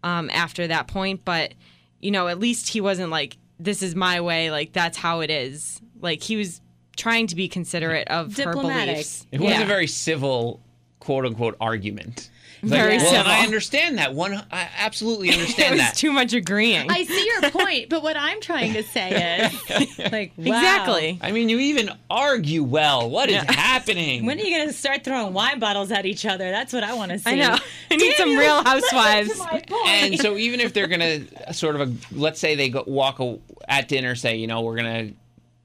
um, 0.04 0.30
after 0.30 0.68
that 0.68 0.86
point. 0.86 1.24
But, 1.24 1.54
you 2.00 2.12
know, 2.12 2.28
at 2.28 2.38
least 2.38 2.68
he 2.68 2.80
wasn't 2.80 3.10
like, 3.10 3.36
this 3.58 3.82
is 3.82 3.96
my 3.96 4.20
way, 4.20 4.50
like, 4.52 4.72
that's 4.72 4.96
how 4.98 5.20
it 5.20 5.30
is. 5.30 5.80
Like, 6.00 6.22
he 6.22 6.36
was 6.36 6.60
trying 6.96 7.26
to 7.28 7.34
be 7.34 7.48
considerate 7.48 8.06
of 8.08 8.36
her 8.36 8.44
Diplomatic. 8.52 8.94
beliefs. 8.94 9.26
It 9.32 9.40
was 9.40 9.50
Yeah. 9.50 9.62
a 9.62 9.66
very 9.66 9.86
civil, 9.88 10.60
quote 11.04 11.24
unquote, 11.26 11.56
argument. 11.60 12.30
It's 12.62 12.70
Very 12.72 12.96
well, 12.96 13.06
and 13.06 13.16
civil. 13.16 13.30
I 13.30 13.40
understand 13.40 13.98
that. 13.98 14.14
One, 14.14 14.32
I 14.50 14.68
absolutely 14.78 15.28
It 15.28 15.34
understand 15.38 15.72
was 15.72 15.80
that. 15.80 15.96
too 15.96 16.12
much 16.12 16.32
agreeing. 16.32 16.90
I 16.90 17.04
see 17.04 17.26
your 17.26 17.50
point, 17.50 17.90
but 17.90 18.02
what 18.02 18.16
I'm 18.16 18.40
trying 18.40 18.72
to 18.72 18.82
say 18.82 19.50
is, 19.70 19.98
like, 20.10 20.32
wow. 20.38 20.44
Exactly. 20.46 21.18
I 21.20 21.32
mean, 21.32 21.50
you 21.50 21.58
even 21.58 21.90
argue 22.08 22.62
well. 22.62 23.10
What 23.10 23.28
is 23.28 23.42
happening? 23.42 24.24
When 24.24 24.38
are 24.40 24.42
you 24.42 24.56
going 24.56 24.68
to 24.68 24.72
start 24.74 25.04
throwing 25.04 25.34
wine 25.34 25.58
bottles 25.58 25.92
at 25.92 26.06
each 26.06 26.24
other? 26.24 26.50
That's 26.50 26.72
what 26.72 26.84
I 26.84 26.94
want 26.94 27.12
to 27.12 27.18
see. 27.18 27.32
I 27.32 27.34
know. 27.34 27.58
I 27.90 27.96
need 27.96 28.14
some 28.14 28.34
real 28.34 28.64
housewives. 28.64 29.38
and 29.86 30.18
so, 30.18 30.38
even 30.38 30.60
if 30.60 30.72
they're 30.72 30.86
gonna 30.86 31.52
sort 31.52 31.78
of, 31.78 31.82
a, 31.90 31.94
let's 32.12 32.40
say 32.40 32.54
they 32.54 32.70
go, 32.70 32.82
walk 32.86 33.20
a, 33.20 33.38
at 33.68 33.88
dinner, 33.88 34.14
say, 34.14 34.36
you 34.36 34.46
know, 34.46 34.62
we're 34.62 34.76
gonna 34.76 35.10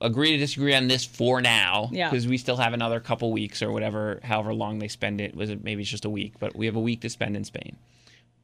agree 0.02 0.32
to 0.32 0.38
disagree 0.38 0.74
on 0.74 0.88
this 0.88 1.04
for 1.06 1.42
now, 1.42 1.90
Yeah. 1.92 2.10
because 2.10 2.28
we 2.28 2.38
still 2.38 2.58
have 2.58 2.74
another 2.74 3.00
couple 3.00 3.32
weeks 3.32 3.62
or 3.62 3.72
whatever, 3.72 4.20
however 4.24 4.54
long 4.54 4.80
they 4.80 4.88
spend 4.88 5.20
it. 5.22 5.36
Was 5.36 5.50
it 5.50 5.64
maybe 5.64 5.82
it's 5.82 5.92
just 5.92 6.06
a 6.06 6.10
week, 6.10 6.34
but 6.40 6.56
we 6.56 6.66
have 6.66 6.76
a 6.76 6.80
week 6.80 7.02
to 7.02 7.10
spend 7.10 7.36
in 7.36 7.44
Spain. 7.44 7.76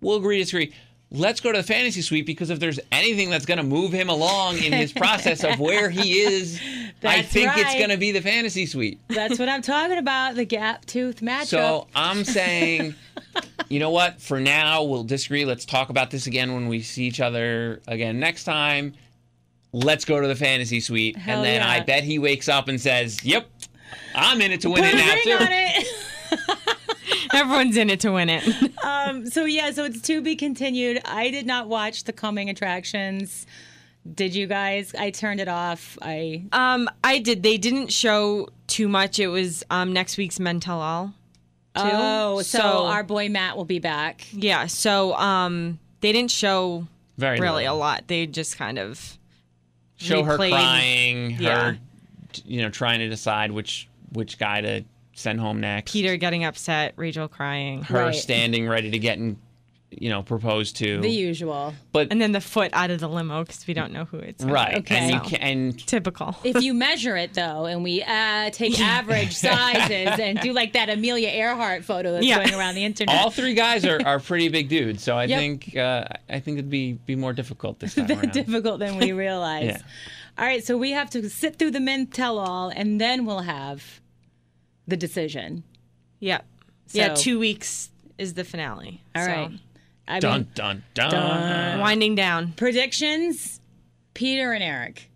We'll 0.02 0.18
agree 0.18 0.38
to 0.38 0.44
disagree. 0.44 0.74
Let's 1.12 1.40
go 1.40 1.52
to 1.52 1.60
the 1.60 1.64
fantasy 1.64 2.02
suite 2.02 2.26
because 2.26 2.50
if 2.50 2.60
there's 2.60 2.80
anything 2.92 3.30
that's 3.30 3.46
going 3.46 3.60
to 3.60 3.64
move 3.64 3.92
him 3.94 4.10
along 4.10 4.58
in 4.58 4.74
his 4.74 4.92
process 4.92 5.44
of 5.44 5.60
where 5.60 5.90
he 5.90 6.20
is, 6.22 6.60
I 7.04 7.22
think 7.22 7.52
it's 7.56 7.76
going 7.76 7.92
to 7.92 7.98
be 7.98 8.12
the 8.12 8.22
fantasy 8.22 8.66
suite. 8.66 9.00
That's 9.08 9.38
what 9.38 9.48
I'm 9.48 9.62
talking 9.62 9.98
about. 10.00 10.36
The 10.36 10.46
gap 10.46 10.84
tooth 10.86 11.22
matchup. 11.22 11.46
So 11.46 11.88
I'm 11.96 12.24
saying, 12.26 12.96
you 13.70 13.80
know 13.80 13.92
what? 13.92 14.20
For 14.20 14.40
now, 14.40 14.84
we'll 14.84 15.04
disagree. 15.04 15.46
Let's 15.46 15.64
talk 15.64 15.90
about 15.90 16.10
this 16.10 16.26
again 16.26 16.54
when 16.54 16.68
we 16.68 16.82
see 16.82 17.06
each 17.06 17.20
other 17.22 17.82
again 17.88 18.20
next 18.20 18.44
time. 18.44 18.96
Let's 19.84 20.06
go 20.06 20.22
to 20.22 20.28
the 20.28 20.36
fantasy 20.36 20.80
suite, 20.80 21.18
Hell 21.18 21.38
and 21.38 21.46
then 21.46 21.62
yeah. 21.62 21.70
I 21.70 21.80
bet 21.82 22.04
he 22.06 22.18
wakes 22.18 22.48
up 22.48 22.68
and 22.70 22.80
says, 22.80 23.24
"Yep, 23.26 23.48
I'm 24.16 24.40
in 24.42 24.52
it 24.54 24.62
to 24.62 24.70
win 24.70 24.84
Put 24.84 24.94
it 24.94 24.96
now 24.98 25.16
too." 25.38 25.44
on 25.44 25.52
it. 25.52 25.88
Everyone's 27.34 27.76
in 27.76 27.90
it 27.90 28.00
to 28.02 28.12
win 28.12 28.30
it. 28.30 28.44
Um, 28.86 29.26
so 29.26 29.46
yeah, 29.46 29.72
so 29.72 29.84
it's 29.86 30.00
to 30.02 30.22
be 30.22 30.36
continued. 30.36 31.02
I 31.06 31.30
did 31.32 31.46
not 31.48 31.68
watch 31.68 32.04
the 32.04 32.14
coming 32.14 32.50
attractions. 32.52 33.46
Did 34.14 34.36
you 34.36 34.46
guys? 34.46 34.94
I 34.96 35.10
turned 35.10 35.40
it 35.40 35.48
off. 35.48 35.98
I 36.04 36.44
Um, 36.52 36.88
I 37.04 37.18
did. 37.20 37.42
They 37.44 37.58
didn't 37.58 37.92
show 37.92 38.50
too 38.68 38.88
much. 38.88 39.20
It 39.20 39.28
was 39.28 39.64
um 39.72 39.92
next 39.92 40.18
week's 40.18 40.40
Men 40.40 40.60
Tell 40.60 40.80
All. 40.82 41.08
Too. 41.76 41.82
oh, 41.84 42.42
so, 42.44 42.60
So- 42.60 42.86
our 42.86 43.04
boy 43.04 43.28
Matt 43.30 43.58
will 43.58 43.66
be 43.66 43.80
back. 43.80 44.28
Yeah. 44.32 44.68
So 44.68 45.14
um, 45.16 45.80
they 46.02 46.12
didn't 46.12 46.32
show 46.32 46.88
Very 47.18 47.40
really 47.40 47.64
little. 47.64 47.78
a 47.78 47.80
lot. 47.80 48.08
They 48.08 48.28
just 48.28 48.58
kind 48.58 48.78
of 48.80 49.18
Show 49.98 50.24
her 50.24 50.38
crying, 50.38 51.38
Yeah. 51.40 51.72
her, 51.72 51.78
you 52.46 52.62
know, 52.62 52.70
trying 52.70 53.00
to 53.00 53.10
decide 53.10 53.52
which 53.52 53.88
which 54.12 54.38
guy 54.38 54.62
to 54.62 54.84
send 55.14 55.40
home 55.40 55.60
next. 55.60 55.92
Peter 55.92 56.16
getting 56.18 56.44
upset, 56.46 56.94
Rachel 56.96 57.28
crying, 57.28 57.84
her 57.84 58.06
Right. 58.06 58.16
standing 58.16 58.68
ready 58.68 58.92
to 58.92 59.00
get 59.00 59.18
in, 59.18 59.38
you 59.92 60.10
know, 60.10 60.24
propose 60.24 60.74
to. 60.74 61.00
The 61.00 61.10
usual. 61.10 61.74
but 61.94 62.08
and 62.12 62.20
then 62.22 62.32
the 62.34 62.42
foot 62.42 62.70
out 62.74 62.92
of 62.92 63.00
the 63.00 63.08
limo 63.08 63.44
because 63.44 63.66
we 63.66 63.74
don't 63.74 63.94
know 63.94 64.06
who 64.06 64.18
it's. 64.18 64.44
right, 64.44 64.78
Okay. 64.80 64.96
and 64.98 65.12
you 65.12 65.18
So, 65.20 65.30
can, 65.30 65.40
and 65.42 65.88
typical. 65.88 66.36
If 66.44 66.62
you 66.62 66.74
measure 66.74 67.16
it 67.16 67.34
though, 67.34 67.66
and 67.66 67.84
we 67.84 68.04
uh, 68.04 68.50
take 68.50 68.80
average 68.80 69.34
sizes 69.36 70.20
and 70.20 70.40
do 70.42 70.52
like 70.54 70.74
that 70.74 70.90
Amelia 70.90 71.30
Earhart 71.30 71.86
photo 71.86 72.12
that's 72.14 72.26
Yeah. 72.26 72.44
going 72.44 72.54
around 72.60 72.76
the 72.76 72.84
internet. 72.84 73.16
all 73.16 73.30
three 73.32 73.54
guys 73.54 73.86
are, 73.86 74.02
are 74.06 74.20
pretty 74.20 74.50
big 74.50 74.68
dudes, 74.70 75.02
so 75.04 75.16
I 75.18 75.26
Yep. 75.26 75.40
think 75.40 75.78
uh, 75.78 76.06
I 76.30 76.40
think 76.40 76.58
it'd 76.58 76.70
be 76.70 76.94
be 76.94 77.16
more 77.16 77.32
difficult 77.34 77.80
this 77.80 77.96
time 77.96 78.10
around. 78.12 78.32
difficult 78.32 78.80
than 78.80 78.98
we 78.98 79.12
realize. 79.14 79.66
Yeah. 79.66 79.78
All 80.38 80.46
right, 80.46 80.62
so 80.66 80.78
we 80.78 80.92
have 80.92 81.10
to 81.12 81.30
sit 81.30 81.58
through 81.58 81.72
the 81.72 81.80
men 81.80 82.08
tell 82.08 82.38
all, 82.40 82.68
and 82.70 83.00
then 83.00 83.26
we'll 83.26 83.40
have 83.42 84.02
the 84.88 84.98
decision. 84.98 85.64
yeah. 86.20 86.42
Yeah. 86.92 87.14
Two 87.16 87.40
weeks 87.40 87.90
is 88.18 88.34
the 88.36 88.44
finale. 88.44 89.02
All 89.16 89.26
so, 89.26 89.32
right. 89.32 89.52
I 90.08 90.20
dun 90.20 90.42
mean, 90.42 90.52
dun 90.54 90.84
dun. 90.94 91.80
Winding 91.80 92.16
down. 92.16 92.54
predictions: 92.54 93.60
Peter 94.14 94.52
and 94.54 94.64
Eric. 94.64 95.10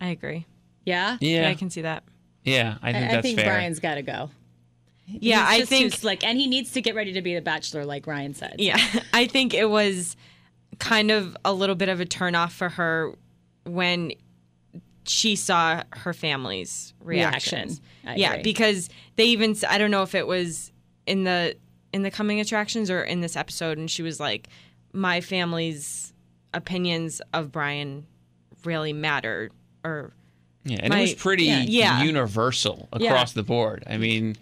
I 0.00 0.08
agree. 0.08 0.46
Yeah. 0.84 1.18
Yeah, 1.20 1.48
I 1.48 1.54
can 1.54 1.70
see 1.70 1.82
that. 1.82 2.04
yeah, 2.44 2.76
I 2.82 2.92
think 2.92 3.04
I, 3.04 3.08
I 3.08 3.12
that's 3.12 3.22
think 3.22 3.38
fair. 3.38 3.46
Bryan's 3.48 3.80
got 3.80 3.96
to 3.96 4.02
go. 4.02 4.30
Yeah, 5.06 5.46
He's 5.46 5.54
I 5.54 5.58
just 5.60 5.70
think 5.70 5.92
too 5.92 5.98
slick, 5.98 6.24
and 6.24 6.38
he 6.38 6.46
needs 6.46 6.72
to 6.72 6.82
get 6.82 6.94
ready 6.94 7.14
to 7.14 7.22
be 7.22 7.34
the 7.34 7.40
bachelor, 7.40 7.84
like 7.84 8.06
Ryan 8.06 8.34
said. 8.34 8.56
Yeah, 8.58 8.78
I 9.12 9.26
think 9.26 9.54
it 9.54 9.68
was 9.70 10.16
kind 10.78 11.10
of 11.10 11.36
a 11.44 11.52
little 11.52 11.74
bit 11.74 11.88
of 11.88 12.00
a 12.00 12.06
turnoff 12.06 12.52
for 12.52 12.68
her 12.68 13.14
when 13.64 14.12
she 15.04 15.34
saw 15.34 15.82
her 15.92 16.12
family's 16.12 16.92
reactions. 17.02 17.80
Reaction. 17.80 17.84
I 18.04 18.14
yeah, 18.16 18.32
agree. 18.34 18.42
because 18.42 18.88
they 19.16 19.24
even 19.26 19.56
I 19.68 19.78
don't 19.78 19.90
know 19.90 20.02
if 20.02 20.14
it 20.14 20.26
was 20.26 20.72
in 21.06 21.24
the 21.24 21.56
in 21.92 22.02
the 22.02 22.10
coming 22.10 22.40
attractions 22.40 22.90
or 22.90 23.02
in 23.02 23.20
this 23.20 23.36
episode 23.36 23.78
and 23.78 23.90
she 23.90 24.02
was 24.02 24.20
like 24.20 24.48
my 24.92 25.20
family's 25.20 26.12
opinions 26.54 27.20
of 27.32 27.50
Bryan 27.52 28.06
really 28.64 28.92
matter 28.92 29.50
or 29.84 30.12
Yeah, 30.64 30.78
and 30.82 30.90
My- 30.92 30.98
it 30.98 31.02
was 31.02 31.14
pretty 31.14 31.44
yeah. 31.44 31.60
Yeah. 31.62 32.02
universal 32.02 32.88
Yeah. 32.98 33.10
across 33.10 33.32
the 33.32 33.42
board. 33.42 33.84
I 33.86 33.96
mean, 33.96 34.36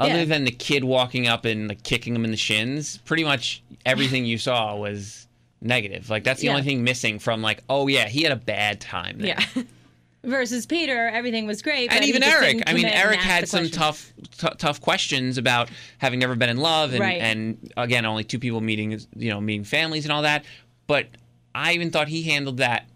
other 0.00 0.18
Yeah. 0.20 0.24
than 0.24 0.44
the 0.44 0.50
kid 0.50 0.84
walking 0.84 1.26
up 1.28 1.44
and 1.44 1.68
like 1.68 1.82
kicking 1.84 2.14
him 2.14 2.24
in 2.24 2.30
the 2.32 2.36
shins, 2.36 2.98
pretty 3.04 3.24
much 3.24 3.62
everything 3.86 4.24
you 4.26 4.36
saw 4.38 4.76
was 4.76 5.28
negative. 5.60 6.10
Like 6.10 6.24
that's 6.24 6.40
the 6.40 6.46
Yeah. 6.46 6.52
only 6.54 6.64
thing 6.64 6.82
missing 6.84 7.18
from 7.18 7.40
like, 7.40 7.62
oh 7.68 7.86
yeah, 7.86 8.08
he 8.08 8.22
had 8.22 8.32
a 8.32 8.36
bad 8.36 8.80
time. 8.80 9.18
There. 9.18 9.28
yeah. 9.28 9.62
Versus 10.24 10.66
Peter, 10.66 11.08
everything 11.08 11.46
was 11.46 11.62
great. 11.62 11.90
and 11.92 12.04
even 12.04 12.22
Eric. 12.22 12.62
I 12.66 12.74
mean, 12.74 12.86
Eric 12.86 13.18
had 13.18 13.48
some 13.48 13.68
tough, 13.68 14.12
t- 14.38 14.48
tough 14.56 14.80
questions 14.80 15.36
about 15.36 15.68
having 15.98 16.20
never 16.20 16.36
been 16.36 16.48
in 16.50 16.58
love, 16.58 16.92
and, 16.92 17.00
Right. 17.00 17.20
and 17.20 17.72
again, 17.76 18.06
only 18.06 18.22
two 18.22 18.38
people 18.38 18.60
meeting, 18.60 19.00
you 19.16 19.30
know, 19.30 19.40
meeting 19.40 19.64
families 19.64 20.04
and 20.04 20.12
all 20.12 20.22
that. 20.22 20.44
But 20.86 21.08
I 21.54 21.72
even 21.72 21.90
thought 21.90 22.06
he 22.08 22.22
handled 22.22 22.58
that 22.58 22.86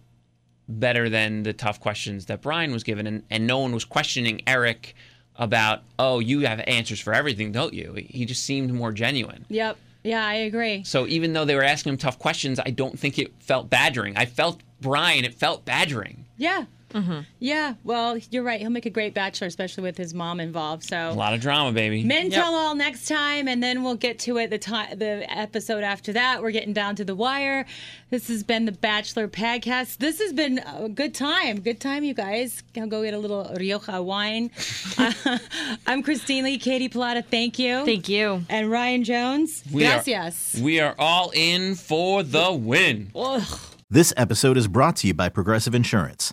better 0.68 1.08
than 1.08 1.42
the 1.42 1.52
tough 1.52 1.80
questions 1.80 2.26
that 2.26 2.42
Bryan 2.42 2.72
was 2.72 2.82
given, 2.84 3.06
and, 3.06 3.22
and 3.30 3.46
no 3.46 3.58
one 3.58 3.72
was 3.72 3.84
questioning 3.84 4.40
Eric 4.46 4.94
about, 5.36 5.82
oh, 5.98 6.18
you 6.20 6.40
have 6.40 6.60
answers 6.66 7.00
for 7.00 7.12
everything, 7.12 7.52
don't 7.52 7.74
you? 7.74 7.92
He 8.08 8.24
just 8.24 8.44
seemed 8.44 8.72
more 8.72 8.92
genuine. 8.92 9.44
Yep. 9.48 9.76
Yeah, 10.02 10.24
I 10.24 10.34
agree. 10.34 10.84
So 10.84 11.06
even 11.08 11.32
though 11.32 11.44
they 11.44 11.56
were 11.56 11.64
asking 11.64 11.90
him 11.94 11.96
tough 11.98 12.18
questions, 12.20 12.60
I 12.64 12.70
don't 12.70 12.96
think 12.98 13.18
it 13.18 13.32
felt 13.40 13.68
badgering. 13.68 14.16
I 14.16 14.26
felt 14.26 14.60
Bryan, 14.80 15.24
it 15.24 15.34
felt 15.34 15.64
badgering. 15.64 16.24
Yeah. 16.36 16.64
Mm-hmm. 16.96 17.20
Yeah, 17.40 17.74
well, 17.84 18.16
you're 18.30 18.42
right. 18.42 18.60
He'll 18.60 18.70
make 18.70 18.86
a 18.86 18.90
great 18.90 19.12
bachelor, 19.14 19.46
especially 19.48 19.82
with 19.82 19.96
his 19.98 20.14
mom 20.14 20.40
involved. 20.40 20.84
So 20.84 21.10
A 21.10 21.12
lot 21.12 21.34
of 21.34 21.40
drama, 21.40 21.72
baby. 21.72 22.02
Men 22.04 22.30
tell 22.30 22.54
all 22.54 22.74
next 22.74 23.06
time, 23.06 23.48
and 23.48 23.62
then 23.62 23.82
we'll 23.82 23.96
get 23.96 24.18
to 24.20 24.38
it 24.38 24.50
the 24.50 24.58
time 24.58 24.98
the 24.98 25.26
episode 25.30 25.82
after 25.84 26.12
that. 26.14 26.42
We're 26.42 26.52
getting 26.52 26.72
down 26.72 26.96
to 26.96 27.04
the 27.04 27.14
wire. 27.14 27.66
This 28.10 28.28
has 28.28 28.42
been 28.42 28.64
the 28.64 28.72
Bachelor 28.72 29.28
Podcast. 29.28 29.98
This 29.98 30.20
has 30.20 30.32
been 30.32 30.58
a 30.58 30.88
good 30.88 31.14
time. 31.14 31.60
Good 31.60 31.80
time, 31.80 32.04
you 32.04 32.14
guys. 32.14 32.62
I'll 32.76 32.86
go 32.86 33.02
get 33.02 33.14
a 33.14 33.18
little 33.18 33.44
Rioja 33.58 34.00
wine. 34.02 34.50
I'm 35.86 36.02
Christine 36.02 36.44
Lee, 36.44 36.58
Katie 36.58 36.88
Pilata. 36.88 37.24
Thank 37.24 37.58
you. 37.58 37.84
Thank 37.84 38.08
you. 38.08 38.42
And 38.48 38.70
Ryan 38.70 39.04
Jones. 39.04 39.62
We 39.72 39.84
are- 39.86 39.96
We 40.62 40.80
are 40.80 40.94
all 40.98 41.30
in 41.34 41.74
for 41.74 42.22
the 42.22 42.52
win. 42.52 43.10
Ugh. 43.14 43.42
This 43.90 44.12
episode 44.16 44.56
is 44.56 44.66
brought 44.66 44.96
to 44.96 45.06
you 45.06 45.14
by 45.14 45.28
Progressive 45.28 45.74
Insurance. 45.74 46.32